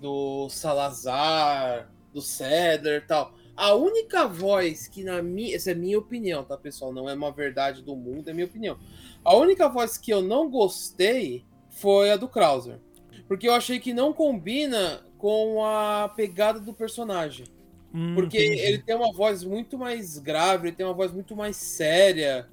do 0.00 0.48
Salazar, 0.48 1.88
do 2.12 2.20
Cedar 2.20 2.94
e 2.94 3.00
tal. 3.00 3.32
A 3.56 3.74
única 3.74 4.26
voz 4.26 4.88
que, 4.88 5.04
na 5.04 5.22
minha. 5.22 5.54
Essa 5.54 5.70
é 5.72 5.74
minha 5.74 5.98
opinião, 5.98 6.42
tá, 6.44 6.56
pessoal? 6.56 6.92
Não 6.92 7.08
é 7.08 7.14
uma 7.14 7.30
verdade 7.30 7.82
do 7.82 7.94
mundo, 7.94 8.28
é 8.28 8.32
minha 8.32 8.46
opinião. 8.46 8.76
A 9.24 9.34
única 9.36 9.68
voz 9.68 9.96
que 9.96 10.12
eu 10.12 10.22
não 10.22 10.48
gostei 10.50 11.44
foi 11.70 12.10
a 12.10 12.16
do 12.16 12.28
Krauser. 12.28 12.78
Porque 13.26 13.46
eu 13.46 13.52
achei 13.54 13.78
que 13.78 13.92
não 13.92 14.12
combina 14.12 15.04
com 15.16 15.64
a 15.64 16.08
pegada 16.16 16.58
do 16.58 16.72
personagem. 16.72 17.46
Hum, 17.92 18.14
Porque 18.14 18.36
entendi. 18.44 18.60
ele 18.62 18.78
tem 18.78 18.94
uma 18.94 19.12
voz 19.12 19.42
muito 19.44 19.78
mais 19.78 20.18
grave, 20.18 20.68
ele 20.68 20.76
tem 20.76 20.84
uma 20.86 20.94
voz 20.94 21.12
muito 21.12 21.34
mais 21.34 21.56
séria. 21.56 22.48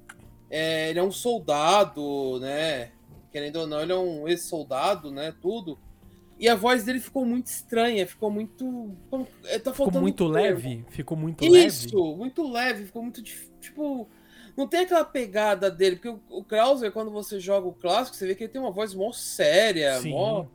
É, 0.48 0.90
ele 0.90 0.98
é 0.98 1.02
um 1.02 1.10
soldado, 1.10 2.38
né? 2.40 2.92
Querendo 3.32 3.56
ou 3.56 3.66
não, 3.66 3.80
ele 3.82 3.92
é 3.92 3.96
um 3.96 4.26
ex-soldado, 4.28 5.10
né? 5.10 5.34
Tudo. 5.42 5.78
E 6.38 6.48
a 6.48 6.54
voz 6.54 6.84
dele 6.84 7.00
ficou 7.00 7.24
muito 7.24 7.46
estranha, 7.46 8.06
ficou 8.06 8.30
muito. 8.30 8.94
é, 9.44 9.58
Tá 9.58 9.72
Ficou 9.72 9.90
muito 9.92 10.26
leve? 10.26 10.84
Ficou 10.90 11.16
muito 11.16 11.44
Isso, 11.44 11.96
leve? 11.96 12.16
muito 12.16 12.50
leve, 12.50 12.84
ficou 12.86 13.02
muito. 13.02 13.22
Tipo. 13.22 14.08
Não 14.56 14.66
tem 14.66 14.80
aquela 14.80 15.04
pegada 15.04 15.70
dele, 15.70 15.96
porque 15.96 16.18
o, 16.30 16.42
Krauser, 16.42 16.90
quando 16.90 17.10
você 17.10 17.38
joga 17.38 17.68
o 17.68 17.74
clássico, 17.74 18.16
você 18.16 18.26
vê 18.26 18.34
que 18.34 18.44
ele 18.44 18.52
tem 18.52 18.60
uma 18.60 18.70
voz 18.70 18.94
mó 18.94 19.12
séria, 19.12 20.00
Sim. 20.00 20.12
mó. 20.12 20.46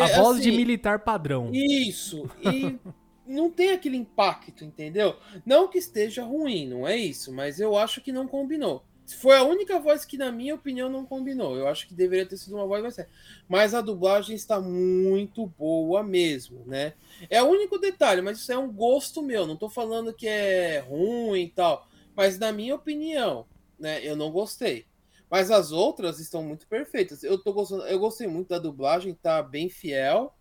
A 0.00 0.08
É, 0.10 0.16
voz 0.16 0.40
de 0.42 0.48
assim, 0.48 0.56
militar 0.56 0.98
padrão. 1.04 1.50
isso. 1.52 2.28
E 2.42 2.76
não 3.26 3.50
tem 3.50 3.70
aquele 3.70 3.96
impacto, 3.96 4.64
entendeu? 4.64 5.16
Não 5.44 5.68
que 5.68 5.78
esteja 5.78 6.22
ruim, 6.22 6.66
não 6.66 6.86
é 6.86 6.96
isso, 6.96 7.32
mas 7.32 7.60
eu 7.60 7.76
acho 7.76 8.00
que 8.00 8.12
não 8.12 8.26
combinou. 8.26 8.84
Foi 9.06 9.36
a 9.36 9.44
única 9.44 9.78
voz 9.78 10.04
que, 10.04 10.16
na 10.16 10.32
minha 10.32 10.54
opinião, 10.54 10.88
não 10.88 11.04
combinou. 11.04 11.56
Eu 11.56 11.68
acho 11.68 11.86
que 11.86 11.94
deveria 11.94 12.24
ter 12.24 12.38
sido 12.38 12.56
uma 12.56 12.66
voz 12.66 12.82
mais 12.82 12.94
séria. 12.94 13.10
Mas 13.46 13.74
a 13.74 13.82
dublagem 13.82 14.34
está 14.34 14.58
muito 14.60 15.46
boa 15.46 16.02
mesmo, 16.02 16.64
né? 16.66 16.94
É 17.28 17.42
o 17.42 17.46
único 17.46 17.78
detalhe, 17.78 18.22
mas 18.22 18.38
isso 18.38 18.50
é 18.50 18.56
um 18.56 18.72
gosto 18.72 19.22
meu. 19.22 19.46
Não 19.46 19.56
tô 19.56 19.68
falando 19.68 20.14
que 20.14 20.26
é 20.26 20.78
ruim 20.78 21.42
e 21.42 21.50
tal. 21.50 21.86
Mas 22.16 22.38
na 22.38 22.50
minha 22.50 22.74
opinião, 22.74 23.46
né? 23.78 24.00
Eu 24.02 24.16
não 24.16 24.30
gostei. 24.30 24.86
Mas 25.30 25.50
as 25.50 25.70
outras 25.70 26.18
estão 26.18 26.42
muito 26.42 26.66
perfeitas. 26.66 27.22
Eu 27.22 27.36
tô 27.36 27.52
gostando, 27.52 27.82
eu 27.86 27.98
gostei 27.98 28.26
muito 28.26 28.48
da 28.48 28.58
dublagem, 28.58 29.14
tá 29.14 29.42
bem 29.42 29.68
fiel, 29.68 30.34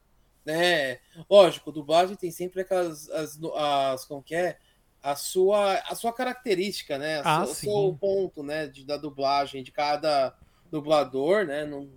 né? 0.45 0.99
Lógico, 1.29 1.71
dublagem 1.71 2.15
tem 2.15 2.31
sempre 2.31 2.61
aquelas 2.61 3.09
as, 3.09 3.39
as 3.43 4.05
como 4.05 4.21
que 4.23 4.35
é? 4.35 4.57
A 5.01 5.15
sua 5.15 5.75
a 5.87 5.95
sua 5.95 6.13
característica, 6.13 6.97
né? 6.97 7.19
A 7.19 7.41
Ah, 7.41 7.45
sua- 7.45 7.51
o 7.51 7.55
seu 7.55 7.97
ponto, 7.99 8.41
né, 8.43 8.67
de, 8.67 8.85
da 8.85 8.95
dublagem 8.97 9.61
de 9.63 9.71
cada 9.71 10.35
dublador, 10.71 11.45
né? 11.45 11.65
Não, 11.65 11.89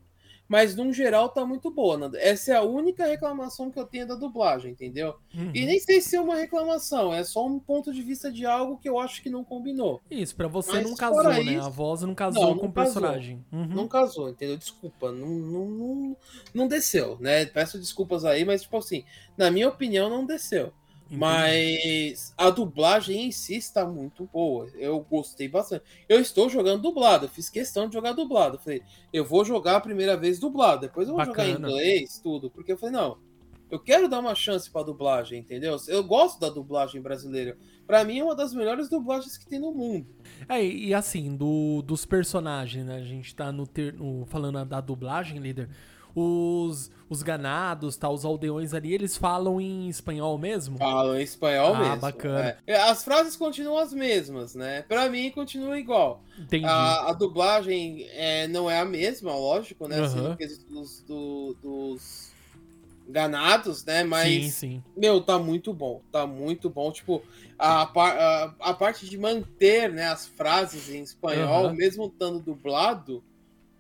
mas, 0.49 0.75
num 0.77 0.93
geral, 0.93 1.29
tá 1.29 1.45
muito 1.45 1.71
boa, 1.71 1.97
Nando. 1.97 2.17
Essa 2.17 2.53
é 2.53 2.57
a 2.57 2.63
única 2.63 3.05
reclamação 3.07 3.71
que 3.71 3.79
eu 3.79 3.85
tenho 3.87 4.07
da 4.07 4.15
dublagem, 4.15 4.73
entendeu? 4.73 5.17
Uhum. 5.35 5.51
E 5.55 5.67
nem 5.67 5.79
sei 5.81 6.01
se 6.01 6.17
é 6.17 6.21
uma 6.21 6.37
reclamação, 6.37 7.13
é 7.13 7.25
só 7.25 7.45
um 7.47 7.59
ponto 7.59 7.93
de 7.93 8.03
vista 8.03 8.31
de 8.31 8.47
algo 8.47 8.79
que 8.79 8.89
eu 8.89 8.99
acho 8.99 9.23
que 9.23 9.29
não 9.31 9.43
combinou. 9.45 10.01
Isso, 10.11 10.35
pra 10.37 10.49
você 10.49 10.73
Mas 10.73 10.89
não 10.89 10.97
casou, 10.97 11.23
né? 11.25 11.41
isso- 11.43 11.67
A 11.67 11.69
voz 11.69 12.03
não 12.03 12.15
casou 12.15 12.43
Não, 12.43 12.51
não 12.51 12.59
com 12.59 12.67
o 12.67 12.73
personagem. 12.73 13.45
Uhum. 13.53 13.67
Não 13.67 13.89
casou, 13.89 14.29
entendeu? 14.29 14.57
Desculpa, 14.57 15.11
não, 15.13 15.29
não, 15.29 15.67
não, 15.67 16.17
não 16.55 16.69
desceu, 16.69 17.17
né? 17.21 17.45
Peço 17.47 17.79
desculpas 17.79 18.25
aí, 18.25 18.45
mas, 18.45 18.63
tipo 18.63 18.77
assim, 18.77 19.05
na 19.37 19.51
minha 19.51 19.69
opinião, 19.69 20.09
não 20.09 20.25
desceu. 20.25 20.73
Entendi. 21.07 21.21
Mas 21.21 22.35
a 22.37 22.51
dublagem 22.51 23.27
em 23.27 23.31
si 23.33 23.57
está 23.57 23.87
muito 23.87 24.29
boa. 24.33 24.69
Eu 24.75 25.01
gostei 25.01 25.49
bastante. 25.49 25.85
Eu 26.09 26.21
estou 26.21 26.49
jogando 26.51 26.83
dublado, 26.83 27.29
fiz 27.29 27.49
questão 27.49 27.89
de 27.89 27.95
jogar 27.95 28.13
dublado. 28.13 28.59
Falei, 28.59 28.83
eu 29.13 29.25
vou 29.25 29.45
jogar 29.45 29.77
a 29.77 29.81
primeira 29.81 30.17
vez 30.17 30.39
dublado, 30.39 30.81
depois 30.83 31.09
eu 31.09 31.15
vou 31.15 31.25
jogar 31.25 31.47
em 31.47 31.53
Bacana. 31.53 31.69
inglês, 31.71 32.19
tudo. 32.23 32.51
Porque 32.51 32.73
eu 32.73 32.77
falei, 32.77 32.95
não, 32.97 33.19
eu 33.71 33.79
quero 33.79 34.09
dar 34.09 34.19
uma 34.21 34.35
chance 34.35 34.69
pra 34.71 34.83
dublagem, 34.83 35.39
entendeu? 35.41 35.77
Eu 35.89 36.03
gosto 36.03 36.41
da 36.41 36.49
dublagem 36.49 37.01
brasileira. 37.01 37.57
Pra 37.87 38.03
mim 38.05 38.19
é 38.19 38.25
uma 38.25 38.35
das 38.35 38.53
melhores 38.53 38.89
dublagens 38.89 39.39
que 39.39 39.47
tem 39.47 39.61
no 39.61 39.73
mundo. 39.73 40.09
É, 40.49 40.65
e 40.65 40.93
assim, 40.93 41.37
do, 41.37 41.83
dos 41.83 42.05
personagens, 42.05 42.85
né? 42.85 42.97
A 42.97 43.05
gente 43.05 43.33
tá 43.35 43.53
no, 43.53 43.65
ter, 43.65 43.93
no- 43.95 44.27
falando 44.27 44.65
da 44.65 44.81
dublagem, 44.81 45.39
líder. 45.39 45.69
Os, 46.19 46.91
os 47.11 47.23
ganados, 47.23 47.95
tá, 47.99 48.09
os 48.09 48.25
aldeões 48.25 48.73
ali, 48.73 48.95
eles 48.95 49.19
falam 49.19 49.61
em 49.61 49.87
espanhol 49.87 50.39
mesmo? 50.39 50.79
Falam 50.79 51.15
em 51.21 51.23
espanhol 51.23 51.75
Ah, 51.75 51.79
mesmo. 51.81 52.01
bacana. 52.01 52.57
é. 52.67 52.77
As 52.81 53.05
frases 53.05 53.37
continuam 53.37 53.77
as 53.77 53.93
mesmas, 53.93 54.55
né? 54.55 54.81
Pra 54.89 55.11
mim 55.11 55.31
continua 55.31 55.79
igual. 55.79 56.23
Entendi. 56.39 56.65
A, 56.65 57.11
a 57.11 57.13
dublagem 57.13 58.07
é, 58.13 58.49
não 58.49 58.71
é 58.71 58.81
a 58.81 58.85
mesma, 58.87 59.35
lógico, 59.37 59.87
né? 59.87 60.01
Assim, 60.01 60.21
no 60.21 60.37
quesito 60.39 60.65
dos, 60.73 61.01
do- 61.03 61.55
dos 61.63 62.33
ganados, 63.09 63.85
né? 63.85 64.03
Mas, 64.03 64.45
sim, 64.45 64.51
sim. 64.51 64.83
meu, 64.97 65.21
tá 65.21 65.39
muito 65.39 65.73
bom. 65.75 66.01
Tá 66.11 66.27
muito 66.27 66.71
bom. 66.71 66.91
Tipo, 66.91 67.23
a, 67.59 67.85
par- 67.87 68.17
a, 68.19 68.55
a 68.71 68.75
parte 68.75 69.07
de 69.09 69.19
manter 69.19 69.93
né, 69.93 70.07
as 70.09 70.27
frases 70.27 70.89
em 70.89 71.03
espanhol, 71.03 71.67
Aham. 71.67 71.75
mesmo 71.75 72.07
estando 72.07 72.41
dublado, 72.41 73.23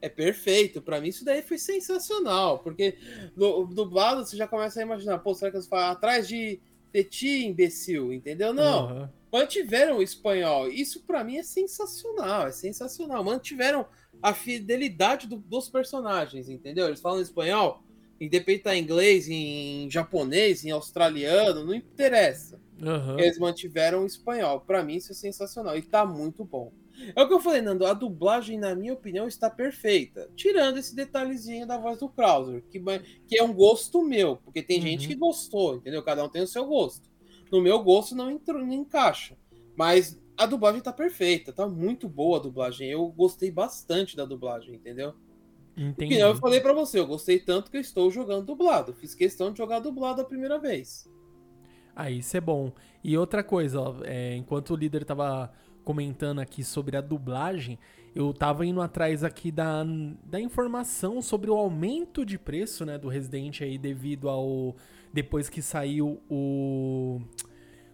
é 0.06 0.08
perfeito. 0.08 0.80
Pra 0.80 1.00
mim, 1.00 1.08
isso 1.08 1.24
daí 1.24 1.42
foi 1.42 1.58
sensacional. 1.58 2.58
Porque 2.60 2.96
no 3.36 3.66
dublado 3.66 4.24
você 4.24 4.36
já 4.36 4.46
começa 4.46 4.80
a 4.80 4.82
imaginar, 4.82 5.18
pô, 5.18 5.34
será 5.34 5.50
que 5.50 5.56
eles 5.56 5.66
falam 5.68 5.90
atrás 5.92 6.26
de, 6.26 6.60
de 6.92 7.04
ti, 7.04 7.44
imbecil? 7.46 8.12
Entendeu? 8.12 8.52
Não 8.54 8.86
Aham. 8.86 9.12
mantiveram 9.32 9.98
o 9.98 10.02
espanhol. 10.02 10.68
Isso 10.68 11.02
pra 11.04 11.22
mim 11.24 11.36
é 11.36 11.42
sensacional, 11.42 12.46
é 12.46 12.52
sensacional. 12.52 13.22
Mantiveram 13.22 13.86
a 14.22 14.32
fidelidade 14.32 15.26
do- 15.26 15.36
dos 15.36 15.68
personagens, 15.68 16.48
entendeu? 16.48 16.86
Eles 16.86 17.00
falam 17.00 17.20
espanhol, 17.20 17.82
independente 18.20 18.64
tá 18.64 18.74
em 18.74 18.82
inglês, 18.82 19.28
em 19.28 19.90
japonês, 19.90 20.64
em 20.64 20.70
australiano, 20.70 21.64
não 21.64 21.74
interessa. 21.74 22.58
Aham. 22.82 23.18
Eles 23.18 23.38
mantiveram 23.38 24.02
o 24.02 24.06
espanhol. 24.06 24.60
Pra 24.60 24.82
mim 24.82 24.96
isso 24.96 25.12
é 25.12 25.14
sensacional 25.14 25.76
e 25.76 25.82
tá 25.82 26.04
muito 26.06 26.44
bom. 26.44 26.72
É 27.14 27.22
o 27.22 27.28
que 27.28 27.34
eu 27.34 27.40
falei, 27.40 27.60
Nando, 27.60 27.84
a 27.86 27.92
dublagem, 27.92 28.58
na 28.58 28.74
minha 28.74 28.92
opinião, 28.92 29.26
está 29.28 29.50
perfeita. 29.50 30.30
Tirando 30.34 30.78
esse 30.78 30.94
detalhezinho 30.94 31.66
da 31.66 31.76
voz 31.78 31.98
do 31.98 32.08
Krauser, 32.08 32.62
que, 32.70 32.82
que 33.28 33.38
é 33.38 33.42
um 33.42 33.52
gosto 33.52 34.02
meu, 34.02 34.36
porque 34.38 34.62
tem 34.62 34.78
Uhum. 34.78 34.82
gente 34.82 35.08
que 35.08 35.14
gostou, 35.14 35.76
entendeu? 35.76 36.02
Cada 36.02 36.24
um 36.24 36.28
tem 36.28 36.42
o 36.42 36.46
seu 36.46 36.64
gosto. 36.66 37.08
No 37.50 37.60
meu 37.60 37.82
gosto 37.82 38.14
não, 38.14 38.30
entrou, 38.30 38.60
não 38.64 38.72
encaixa. 38.72 39.36
Mas 39.76 40.20
a 40.36 40.46
dublagem 40.46 40.80
tá 40.80 40.92
perfeita, 40.92 41.52
tá 41.52 41.66
muito 41.68 42.08
boa 42.08 42.38
a 42.38 42.42
dublagem. 42.42 42.88
Eu 42.90 43.06
gostei 43.08 43.50
bastante 43.50 44.16
da 44.16 44.24
dublagem, 44.24 44.74
entendeu? 44.74 45.14
Entendi. 45.76 45.94
Que 46.14 46.14
nem 46.14 46.20
eu 46.20 46.34
falei 46.36 46.60
pra 46.60 46.72
você, 46.72 46.98
eu 46.98 47.06
gostei 47.06 47.38
tanto 47.38 47.70
que 47.70 47.76
eu 47.76 47.80
estou 47.80 48.10
jogando 48.10 48.46
dublado. 48.46 48.94
Fiz 48.94 49.14
questão 49.14 49.52
de 49.52 49.58
jogar 49.58 49.78
dublado 49.80 50.22
a 50.22 50.24
primeira 50.24 50.58
vez. 50.58 51.06
Ah, 51.94 52.10
isso 52.10 52.36
é 52.36 52.40
bom. 52.40 52.72
E 53.04 53.16
outra 53.16 53.42
coisa, 53.42 53.80
ó, 53.80 53.96
é, 54.04 54.34
enquanto 54.36 54.70
o 54.72 54.76
líder 54.76 55.04
tava 55.04 55.52
comentando 55.86 56.40
aqui 56.40 56.64
sobre 56.64 56.96
a 56.96 57.00
dublagem, 57.00 57.78
eu 58.12 58.34
tava 58.34 58.66
indo 58.66 58.80
atrás 58.82 59.22
aqui 59.22 59.52
da, 59.52 59.84
da 60.24 60.40
informação 60.40 61.22
sobre 61.22 61.48
o 61.48 61.54
aumento 61.54 62.26
de 62.26 62.36
preço, 62.36 62.84
né, 62.84 62.98
do 62.98 63.08
Resident 63.08 63.60
aí 63.62 63.78
devido 63.78 64.28
ao 64.28 64.74
depois 65.12 65.48
que 65.48 65.62
saiu 65.62 66.20
o, 66.28 67.20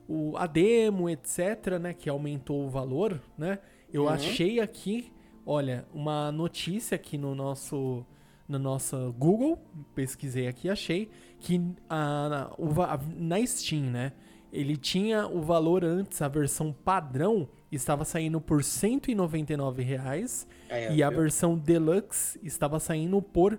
o 0.09 0.35
a 0.39 0.47
demo, 0.47 1.09
etc, 1.11 1.79
né, 1.79 1.93
que 1.93 2.09
aumentou 2.09 2.65
o 2.65 2.71
valor, 2.71 3.21
né? 3.37 3.59
Eu 3.93 4.05
Uhum. 4.05 4.09
achei 4.09 4.59
aqui, 4.59 5.13
olha, 5.45 5.85
uma 5.93 6.33
notícia 6.33 6.95
aqui 6.95 7.19
no 7.19 7.35
nosso 7.35 8.05
no 8.49 8.59
nosso 8.59 9.13
Google, 9.19 9.59
pesquisei 9.95 10.47
aqui, 10.49 10.69
achei 10.69 11.09
que 11.39 11.61
a, 11.89 12.51
va- 12.59 12.99
na 13.17 13.45
Steam, 13.47 13.85
né? 13.85 14.13
Ele 14.53 14.77
tinha 14.77 15.27
o 15.27 15.41
valor 15.43 15.85
antes, 15.85 16.21
a 16.23 16.29
versão 16.29 16.73
padrão 16.73 17.49
estava 17.73 18.05
saindo 18.05 18.41
por 18.41 18.63
199 18.63 19.83
reais 19.83 20.47
Aí, 20.69 20.97
e 20.97 21.03
a 21.03 21.09
viu? 21.11 21.11
versão 21.11 21.57
deluxe 21.59 22.39
estava 22.43 22.79
saindo 22.79 23.21
por 23.23 23.59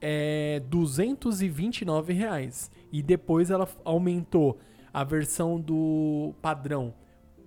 é, 0.00 0.60
229 0.68 2.12
reais. 2.12 2.70
E 2.90 3.02
depois 3.02 3.50
ela 3.50 3.68
aumentou 3.84 4.58
a 4.92 5.04
versão 5.04 5.60
do 5.60 6.34
padrão 6.42 6.92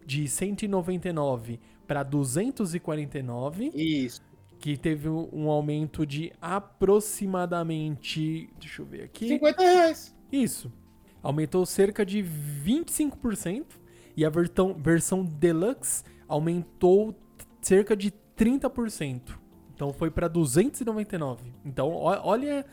de 0.06 0.28
199 0.28 1.60
para 1.88 2.04
249 2.04 3.72
Isso. 3.76 4.22
que 4.60 4.78
teve 4.78 5.10
um 5.10 5.28
um 5.34 5.50
aumento 5.50 6.06
de 6.06 6.32
aproximadamente. 6.42 8.50
Deixa 8.60 8.82
eu 8.82 8.86
ver 8.86 9.04
aqui. 9.04 9.28
50 9.28 9.62
reais. 9.64 10.16
Isso. 10.32 10.72
Aumentou 11.22 11.66
cerca 11.66 12.06
de 12.06 12.24
25%. 12.24 13.66
E 14.16 14.26
a 14.26 14.30
versão, 14.30 14.74
versão 14.74 15.24
Deluxe 15.24 16.04
aumentou 16.28 17.16
cerca 17.62 17.96
de 17.96 18.14
30%. 18.38 19.38
Então 19.74 19.92
foi 19.92 20.10
para 20.10 20.28
299. 20.28 21.54
Então 21.66 21.92
olha 21.94 22.66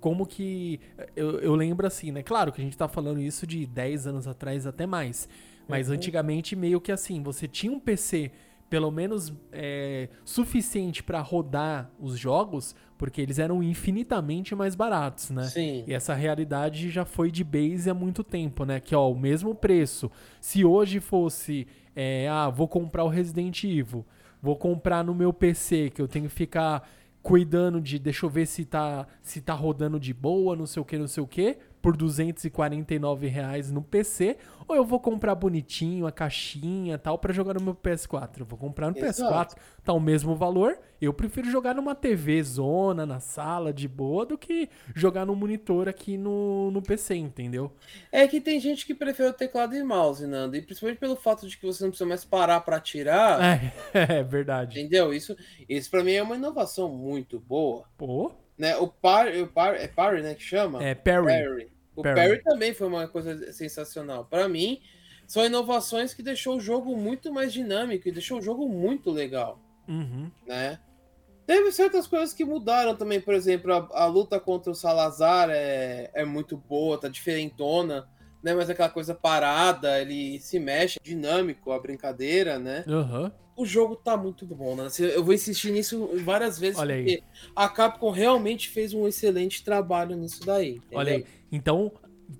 como 0.00 0.26
que. 0.26 0.80
Eu, 1.14 1.40
eu 1.40 1.54
lembro 1.54 1.86
assim, 1.86 2.10
né? 2.10 2.22
Claro 2.22 2.52
que 2.52 2.60
a 2.60 2.64
gente 2.64 2.76
tá 2.76 2.88
falando 2.88 3.20
isso 3.20 3.46
de 3.46 3.66
10 3.66 4.06
anos 4.06 4.26
atrás, 4.26 4.66
até 4.66 4.86
mais. 4.86 5.28
Mas 5.68 5.88
antigamente, 5.88 6.56
meio 6.56 6.80
que 6.80 6.90
assim, 6.90 7.22
você 7.22 7.46
tinha 7.46 7.72
um 7.72 7.78
PC 7.78 8.32
pelo 8.70 8.90
menos 8.92 9.32
é, 9.50 10.08
suficiente 10.24 11.02
para 11.02 11.20
rodar 11.20 11.90
os 11.98 12.16
jogos, 12.16 12.74
porque 12.96 13.20
eles 13.20 13.40
eram 13.40 13.62
infinitamente 13.62 14.54
mais 14.54 14.76
baratos, 14.76 15.30
né? 15.30 15.42
Sim. 15.44 15.84
E 15.88 15.92
essa 15.92 16.14
realidade 16.14 16.88
já 16.88 17.04
foi 17.04 17.32
de 17.32 17.42
base 17.42 17.90
há 17.90 17.94
muito 17.94 18.22
tempo, 18.22 18.64
né? 18.64 18.78
Que, 18.78 18.94
ó, 18.94 19.10
o 19.10 19.18
mesmo 19.18 19.56
preço. 19.56 20.08
Se 20.40 20.64
hoje 20.64 21.00
fosse, 21.00 21.66
é, 21.96 22.28
ah, 22.28 22.48
vou 22.48 22.68
comprar 22.68 23.02
o 23.02 23.08
Resident 23.08 23.64
Evil, 23.64 24.06
vou 24.40 24.54
comprar 24.54 25.02
no 25.02 25.14
meu 25.14 25.32
PC, 25.32 25.90
que 25.90 26.00
eu 26.00 26.06
tenho 26.06 26.26
que 26.26 26.34
ficar 26.34 26.88
cuidando 27.22 27.80
de, 27.80 27.98
deixa 27.98 28.24
eu 28.24 28.30
ver 28.30 28.46
se 28.46 28.64
tá, 28.64 29.06
se 29.20 29.40
tá 29.40 29.52
rodando 29.52 29.98
de 29.98 30.14
boa, 30.14 30.54
não 30.56 30.64
sei 30.64 30.80
o 30.80 30.84
que, 30.84 30.96
não 30.96 31.08
sei 31.08 31.22
o 31.22 31.26
que, 31.26 31.58
por 31.80 31.96
249 31.96 33.26
reais 33.26 33.70
no 33.70 33.82
PC, 33.82 34.36
ou 34.68 34.76
eu 34.76 34.84
vou 34.84 35.00
comprar 35.00 35.34
bonitinho, 35.34 36.06
a 36.06 36.12
caixinha 36.12 36.94
e 36.94 36.98
tal, 36.98 37.18
pra 37.18 37.32
jogar 37.32 37.54
no 37.54 37.60
meu 37.60 37.74
PS4. 37.74 38.40
Eu 38.40 38.46
vou 38.46 38.58
comprar 38.58 38.90
no 38.90 38.98
Exato. 38.98 39.56
PS4, 39.56 39.58
tá 39.82 39.92
o 39.92 40.00
mesmo 40.00 40.34
valor, 40.36 40.78
eu 41.00 41.14
prefiro 41.14 41.50
jogar 41.50 41.74
numa 41.74 41.94
TV 41.94 42.42
zona, 42.42 43.06
na 43.06 43.20
sala, 43.20 43.72
de 43.72 43.88
boa, 43.88 44.26
do 44.26 44.36
que 44.36 44.68
jogar 44.94 45.24
no 45.24 45.34
monitor 45.34 45.88
aqui 45.88 46.18
no, 46.18 46.70
no 46.70 46.82
PC, 46.82 47.14
entendeu? 47.14 47.72
É 48.12 48.28
que 48.28 48.40
tem 48.40 48.60
gente 48.60 48.84
que 48.84 48.94
prefere 48.94 49.30
o 49.30 49.32
teclado 49.32 49.74
e 49.74 49.82
mouse, 49.82 50.26
Nando. 50.26 50.56
E 50.56 50.62
principalmente 50.62 50.98
pelo 50.98 51.16
fato 51.16 51.48
de 51.48 51.56
que 51.56 51.64
você 51.64 51.82
não 51.82 51.90
precisa 51.90 52.08
mais 52.08 52.24
parar 52.24 52.60
pra 52.60 52.76
atirar. 52.76 53.40
É, 53.42 53.72
é 54.18 54.22
verdade. 54.22 54.78
Entendeu? 54.78 55.14
Isso, 55.14 55.34
isso 55.68 55.90
pra 55.90 56.04
mim 56.04 56.12
é 56.12 56.22
uma 56.22 56.36
inovação 56.36 56.90
muito 56.90 57.40
boa. 57.40 57.86
Pô, 57.96 58.32
Né? 58.60 58.76
O 58.76 58.86
Parry, 58.86 59.40
o 59.40 59.46
Parry, 59.46 59.78
é 59.78 59.88
Parry, 59.88 60.20
né, 60.20 60.34
que 60.34 60.42
chama? 60.42 60.84
é 60.84 60.94
Perry. 60.94 61.24
Parry. 61.26 61.72
O 61.96 62.02
Parry. 62.02 62.14
Parry. 62.14 62.42
também 62.42 62.74
foi 62.74 62.86
uma 62.88 63.08
coisa 63.08 63.50
sensacional. 63.54 64.26
Pra 64.26 64.46
mim, 64.50 64.82
são 65.26 65.42
inovações 65.46 66.12
que 66.12 66.22
deixou 66.22 66.58
o 66.58 66.60
jogo 66.60 66.94
muito 66.94 67.32
mais 67.32 67.54
dinâmico 67.54 68.06
e 68.06 68.12
deixou 68.12 68.38
o 68.38 68.42
jogo 68.42 68.68
muito 68.68 69.10
legal, 69.10 69.58
Uhum. 69.88 70.30
né? 70.46 70.78
Teve 71.46 71.72
certas 71.72 72.06
coisas 72.06 72.34
que 72.34 72.44
mudaram 72.44 72.94
também, 72.94 73.18
por 73.18 73.32
exemplo, 73.32 73.72
a, 73.72 74.02
a 74.02 74.06
luta 74.06 74.38
contra 74.38 74.70
o 74.70 74.74
Salazar 74.74 75.48
é, 75.50 76.10
é 76.12 76.22
muito 76.24 76.54
boa, 76.58 77.00
tá 77.00 77.08
diferentona. 77.08 78.06
Né? 78.42 78.54
Mas 78.54 78.70
aquela 78.70 78.88
coisa 78.88 79.14
parada, 79.14 80.00
ele 80.00 80.38
se 80.40 80.58
mexe, 80.58 80.98
dinâmico, 81.02 81.72
a 81.72 81.78
brincadeira, 81.78 82.58
né? 82.58 82.84
Aham. 82.88 83.32
O 83.56 83.66
jogo 83.66 83.94
tá 83.94 84.16
muito 84.16 84.46
bom, 84.46 84.74
né? 84.74 84.88
Eu 84.98 85.22
vou 85.22 85.34
insistir 85.34 85.70
nisso 85.70 86.08
várias 86.24 86.58
vezes, 86.58 86.78
Olha 86.78 86.94
aí. 86.94 87.02
porque 87.04 87.22
a 87.54 87.68
Capcom 87.68 88.10
realmente 88.10 88.68
fez 88.70 88.94
um 88.94 89.06
excelente 89.06 89.62
trabalho 89.62 90.16
nisso 90.16 90.40
daí. 90.46 90.76
entendeu? 90.76 90.98
Olha 90.98 91.12
aí. 91.16 91.26
Então, 91.52 91.92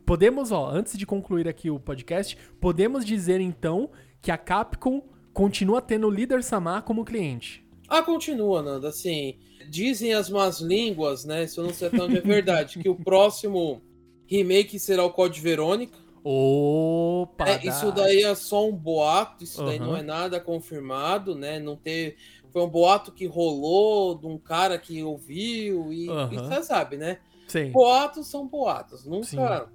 podemos, 0.07 0.51
ó, 0.51 0.71
antes 0.71 0.97
de 0.97 1.05
concluir 1.05 1.47
aqui 1.47 1.71
o 1.71 1.79
podcast, 1.79 2.39
podemos 2.59 3.05
dizer 3.05 3.39
então 3.41 3.91
que 4.23 4.31
a 4.31 4.39
Capcom 4.39 5.03
continua 5.35 5.83
tendo 5.83 6.07
o 6.07 6.11
líder 6.11 6.43
Samar 6.43 6.83
como 6.85 7.05
cliente. 7.05 7.63
Ah, 7.89 8.03
continua, 8.03 8.63
Nanda. 8.63 8.89
Assim, 8.89 9.37
dizem 9.69 10.15
as 10.15 10.31
más 10.31 10.61
línguas, 10.61 11.25
né? 11.25 11.45
Isso 11.45 11.61
eu 11.61 11.65
não 11.65 11.75
sei 11.75 11.89
até 11.89 12.01
onde 12.03 12.17
é 12.19 12.21
verdade, 12.23 12.79
que 12.79 12.89
o 12.89 12.95
próximo 13.05 13.83
remake 14.31 14.79
será 14.79 15.05
o 15.05 15.11
Code 15.11 15.41
Verônica. 15.41 15.99
Opa! 16.23 17.49
É, 17.49 17.67
isso 17.67 17.91
daí 17.93 18.23
é 18.23 18.35
só 18.35 18.69
um 18.69 18.77
boato, 18.77 19.43
isso 19.43 19.65
daí 19.65 19.79
Aham. 19.79 19.87
não 19.87 19.97
é 19.97 20.03
nada 20.03 20.39
confirmado, 20.39 21.35
né? 21.35 21.59
Não 21.59 21.77
teve. 21.77 22.17
Foi 22.53 22.63
um 22.63 22.69
boato 22.69 23.13
que 23.13 23.27
rolou 23.27 24.19
de 24.19 24.27
um 24.27 24.39
cara 24.39 24.79
que 24.79 25.03
ouviu 25.03 25.93
e, 25.93 26.07
e 26.07 26.37
você 26.37 26.63
sabe, 26.63 26.97
né? 26.97 27.19
Sim, 27.47 27.71
Boatos 27.71 28.29
são 28.29 28.47
boatos. 28.47 29.05
Nunca. 29.05 29.69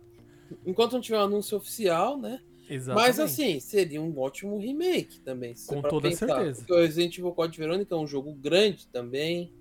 Enquanto 0.65 0.93
não 0.93 1.01
tiver 1.01 1.17
um 1.17 1.23
anúncio 1.23 1.57
oficial, 1.57 2.17
né? 2.17 2.39
exatamente. 2.69 3.07
Mas 3.07 3.19
assim, 3.19 3.59
seria 3.59 4.01
um 4.01 4.17
ótimo 4.17 4.57
remake 4.57 5.19
também. 5.19 5.53
Com 5.67 5.81
toda 5.81 6.09
pensar. 6.09 6.27
certeza. 6.27 6.59
Porque 6.59 6.73
o 6.73 6.77
Resident 6.77 7.17
Evil 7.17 7.31
Code 7.31 7.57
Verônica 7.57 7.93
é 7.93 7.97
um 7.97 8.07
jogo 8.07 8.33
grande 8.33 8.87
também. 8.87 9.51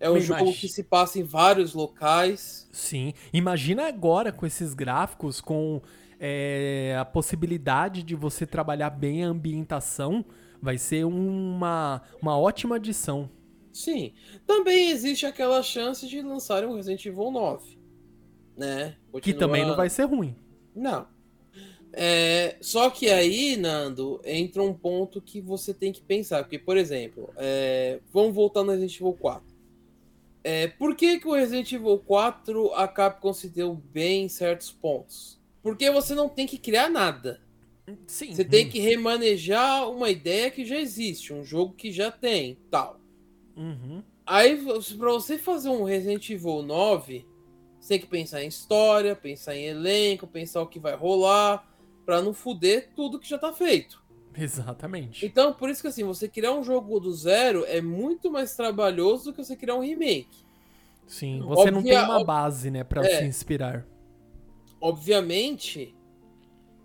É 0.00 0.10
um 0.10 0.20
jogo 0.20 0.52
que 0.52 0.68
se 0.68 0.82
passa 0.82 1.18
em 1.18 1.22
vários 1.22 1.72
locais. 1.72 2.68
Sim. 2.72 3.14
Imagina 3.32 3.86
agora 3.86 4.32
com 4.32 4.44
esses 4.44 4.74
gráficos, 4.74 5.40
com 5.40 5.80
é, 6.18 6.96
a 6.98 7.04
possibilidade 7.04 8.02
de 8.02 8.14
você 8.14 8.46
trabalhar 8.46 8.90
bem 8.90 9.24
a 9.24 9.28
ambientação, 9.28 10.24
vai 10.60 10.78
ser 10.78 11.04
uma, 11.04 12.02
uma 12.20 12.38
ótima 12.38 12.76
adição. 12.76 13.30
Sim. 13.72 14.12
Também 14.46 14.90
existe 14.90 15.26
aquela 15.26 15.62
chance 15.62 16.06
de 16.06 16.22
lançarem 16.22 16.68
um 16.68 16.74
Resident 16.74 17.04
Evil 17.06 17.30
9. 17.30 17.78
Né? 18.56 18.96
Que 19.06 19.12
Continua- 19.12 19.40
também 19.40 19.66
não 19.66 19.76
vai 19.76 19.90
ser 19.90 20.04
ruim. 20.04 20.36
Não. 20.74 21.06
É, 21.92 22.56
só 22.60 22.90
que 22.90 23.08
aí, 23.08 23.56
Nando, 23.56 24.20
entra 24.24 24.62
um 24.62 24.74
ponto 24.74 25.20
que 25.20 25.40
você 25.40 25.72
tem 25.72 25.92
que 25.92 26.02
pensar. 26.02 26.42
Porque, 26.42 26.58
por 26.58 26.76
exemplo, 26.76 27.32
é, 27.36 28.00
vamos 28.12 28.34
voltar 28.34 28.62
no 28.64 28.72
Resident 28.72 28.96
Evil 28.96 29.12
4. 29.12 29.53
É, 30.44 30.68
por 30.68 30.94
que, 30.94 31.18
que 31.18 31.26
o 31.26 31.32
Resident 31.32 31.72
Evil 31.72 31.98
4 31.98 32.74
a 32.74 32.86
Capcom 32.86 33.32
se 33.32 33.48
deu 33.48 33.74
bem 33.74 34.26
em 34.26 34.28
certos 34.28 34.70
pontos? 34.70 35.40
Porque 35.62 35.90
você 35.90 36.14
não 36.14 36.28
tem 36.28 36.46
que 36.46 36.58
criar 36.58 36.90
nada. 36.90 37.40
Sim. 38.06 38.34
Você 38.34 38.44
tem 38.44 38.68
que 38.68 38.78
remanejar 38.78 39.88
uma 39.90 40.10
ideia 40.10 40.50
que 40.50 40.66
já 40.66 40.78
existe, 40.78 41.32
um 41.32 41.42
jogo 41.42 41.72
que 41.72 41.90
já 41.90 42.10
tem, 42.10 42.58
tal. 42.70 43.00
Uhum. 43.56 44.02
Aí, 44.26 44.62
pra 44.98 45.12
você 45.12 45.38
fazer 45.38 45.70
um 45.70 45.84
Resident 45.84 46.28
Evil 46.28 46.62
9, 46.62 47.26
você 47.80 47.88
tem 47.88 47.98
que 48.00 48.06
pensar 48.06 48.44
em 48.44 48.48
história, 48.48 49.16
pensar 49.16 49.56
em 49.56 49.64
elenco, 49.64 50.26
pensar 50.26 50.60
o 50.60 50.66
que 50.66 50.78
vai 50.78 50.94
rolar, 50.94 51.66
pra 52.04 52.20
não 52.20 52.34
fuder 52.34 52.90
tudo 52.94 53.18
que 53.18 53.28
já 53.28 53.38
tá 53.38 53.52
feito. 53.52 54.03
Exatamente. 54.36 55.24
Então, 55.24 55.52
por 55.52 55.70
isso 55.70 55.80
que 55.82 55.88
assim, 55.88 56.02
você 56.04 56.28
criar 56.28 56.52
um 56.52 56.62
jogo 56.64 56.98
do 57.00 57.12
zero 57.12 57.64
é 57.66 57.80
muito 57.80 58.30
mais 58.30 58.54
trabalhoso 58.56 59.26
do 59.26 59.32
que 59.32 59.44
você 59.44 59.56
criar 59.56 59.76
um 59.76 59.80
remake. 59.82 60.44
Sim. 61.06 61.40
Você 61.42 61.70
não 61.70 61.82
tem 61.82 61.92
Obvia- 61.96 62.04
uma 62.04 62.24
base, 62.24 62.70
né, 62.70 62.82
pra 62.82 63.04
É. 63.04 63.18
se 63.18 63.24
inspirar. 63.24 63.86
Obviamente, 64.80 65.94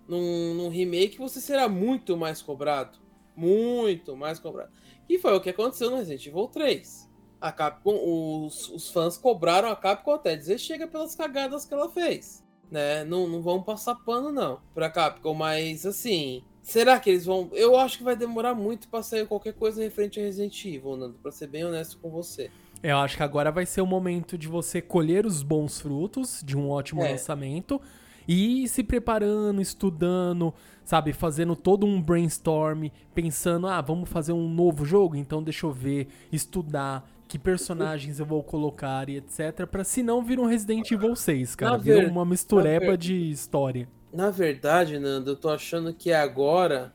num, 0.08 0.54
num 0.54 0.70
remake 0.70 1.18
você 1.18 1.42
será 1.42 1.68
muito 1.68 2.16
mais 2.16 2.42
cobrado. 2.42 2.98
Muito 3.36 4.16
mais 4.16 4.40
cobrado. 4.40 4.72
E 5.08 5.18
foi 5.18 5.34
o 5.36 5.42
que 5.42 5.50
aconteceu 5.50 5.90
no 5.90 5.98
Resident 5.98 6.26
Evil 6.28 6.48
3. 6.48 7.10
A 7.42 7.52
Capcom, 7.52 8.46
os, 8.46 8.70
os 8.70 8.90
fãs 8.92 9.18
cobraram 9.18 9.70
a 9.70 9.76
Capcom 9.76 10.12
até 10.12 10.36
dizer 10.36 10.58
chega 10.60 10.88
pelas 10.88 11.16
cagadas 11.16 11.66
que 11.66 11.74
ela 11.74 11.90
fez. 11.90 12.44
Né? 12.70 13.04
Não, 13.06 13.28
não 13.28 13.42
vão 13.42 13.64
passar 13.64 13.96
pano, 13.96 14.32
não, 14.32 14.60
pra 14.76 14.90
Capcom, 14.90 15.34
mas 15.34 15.86
assim. 15.86 16.44
Será 16.70 17.00
que 17.00 17.10
eles 17.10 17.26
vão. 17.26 17.50
Eu 17.54 17.76
acho 17.78 17.98
que 17.98 18.04
vai 18.04 18.16
demorar 18.16 18.54
muito 18.54 18.88
pra 18.88 19.02
sair 19.02 19.26
qualquer 19.26 19.54
coisa 19.54 19.82
referente 19.82 20.20
a 20.20 20.24
Resident 20.24 20.64
Evil, 20.66 20.96
Nando, 20.96 21.16
pra 21.22 21.32
ser 21.32 21.48
bem 21.48 21.66
honesto 21.66 21.98
com 21.98 22.10
você. 22.10 22.50
Eu 22.82 22.98
acho 22.98 23.18
que 23.18 23.24
agora 23.24 23.52
vai 23.52 23.66
ser 23.66 23.82
o 23.82 23.86
momento 23.88 24.38
de 24.38 24.48
você 24.48 24.82
colher 24.82 25.26
os 25.26 25.42
bons 25.44 25.82
frutos 25.82 26.42
de 26.46 26.56
um 26.56 26.70
ótimo 26.70 27.02
É. 27.04 27.12
lançamento 27.12 27.82
e 28.28 28.64
ir 28.64 28.68
se 28.68 28.84
preparando, 28.84 29.60
estudando, 29.62 30.54
sabe, 30.86 31.12
fazendo 31.12 31.56
todo 31.56 31.86
um 31.86 32.00
brainstorm, 32.02 32.88
pensando, 33.14 33.68
ah, 33.68 33.82
vamos 33.82 34.08
fazer 34.08 34.32
um 34.34 34.48
novo 34.48 34.86
jogo, 34.86 35.16
então 35.16 35.42
deixa 35.44 35.66
eu 35.66 35.72
ver, 35.74 36.08
estudar 36.32 37.10
que 37.28 37.38
personagens 37.38 38.20
eu 38.20 38.26
vou 38.26 38.42
colocar 38.44 39.10
e 39.10 39.18
etc, 39.18 39.66
pra 39.70 39.84
se 39.84 40.02
não 40.02 40.24
vir 40.24 40.40
um 40.40 40.46
Resident 40.46 40.90
Evil 40.92 41.16
6, 41.16 41.56
cara, 41.56 41.78
ver- 41.78 42.08
uma 42.10 42.24
mistureba 42.26 42.98
de 42.98 43.30
história. 43.32 43.88
Na 44.12 44.30
verdade, 44.32 44.98
Nando, 45.00 45.32
eu 45.32 45.36
tô 45.36 45.50
achando 45.50 45.94
que 45.94 46.12
agora 46.12 46.94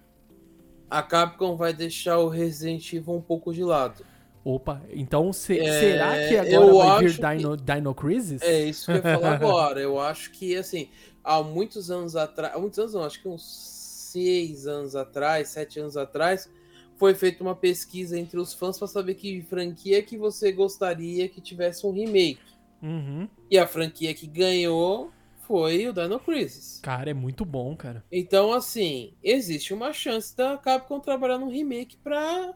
a 0.91 1.03
Capcom 1.03 1.57
vai 1.57 1.73
deixar 1.73 2.19
o 2.19 2.29
Resident 2.29 2.93
Evil 2.93 3.15
um 3.15 3.21
pouco 3.21 3.53
de 3.53 3.62
lado. 3.62 4.05
Opa, 4.45 4.83
então 4.93 5.33
se- 5.33 5.59
É, 5.59 5.81
será 5.81 6.29
que 6.29 6.37
agora 6.37 6.73
vai 6.75 6.99
vir 7.01 7.07
acho 7.07 7.17
que- 7.21 7.37
Dino, 7.37 7.57
Dino 7.57 7.95
Crisis? 7.95 8.43
É 8.43 8.65
isso 8.65 8.87
que 8.87 8.93
eu 8.93 8.97
ia 8.97 9.03
falar 9.03 9.33
agora. 9.35 9.81
Eu 9.81 9.99
acho 9.99 10.31
que, 10.33 10.55
assim, 10.57 10.89
há 11.23 11.43
muitos 11.43 11.91
anos 11.91 12.15
atrás. 12.15 12.55
Há 12.55 12.59
muitos 12.59 12.79
anos 12.79 12.93
não, 12.95 13.05
acho 13.05 13.23
que 13.23 13.29
uns 13.29 13.43
seis 14.12 14.67
anos 14.67 14.95
atrás, 14.95 15.49
sete 15.49 15.81
anos 15.81 15.97
atrás, 15.97 16.49
foi 16.97 17.15
feita 17.15 17.43
uma 17.43 17.57
pesquisa 17.57 18.19
entre 18.19 18.39
os 18.39 18.53
fãs 18.53 18.79
para 18.79 18.87
saber 18.87 19.15
que 19.15 19.41
franquia 19.43 20.03
que 20.03 20.17
você 20.19 20.53
gostaria 20.53 21.29
que 21.29 21.41
tivesse 21.41 21.87
um 21.87 21.91
remake. 21.93 22.39
Uhum. 22.83 23.27
E 23.51 23.57
a 23.57 23.67
franquia 23.67 24.12
que 24.12 24.27
ganhou 24.27 25.11
foi 25.47 25.86
o 25.86 25.92
Dino 25.92 26.18
Crisis. 26.18 26.80
Cara, 26.82 27.11
é 27.11 27.14
muito 27.14 27.45
bom, 27.45 27.76
cara. 27.76 28.05
Então, 28.11 28.53
assim, 28.53 29.14
existe 29.22 29.72
uma 29.72 29.92
chance 29.92 30.36
da 30.36 30.57
Capcom 30.57 31.01
trabalhar 31.01 31.38
num 31.38 31.51
remake 31.51 31.97
pra. 31.97 32.55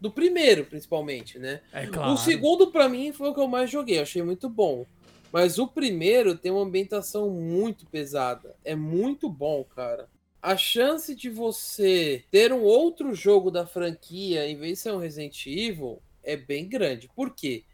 Do 0.00 0.10
primeiro, 0.10 0.66
principalmente, 0.66 1.38
né? 1.38 1.62
É 1.72 1.86
claro. 1.86 2.12
O 2.12 2.16
segundo, 2.18 2.70
pra 2.70 2.88
mim, 2.88 3.12
foi 3.12 3.30
o 3.30 3.34
que 3.34 3.40
eu 3.40 3.48
mais 3.48 3.70
joguei. 3.70 3.98
Eu 3.98 4.02
achei 4.02 4.22
muito 4.22 4.48
bom. 4.48 4.86
Mas 5.32 5.58
o 5.58 5.66
primeiro 5.66 6.36
tem 6.36 6.52
uma 6.52 6.62
ambientação 6.62 7.30
muito 7.30 7.86
pesada. 7.86 8.54
É 8.64 8.74
muito 8.74 9.28
bom, 9.28 9.64
cara. 9.64 10.08
A 10.40 10.56
chance 10.56 11.14
de 11.14 11.28
você 11.28 12.24
ter 12.30 12.52
um 12.52 12.62
outro 12.62 13.14
jogo 13.14 13.50
da 13.50 13.66
franquia, 13.66 14.48
em 14.48 14.56
vez 14.56 14.74
de 14.74 14.78
ser 14.80 14.92
um 14.92 14.98
Resident 14.98 15.46
Evil, 15.46 16.00
é 16.22 16.36
bem 16.36 16.68
grande. 16.68 17.08
Por 17.14 17.34
quê? 17.34 17.64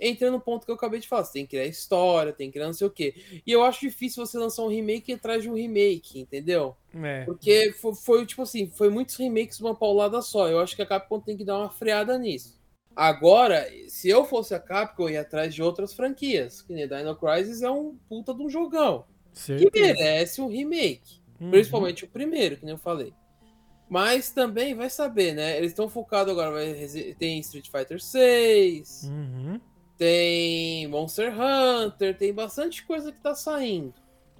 Entra 0.00 0.30
no 0.30 0.40
ponto 0.40 0.64
que 0.64 0.70
eu 0.70 0.76
acabei 0.76 0.98
de 0.98 1.06
falar. 1.06 1.24
Você 1.24 1.34
tem 1.34 1.44
que 1.44 1.50
criar 1.50 1.66
história, 1.66 2.32
tem 2.32 2.48
que 2.48 2.54
criar 2.54 2.66
não 2.66 2.72
sei 2.72 2.86
o 2.86 2.90
quê. 2.90 3.14
E 3.46 3.52
eu 3.52 3.62
acho 3.62 3.80
difícil 3.80 4.24
você 4.24 4.38
lançar 4.38 4.62
um 4.62 4.68
remake 4.68 5.12
atrás 5.12 5.42
de 5.42 5.50
um 5.50 5.54
remake, 5.54 6.20
entendeu? 6.20 6.74
É. 6.94 7.24
Porque 7.24 7.72
foi, 7.72 7.94
foi, 7.94 8.26
tipo 8.26 8.42
assim, 8.42 8.70
foi 8.70 8.88
muitos 8.88 9.16
remakes 9.16 9.60
uma 9.60 9.74
paulada 9.74 10.22
só. 10.22 10.48
Eu 10.48 10.58
acho 10.60 10.74
que 10.74 10.82
a 10.82 10.86
Capcom 10.86 11.20
tem 11.20 11.36
que 11.36 11.44
dar 11.44 11.58
uma 11.58 11.70
freada 11.70 12.18
nisso. 12.18 12.58
Agora, 12.96 13.66
se 13.88 14.08
eu 14.08 14.24
fosse 14.24 14.54
a 14.54 14.58
Capcom, 14.58 15.04
eu 15.04 15.10
ia 15.10 15.20
atrás 15.20 15.54
de 15.54 15.62
outras 15.62 15.92
franquias. 15.92 16.62
Que 16.62 16.72
nem 16.72 16.88
Dino 16.88 17.14
Crisis 17.14 17.62
é 17.62 17.70
um 17.70 17.96
puta 18.08 18.34
de 18.34 18.42
um 18.42 18.48
jogão. 18.48 19.04
Que 19.32 19.40
Certeza. 19.40 19.70
merece 19.94 20.40
um 20.40 20.48
remake. 20.48 21.20
Uhum. 21.40 21.50
Principalmente 21.50 22.04
o 22.04 22.08
primeiro, 22.08 22.56
que 22.56 22.64
nem 22.64 22.72
eu 22.72 22.78
falei. 22.78 23.12
Mas 23.88 24.30
também 24.30 24.74
vai 24.74 24.88
saber, 24.88 25.34
né? 25.34 25.56
Eles 25.58 25.72
estão 25.72 25.88
focados 25.88 26.32
agora. 26.32 26.62
Tem 27.18 27.40
Street 27.40 27.68
Fighter 27.70 28.00
6, 28.00 29.02
Uhum. 29.04 29.60
Tem 30.00 30.88
Monster 30.88 31.30
Hunter, 31.30 32.16
tem 32.16 32.32
bastante 32.32 32.82
coisa 32.86 33.12
que 33.12 33.20
tá 33.20 33.34
saindo. 33.34 33.92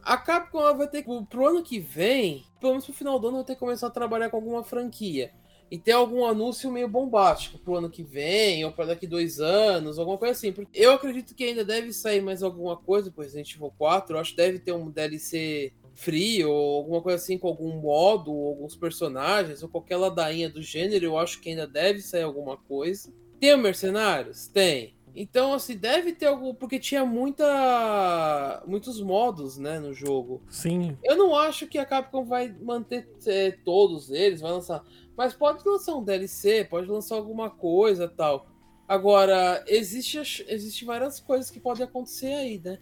A 0.03 0.17
Capcom 0.17 0.75
vai 0.75 0.89
ter 0.89 1.03
que, 1.03 1.11
pro 1.29 1.49
ano 1.49 1.63
que 1.63 1.79
vem, 1.79 2.45
pelo 2.59 2.73
menos 2.73 2.87
pro 2.87 2.95
final 2.95 3.19
do 3.19 3.29
ano, 3.29 3.37
vai 3.37 3.45
ter 3.45 3.53
que 3.57 3.61
começar 3.61 3.89
a 3.89 3.91
trabalhar 3.91 4.31
com 4.31 4.39
alguma 4.39 4.65
franquia. 4.65 5.31
E 5.71 5.77
ter 5.77 5.93
algum 5.93 6.25
anúncio 6.25 6.73
meio 6.73 6.89
bombástico 6.89 7.59
pro 7.59 7.77
ano 7.77 7.91
que 7.91 8.03
vem, 8.03 8.65
ou 8.65 8.73
para 8.73 8.87
daqui 8.87 9.07
dois 9.07 9.39
anos, 9.39 9.99
alguma 9.99 10.17
coisa 10.17 10.33
assim. 10.33 10.51
Porque 10.51 10.71
eu 10.73 10.93
acredito 10.93 11.35
que 11.35 11.45
ainda 11.45 11.63
deve 11.63 11.93
sair 11.93 12.23
mais 12.23 12.43
alguma 12.43 12.79
coisa 12.79 13.11
pro 13.11 13.23
Resident 13.23 13.55
Evil 13.55 13.71
4. 13.77 14.17
Eu 14.17 14.21
acho 14.21 14.31
que 14.31 14.39
deve 14.39 14.61
ter 14.61 14.73
um 14.73 14.91
DLC 14.91 15.75
free, 15.93 16.43
ou 16.43 16.77
alguma 16.79 17.03
coisa 17.03 17.23
assim, 17.23 17.37
com 17.37 17.49
algum 17.49 17.77
modo, 17.77 18.33
ou 18.33 18.49
alguns 18.49 18.75
personagens, 18.75 19.63
ou 19.63 19.69
qualquer 19.69 19.99
ladainha 19.99 20.49
do 20.49 20.63
gênero. 20.63 21.05
Eu 21.05 21.19
acho 21.19 21.39
que 21.39 21.51
ainda 21.51 21.67
deve 21.67 22.01
sair 22.01 22.23
alguma 22.23 22.57
coisa. 22.57 23.13
Tem 23.39 23.55
o 23.55 23.59
Mercenários? 23.59 24.49
Tem. 24.49 24.95
Então, 25.15 25.53
assim, 25.53 25.77
deve 25.77 26.13
ter 26.13 26.27
algum. 26.27 26.55
Porque 26.55 26.79
tinha 26.79 27.05
muita. 27.05 28.63
muitos 28.67 29.01
modos, 29.01 29.59
né, 29.59 29.79
no 29.79 29.93
jogo. 29.93 30.43
Sim, 30.49 30.97
Eu 31.03 31.17
não 31.17 31.35
acho 31.37 31.67
que 31.67 31.79
a 31.79 31.87
Capcom 31.87 32.25
vai 32.25 32.55
manter 32.61 33.09
é, 33.27 33.51
todos 33.51 34.11
eles, 34.11 34.41
vai 34.41 34.53
lançar. 34.53 34.85
Mas 35.17 35.35
pode 35.35 35.67
lançar 35.67 35.95
um 35.95 36.05
DLC, 36.05 36.65
pode 36.65 36.89
lançar 36.89 37.17
alguma 37.17 37.51
coisa 37.51 38.09
tal. 38.09 38.47
Agora, 38.89 39.63
existe, 39.69 40.45
existe 40.49 40.85
várias 40.85 41.21
coisas 41.21 41.51
que 41.51 41.61
podem 41.61 41.85
acontecer 41.85 42.33
aí, 42.33 42.59
né? 42.59 42.79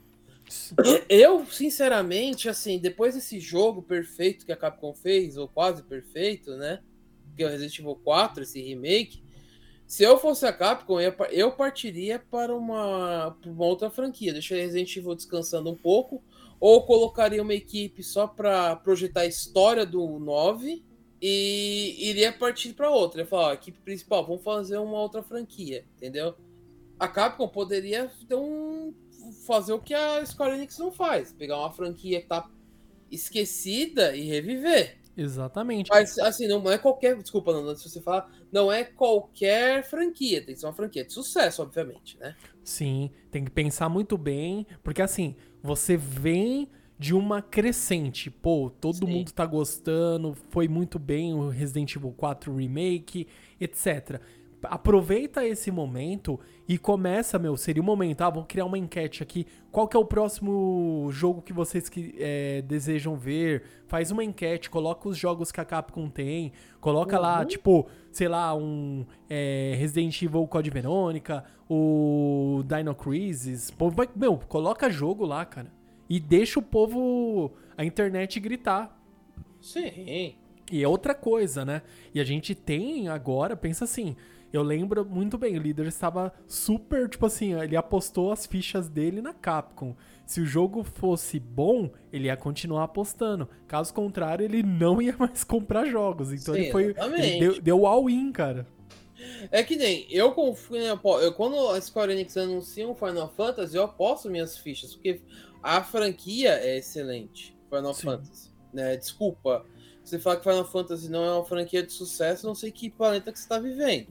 Eu, 1.08 1.44
sinceramente, 1.44 2.48
assim, 2.48 2.78
depois 2.78 3.14
desse 3.14 3.38
jogo 3.38 3.82
perfeito 3.82 4.46
que 4.46 4.52
a 4.52 4.56
Capcom 4.56 4.94
fez, 4.94 5.36
ou 5.36 5.48
quase 5.48 5.82
perfeito, 5.82 6.56
né? 6.56 6.80
Que 7.36 7.42
é 7.42 7.46
o 7.46 7.50
Resident 7.50 7.78
Evil 7.78 7.96
4, 7.96 8.42
esse 8.42 8.60
remake. 8.62 9.22
Se 9.88 10.02
eu 10.02 10.18
fosse 10.18 10.44
a 10.44 10.52
Capcom, 10.52 11.00
eu, 11.00 11.50
partiria 11.50 12.18
para 12.18 12.54
uma, 12.54 13.34
para 13.40 13.50
uma 13.50 13.64
outra 13.64 13.88
franquia. 13.88 14.34
Deixaria 14.34 14.64
Resident 14.64 14.94
Evil 14.94 15.14
descansando 15.14 15.70
um 15.70 15.74
pouco. 15.74 16.22
Ou 16.60 16.84
colocaria 16.84 17.42
uma 17.42 17.54
equipe 17.54 18.02
só 18.02 18.26
para 18.26 18.76
projetar 18.76 19.22
a 19.22 19.26
história 19.26 19.86
do 19.86 20.18
9 20.18 20.84
e 21.22 21.96
iria 22.10 22.30
partir 22.30 22.74
para 22.74 22.90
outra. 22.90 23.24
Falar, 23.24 23.48
ó, 23.48 23.52
equipe 23.54 23.78
principal, 23.80 24.26
vamos 24.26 24.44
fazer 24.44 24.76
uma 24.76 25.00
outra 25.00 25.22
franquia, 25.22 25.86
entendeu? 25.96 26.34
A 26.98 27.08
Capcom 27.08 27.48
poderia 27.48 28.10
um 28.32 28.92
fazer 29.46 29.72
o 29.72 29.80
que 29.80 29.94
a 29.94 30.24
Square 30.26 30.54
Enix 30.54 30.76
não 30.76 30.92
faz, 30.92 31.32
pegar 31.32 31.58
uma 31.58 31.72
franquia 31.72 32.20
que 32.20 32.26
tá 32.26 32.46
esquecida 33.10 34.14
e 34.14 34.22
reviver. 34.22 34.98
Exatamente. 35.18 35.90
Mas 35.90 36.16
assim, 36.18 36.46
não 36.46 36.70
é 36.70 36.78
qualquer, 36.78 37.16
desculpa, 37.16 37.52
não, 37.52 37.74
se 37.74 37.88
você 37.88 38.00
falar, 38.00 38.30
não 38.52 38.70
é 38.70 38.84
qualquer 38.84 39.82
franquia, 39.82 40.40
tem 40.40 40.54
que 40.54 40.60
ser 40.60 40.66
uma 40.66 40.72
franquia 40.72 41.04
de 41.04 41.12
sucesso, 41.12 41.60
obviamente, 41.60 42.16
né? 42.18 42.36
Sim, 42.62 43.10
tem 43.28 43.44
que 43.44 43.50
pensar 43.50 43.88
muito 43.88 44.16
bem, 44.16 44.64
porque 44.82 45.02
assim, 45.02 45.34
você 45.60 45.96
vem 45.96 46.70
de 46.96 47.14
uma 47.14 47.42
crescente. 47.42 48.30
Pô, 48.30 48.70
todo 48.80 48.98
Sim. 48.98 49.06
mundo 49.06 49.32
tá 49.32 49.44
gostando, 49.44 50.36
foi 50.50 50.68
muito 50.68 50.98
bem 50.98 51.34
o 51.34 51.48
Resident 51.48 51.96
Evil 51.96 52.12
4 52.16 52.54
Remake, 52.54 53.26
etc. 53.60 54.20
Aproveita 54.64 55.46
esse 55.46 55.70
momento 55.70 56.38
e 56.68 56.76
começa, 56.76 57.38
meu, 57.38 57.56
seria 57.56 57.80
o 57.80 57.84
momento, 57.84 58.22
ah, 58.22 58.30
vou 58.30 58.44
criar 58.44 58.64
uma 58.64 58.76
enquete 58.76 59.22
aqui, 59.22 59.46
qual 59.70 59.86
que 59.86 59.96
é 59.96 60.00
o 60.00 60.04
próximo 60.04 61.08
jogo 61.12 61.40
que 61.40 61.52
vocês 61.52 61.88
que, 61.88 62.14
é, 62.18 62.62
desejam 62.62 63.16
ver? 63.16 63.62
Faz 63.86 64.10
uma 64.10 64.24
enquete, 64.24 64.68
coloca 64.68 65.08
os 65.08 65.16
jogos 65.16 65.52
que 65.52 65.60
a 65.60 65.64
Capcom 65.64 66.10
tem, 66.10 66.52
coloca 66.80 67.18
lá, 67.18 67.44
tipo, 67.44 67.86
sei 68.10 68.26
lá, 68.26 68.54
um 68.54 69.06
é, 69.30 69.74
Resident 69.78 70.20
Evil 70.22 70.46
Code 70.48 70.70
Verônica, 70.70 71.44
o 71.70 72.62
Dino 72.66 72.94
Crisis, 72.94 73.72
meu, 74.16 74.38
coloca 74.48 74.90
jogo 74.90 75.24
lá, 75.24 75.44
cara, 75.44 75.70
e 76.10 76.18
deixa 76.18 76.58
o 76.58 76.62
povo, 76.62 77.52
a 77.76 77.84
internet 77.84 78.40
gritar, 78.40 78.98
Sim. 79.60 80.34
e 80.70 80.82
é 80.82 80.88
outra 80.88 81.14
coisa, 81.14 81.64
né? 81.64 81.82
E 82.14 82.20
a 82.20 82.24
gente 82.24 82.54
tem 82.54 83.08
agora, 83.08 83.56
pensa 83.56 83.84
assim, 83.84 84.16
eu 84.52 84.62
lembro 84.62 85.04
muito 85.04 85.36
bem, 85.36 85.58
o 85.58 85.62
líder 85.62 85.86
estava 85.86 86.32
super, 86.46 87.08
tipo 87.08 87.26
assim, 87.26 87.54
ele 87.60 87.76
apostou 87.76 88.32
as 88.32 88.46
fichas 88.46 88.88
dele 88.88 89.20
na 89.20 89.34
Capcom. 89.34 89.94
Se 90.24 90.40
o 90.40 90.46
jogo 90.46 90.82
fosse 90.82 91.38
bom, 91.38 91.90
ele 92.12 92.26
ia 92.26 92.36
continuar 92.36 92.84
apostando. 92.84 93.48
Caso 93.66 93.92
contrário, 93.92 94.44
ele 94.44 94.62
não 94.62 95.00
ia 95.00 95.16
mais 95.18 95.44
comprar 95.44 95.86
jogos. 95.86 96.32
Então 96.32 96.54
Sim, 96.54 96.60
ele 96.60 96.72
foi. 96.72 96.94
Ele 97.18 97.38
deu, 97.40 97.60
deu 97.60 97.86
all-in, 97.86 98.32
cara. 98.32 98.66
É 99.50 99.62
que 99.62 99.74
nem 99.76 100.06
eu 100.10 100.32
confio, 100.32 100.78
né, 100.78 100.98
eu, 101.22 101.32
quando 101.32 101.70
a 101.70 101.80
Square 101.80 102.12
Enix 102.12 102.36
anuncia 102.36 102.88
um 102.88 102.94
Final 102.94 103.28
Fantasy, 103.36 103.76
eu 103.76 103.82
aposto 103.82 104.30
minhas 104.30 104.56
fichas, 104.56 104.94
porque 104.94 105.20
a 105.60 105.82
franquia 105.82 106.52
é 106.52 106.78
excelente, 106.78 107.56
Final 107.68 107.94
Sim. 107.94 108.02
Fantasy. 108.02 108.50
Né? 108.72 108.96
Desculpa, 108.96 109.66
você 110.04 110.18
falar 110.20 110.36
que 110.36 110.44
Final 110.44 110.64
Fantasy 110.64 111.10
não 111.10 111.24
é 111.24 111.32
uma 111.32 111.44
franquia 111.44 111.82
de 111.82 111.92
sucesso, 111.92 112.46
não 112.46 112.54
sei 112.54 112.70
que 112.70 112.88
planeta 112.88 113.32
que 113.32 113.38
você 113.38 113.44
está 113.44 113.58
vivendo. 113.58 114.08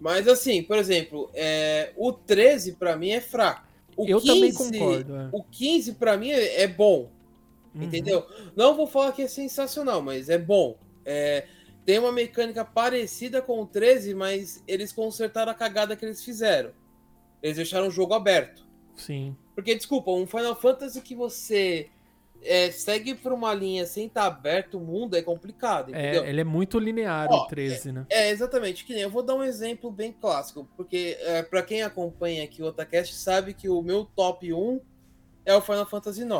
Mas 0.00 0.28
assim, 0.28 0.62
por 0.62 0.76
exemplo, 0.78 1.30
é, 1.34 1.92
o 1.96 2.12
13 2.12 2.72
pra 2.74 2.96
mim 2.96 3.10
é 3.10 3.20
fraco. 3.20 3.66
O 3.96 4.06
eu 4.06 4.20
também 4.20 4.52
concordo. 4.52 5.16
é. 5.16 5.28
O 5.32 5.42
15 5.42 5.94
pra 5.94 6.16
mim 6.16 6.30
é, 6.30 6.62
é 6.62 6.66
bom. 6.68 7.10
Uhum. 7.74 7.82
Entendeu? 7.82 8.24
Não 8.54 8.76
vou 8.76 8.86
falar 8.86 9.12
que 9.12 9.22
é 9.22 9.26
sensacional, 9.26 10.00
mas 10.00 10.28
é 10.28 10.38
bom. 10.38 10.78
É, 11.04 11.46
tem 11.84 11.98
uma 11.98 12.12
mecânica 12.12 12.64
parecida 12.64 13.42
com 13.42 13.62
o 13.62 13.66
13, 13.66 14.14
mas 14.14 14.62
eles 14.68 14.92
consertaram 14.92 15.50
a 15.50 15.54
cagada 15.54 15.96
que 15.96 16.04
eles 16.04 16.22
fizeram. 16.24 16.70
Eles 17.42 17.56
deixaram 17.56 17.88
o 17.88 17.90
jogo 17.90 18.14
aberto. 18.14 18.66
Sim. 18.94 19.36
Porque, 19.54 19.74
desculpa, 19.74 20.10
um 20.10 20.26
Final 20.26 20.54
Fantasy 20.54 21.00
que 21.00 21.14
você 21.14 21.88
é, 22.42 22.70
segue 22.70 23.14
por 23.14 23.32
uma 23.32 23.52
linha 23.52 23.86
sem 23.86 24.06
estar 24.06 24.26
aberto 24.26 24.78
o 24.78 24.80
mundo 24.80 25.16
é 25.16 25.22
complicado, 25.22 25.90
entendeu? 25.90 26.24
É, 26.24 26.28
ele 26.28 26.40
é 26.40 26.44
muito 26.44 26.78
linear, 26.78 27.28
Ó, 27.30 27.44
o 27.44 27.46
13, 27.46 27.92
né? 27.92 28.06
É, 28.08 28.30
exatamente. 28.30 28.84
Que 28.84 28.94
nem 28.94 29.02
eu 29.02 29.10
vou 29.10 29.22
dar 29.22 29.34
um 29.34 29.42
exemplo 29.42 29.90
bem 29.90 30.12
clássico, 30.12 30.68
porque 30.76 31.16
é, 31.20 31.42
para 31.42 31.62
quem 31.62 31.82
acompanha 31.82 32.44
aqui 32.44 32.62
o 32.62 32.66
Otacast 32.66 33.14
sabe 33.14 33.54
que 33.54 33.68
o 33.68 33.82
meu 33.82 34.04
top 34.04 34.52
1 34.52 34.80
é 35.44 35.54
o 35.54 35.60
Final 35.60 35.86
Fantasy 35.86 36.22
IX. 36.22 36.30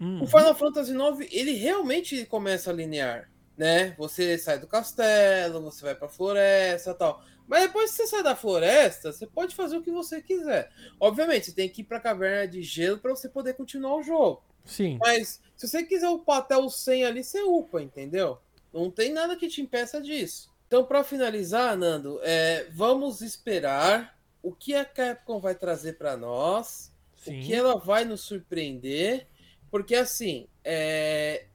Uhum. 0.00 0.22
O 0.22 0.26
Final 0.26 0.54
Fantasy 0.54 0.92
IX, 0.92 1.32
ele 1.32 1.52
realmente 1.52 2.24
começa 2.26 2.72
linear, 2.72 3.30
né? 3.56 3.94
Você 3.98 4.36
sai 4.38 4.58
do 4.58 4.66
castelo, 4.66 5.62
você 5.62 5.84
vai 5.84 5.94
pra 5.94 6.08
floresta 6.08 6.90
e 6.90 6.94
tal. 6.94 7.22
Mas 7.46 7.62
depois 7.62 7.90
que 7.90 7.96
você 7.96 8.06
sai 8.06 8.22
da 8.22 8.36
floresta, 8.36 9.12
você 9.12 9.26
pode 9.26 9.54
fazer 9.54 9.76
o 9.76 9.82
que 9.82 9.90
você 9.90 10.22
quiser. 10.22 10.70
Obviamente, 10.98 11.46
você 11.46 11.52
tem 11.52 11.68
que 11.68 11.82
ir 11.82 11.84
pra 11.84 12.00
caverna 12.00 12.48
de 12.48 12.62
gelo 12.62 12.98
para 12.98 13.14
você 13.14 13.28
poder 13.28 13.54
continuar 13.54 13.96
o 13.96 14.02
jogo. 14.02 14.42
Sim. 14.64 14.98
Mas 15.00 15.40
se 15.56 15.68
você 15.68 15.82
quiser 15.84 16.08
upar 16.08 16.38
até 16.38 16.56
o 16.56 16.68
100 16.68 17.04
ali, 17.04 17.24
você 17.24 17.42
upa, 17.42 17.80
entendeu? 17.82 18.38
Não 18.72 18.90
tem 18.90 19.12
nada 19.12 19.36
que 19.36 19.48
te 19.48 19.60
impeça 19.60 20.00
disso. 20.00 20.50
Então, 20.66 20.84
para 20.84 21.04
finalizar, 21.04 21.76
Nando, 21.76 22.18
é, 22.22 22.66
vamos 22.72 23.20
esperar 23.20 24.18
o 24.42 24.52
que 24.52 24.74
a 24.74 24.84
Capcom 24.84 25.38
vai 25.38 25.54
trazer 25.54 25.98
para 25.98 26.16
nós, 26.16 26.90
Sim. 27.16 27.38
o 27.38 27.42
que 27.44 27.54
ela 27.54 27.76
vai 27.78 28.04
nos 28.04 28.22
surpreender, 28.22 29.26
porque 29.70 29.94
assim, 29.94 30.48
é, 30.64 31.46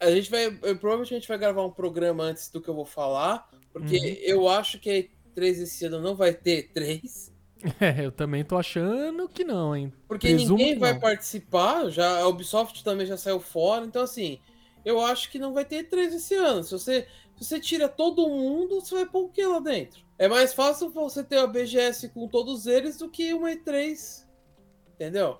a 0.00 0.10
gente 0.10 0.30
vai, 0.30 0.46
eu, 0.46 0.76
provavelmente 0.78 1.14
a 1.14 1.18
gente 1.18 1.28
vai 1.28 1.38
gravar 1.38 1.64
um 1.64 1.70
programa 1.70 2.24
antes 2.24 2.48
do 2.50 2.60
que 2.60 2.68
eu 2.68 2.74
vou 2.74 2.84
falar, 2.84 3.48
porque 3.72 3.96
Uhum. 3.96 4.16
eu 4.22 4.48
acho 4.48 4.78
que 4.80 4.90
a 4.90 4.94
E3 5.38 5.62
esse 5.62 5.84
ano 5.84 6.00
não 6.00 6.16
vai 6.16 6.34
ter 6.34 6.70
E3. 6.74 7.29
É, 7.80 8.04
eu 8.04 8.12
também 8.12 8.44
tô 8.44 8.56
achando 8.56 9.28
que 9.28 9.44
não, 9.44 9.76
hein? 9.76 9.92
Porque 10.08 10.28
Presumo 10.28 10.58
ninguém 10.58 10.78
vai 10.78 10.94
não. 10.94 11.00
participar, 11.00 11.90
já 11.90 12.20
a 12.20 12.28
Ubisoft 12.28 12.82
também 12.82 13.06
já 13.06 13.16
saiu 13.16 13.40
fora, 13.40 13.84
então 13.84 14.02
assim, 14.02 14.38
eu 14.84 15.00
acho 15.00 15.30
que 15.30 15.38
não 15.38 15.52
vai 15.52 15.64
ter 15.64 15.84
E3 15.84 16.14
esse 16.14 16.34
ano. 16.34 16.64
Se 16.64 16.72
você, 16.72 17.06
se 17.36 17.44
você 17.44 17.60
tira 17.60 17.88
todo 17.88 18.28
mundo, 18.28 18.80
você 18.80 18.94
vai 18.94 19.06
pôr 19.06 19.24
o 19.24 19.28
que 19.28 19.44
lá 19.44 19.60
dentro? 19.60 20.04
É 20.18 20.28
mais 20.28 20.52
fácil 20.52 20.90
você 20.90 21.24
ter 21.24 21.38
a 21.38 21.46
BGS 21.46 22.08
com 22.10 22.28
todos 22.28 22.66
eles 22.66 22.98
do 22.98 23.10
que 23.10 23.32
uma 23.32 23.50
E3. 23.50 24.26
Entendeu? 24.94 25.38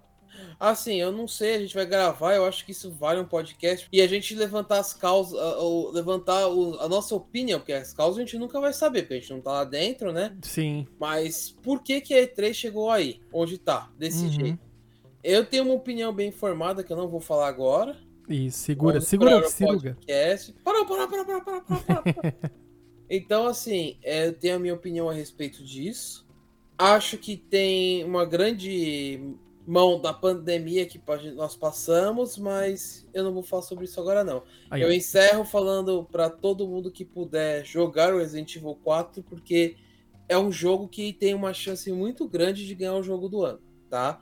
Assim, 0.59 0.97
eu 0.97 1.11
não 1.11 1.26
sei, 1.26 1.55
a 1.55 1.59
gente 1.59 1.74
vai 1.74 1.87
gravar, 1.87 2.35
eu 2.35 2.45
acho 2.45 2.64
que 2.64 2.72
isso 2.72 2.91
vale 2.93 3.20
um 3.20 3.24
podcast. 3.24 3.89
E 3.93 4.01
a 4.03 4.07
gente 4.07 4.35
levantar 4.35 4.78
as 4.78 4.93
causas, 4.93 5.39
ou 5.59 5.91
levantar 5.91 6.49
o- 6.49 6.78
a 6.81 6.89
nossa 6.89 7.14
opinião, 7.14 7.59
porque 7.61 7.72
as 7.72 7.93
causas 7.93 8.18
a 8.18 8.20
gente 8.20 8.39
nunca 8.39 8.61
vai 8.61 8.72
saber, 8.72 9.03
porque 9.03 9.14
a 9.14 9.20
gente 9.20 9.33
não 9.33 9.41
tá 9.41 9.53
lá 9.53 9.64
dentro, 9.64 10.12
né? 10.12 10.37
Sim. 10.43 10.87
Mas 10.99 11.51
por 11.62 11.83
que, 11.83 12.01
que 12.01 12.14
a 12.14 12.22
E3 12.22 12.53
chegou 12.55 12.91
aí? 12.91 13.20
Onde 13.33 13.59
tá? 13.59 13.91
Desse 13.99 14.24
Uhum. 14.26 14.31
jeito. 14.33 14.59
Eu 15.22 15.45
tenho 15.45 15.64
uma 15.64 15.74
opinião 15.74 16.12
bem 16.12 16.31
formada 16.31 16.83
que 16.83 16.93
eu 16.93 16.97
não 16.97 17.09
vou 17.09 17.20
falar 17.20 17.49
agora. 17.49 17.97
E 18.28 18.51
segura, 18.51 19.01
segura, 19.01 19.41
para, 20.64 20.85
para, 20.87 21.09
para, 21.09 21.24
para, 21.24 21.61
para, 21.61 22.12
para. 22.12 22.35
então, 23.09 23.47
assim, 23.47 23.99
é, 24.03 24.28
eu 24.28 24.33
tenho 24.33 24.57
a 24.57 24.59
minha 24.59 24.74
opinião 24.74 25.09
a 25.11 25.12
respeito 25.12 25.64
disso. 25.64 26.26
Acho 26.78 27.18
que 27.18 27.37
tem 27.37 28.05
uma 28.05 28.24
grande 28.24 29.20
mão 29.71 30.01
da 30.01 30.12
pandemia 30.12 30.85
que 30.85 31.01
nós 31.37 31.55
passamos, 31.55 32.37
mas 32.37 33.07
eu 33.14 33.23
não 33.23 33.33
vou 33.33 33.45
falar 33.45 33.62
sobre 33.62 33.85
isso 33.85 34.01
agora, 34.01 34.25
não. 34.25 34.43
Aí, 34.68 34.83
Eu 34.83 34.93
encerro 34.93 35.45
falando 35.45 36.05
para 36.11 36.29
todo 36.29 36.66
mundo 36.66 36.91
que 36.91 37.05
puder 37.05 37.64
jogar 37.64 38.12
o 38.12 38.18
Resident 38.18 38.57
Evil 38.57 38.75
4, 38.83 39.23
porque 39.23 39.77
é 40.29 40.37
um 40.37 40.51
jogo 40.51 40.89
que 40.89 41.12
tem 41.12 41.35
uma 41.35 41.55
chance 41.55 41.91
muito 41.93 42.27
grande 42.29 42.66
de 42.66 42.75
ganhar 42.75 42.95
o 42.97 43.03
jogo 43.03 43.29
do 43.29 43.45
ano, 43.45 43.61
tá? 43.89 44.21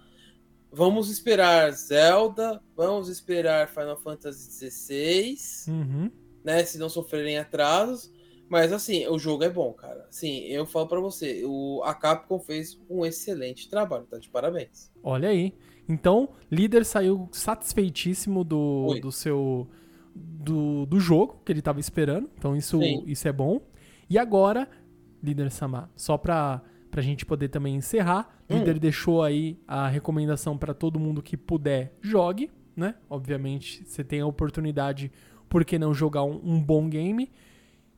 Vamos 0.71 1.09
esperar 1.09 1.73
Zelda, 1.73 2.63
vamos 2.77 3.09
esperar 3.09 3.69
Final 3.71 3.97
Fantasy 3.97 4.71
XVI, 4.71 5.39
Uhum. 5.73 6.11
né? 6.45 6.63
Se 6.63 6.77
não 6.77 6.91
sofrerem 6.91 7.39
atrasos. 7.39 8.13
Mas 8.49 8.73
assim, 8.73 9.07
o 9.07 9.19
jogo 9.19 9.45
é 9.45 9.51
bom, 9.51 9.73
cara. 9.73 10.07
Assim, 10.09 10.45
eu 10.45 10.65
falo 10.65 10.87
para 10.87 11.01
você, 11.01 11.43
o, 11.45 11.83
a 11.85 11.95
Capcom 11.95 12.39
fez 12.39 12.79
um 12.89 13.05
excelente 13.05 13.69
trabalho, 13.69 14.05
tá? 14.05 14.19
De 14.19 14.29
parabéns. 14.29 14.91
Olha 15.03 15.29
aí. 15.29 15.55
Então, 15.89 16.31
líder 16.51 16.85
saiu 16.85 17.29
satisfeitíssimo 17.33 18.45
do, 18.45 18.99
do 19.01 19.13
seu. 19.13 19.69
Do, 20.15 20.85
do 20.87 20.99
jogo 20.99 21.41
que 21.45 21.53
ele 21.53 21.63
tava 21.63 21.79
esperando. 21.79 22.29
Então, 22.37 22.57
isso, 22.57 22.79
Sim. 22.81 23.05
isso 23.07 23.29
é 23.29 23.33
bom. 23.33 23.61
E 24.11 24.19
agora, 24.19 24.69
líder 25.23 25.51
Samar, 25.51 25.91
só 25.95 26.17
pra, 26.19 26.63
pra 26.91 27.03
gente 27.03 27.25
poder 27.25 27.49
também 27.49 27.77
encerrar, 27.77 28.39
Hum. 28.51 28.59
líder 28.59 28.79
deixou 28.79 29.23
aí 29.23 29.59
a 29.67 29.89
recomendação 29.89 30.57
pra 30.57 30.73
todo 30.73 30.99
mundo 30.99 31.23
que 31.23 31.37
puder, 31.37 31.93
jogue, 32.01 32.51
né? 32.75 32.95
Obviamente, 33.11 33.85
você 33.85 34.03
tem 34.03 34.21
a 34.21 34.27
oportunidade, 34.27 35.13
por 35.49 35.65
que 35.65 35.79
não 35.79 35.93
jogar 35.93 36.25
um, 36.25 36.41
um 36.43 36.61
bom 36.63 36.89
game? 36.89 37.31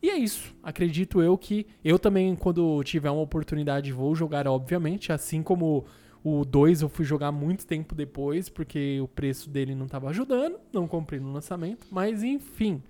E 0.03 0.09
é 0.09 0.17
isso. 0.17 0.55
Acredito 0.63 1.21
eu 1.21 1.37
que 1.37 1.67
eu 1.85 1.99
também, 1.99 2.35
quando 2.35 2.83
tiver 2.85 3.11
uma 3.11 3.23
oportunidade, 3.23 3.93
vou 3.93 4.15
jogar, 4.15 4.47
obviamente. 4.49 5.13
Assim 5.13 5.43
como 5.43 5.85
O 6.23 6.45
2 6.45 6.83
eu 6.83 6.89
fui 6.89 7.05
jogar 7.05 7.33
muito 7.33 7.67
tempo 7.67 7.95
depois, 7.95 8.49
porque 8.49 9.01
o 9.01 9.09
preço 9.09 9.49
dele 9.49 9.75
não 9.75 9.87
tava 9.87 10.09
ajudando. 10.11 10.59
Não 10.73 10.87
comprei 10.87 11.21
no 11.21 11.33
lançamento. 11.33 11.87
Mas 11.91 12.23
enfim. 12.23 12.83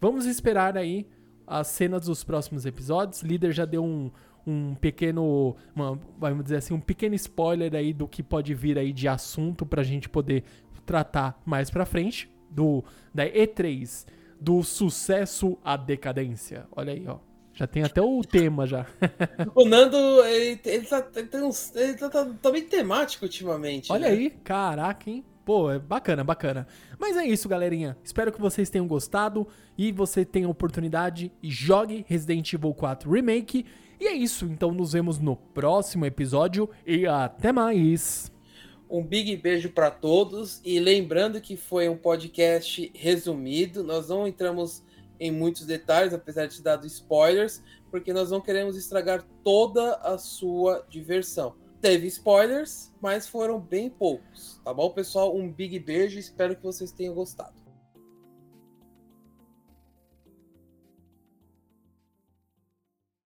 Vamos 0.00 0.26
esperar 0.26 0.76
aí 0.76 1.06
as 1.46 1.68
cenas 1.68 2.06
dos 2.06 2.24
próximos 2.24 2.66
episódios. 2.66 3.22
Líder 3.22 3.52
já 3.52 3.64
deu 3.64 3.84
um, 3.84 4.10
um 4.46 4.74
pequeno, 4.74 5.56
uma, 5.74 5.98
vamos 6.18 6.44
dizer 6.44 6.56
assim, 6.56 6.74
um 6.74 6.80
pequeno 6.80 7.14
spoiler 7.14 7.74
aí 7.74 7.92
do 7.92 8.06
que 8.06 8.22
pode 8.22 8.54
vir 8.54 8.78
aí 8.78 8.92
de 8.92 9.08
assunto 9.08 9.64
pra 9.64 9.82
gente 9.82 10.08
poder 10.08 10.44
tratar 10.84 11.40
mais 11.44 11.68
pra 11.68 11.84
frente 11.84 12.30
do 12.50 12.84
da 13.12 13.26
E3, 13.26 14.06
do 14.40 14.62
sucesso 14.62 15.58
à 15.64 15.76
decadência. 15.76 16.66
Olha 16.72 16.92
aí, 16.92 17.06
ó. 17.06 17.18
Já 17.52 17.66
tem 17.66 17.82
até 17.82 18.02
o 18.02 18.20
tema 18.22 18.66
já. 18.66 18.84
O 19.54 19.64
Nando, 19.64 19.96
ele, 20.24 20.60
ele, 20.64 20.86
tá, 20.86 21.06
ele, 21.16 21.42
uns- 21.42 21.74
ele 21.74 21.94
tá, 21.94 22.10
tá- 22.10 22.26
tá 22.42 22.50
bem 22.50 22.62
temático 22.64 23.24
ultimamente. 23.24 23.90
Olha 23.90 24.08
né? 24.08 24.14
aí, 24.14 24.30
caraca, 24.44 25.08
hein? 25.08 25.24
Pô, 25.42 25.70
é 25.70 25.78
bacana, 25.78 26.22
bacana. 26.24 26.66
Mas 26.98 27.16
é 27.16 27.24
isso, 27.24 27.48
galerinha. 27.48 27.96
Espero 28.04 28.30
que 28.32 28.40
vocês 28.40 28.68
tenham 28.68 28.86
gostado 28.86 29.46
e 29.78 29.90
você 29.92 30.24
tenha 30.24 30.48
oportunidade 30.48 31.32
e 31.42 31.48
jogue 31.50 32.04
Resident 32.08 32.52
Evil 32.52 32.74
4 32.74 33.10
Remake. 33.10 33.64
E 33.98 34.06
é 34.06 34.12
isso, 34.12 34.44
então 34.44 34.72
nos 34.72 34.92
vemos 34.92 35.18
no 35.18 35.36
próximo 35.36 36.04
episódio 36.04 36.68
e 36.86 37.06
até 37.06 37.52
mais. 37.52 38.30
Um 38.88 39.02
big 39.02 39.36
beijo 39.36 39.70
para 39.70 39.90
todos 39.90 40.60
e 40.64 40.78
lembrando 40.78 41.40
que 41.40 41.56
foi 41.56 41.88
um 41.88 41.96
podcast 41.96 42.90
resumido, 42.94 43.82
nós 43.82 44.08
não 44.08 44.26
entramos 44.26 44.82
em 45.18 45.30
muitos 45.30 45.66
detalhes, 45.66 46.12
apesar 46.12 46.46
de 46.46 46.56
ter 46.56 46.62
dado 46.62 46.86
spoilers, 46.86 47.62
porque 47.90 48.12
nós 48.12 48.30
não 48.30 48.40
queremos 48.40 48.76
estragar 48.76 49.24
toda 49.42 49.96
a 49.96 50.18
sua 50.18 50.86
diversão. 50.88 51.54
Teve 51.80 52.06
spoilers, 52.06 52.92
mas 53.00 53.26
foram 53.26 53.60
bem 53.60 53.90
poucos, 53.90 54.60
tá 54.64 54.72
bom, 54.72 54.90
pessoal? 54.90 55.36
Um 55.36 55.50
big 55.50 55.78
beijo, 55.78 56.18
espero 56.18 56.54
que 56.54 56.62
vocês 56.62 56.92
tenham 56.92 57.14
gostado. 57.14 57.65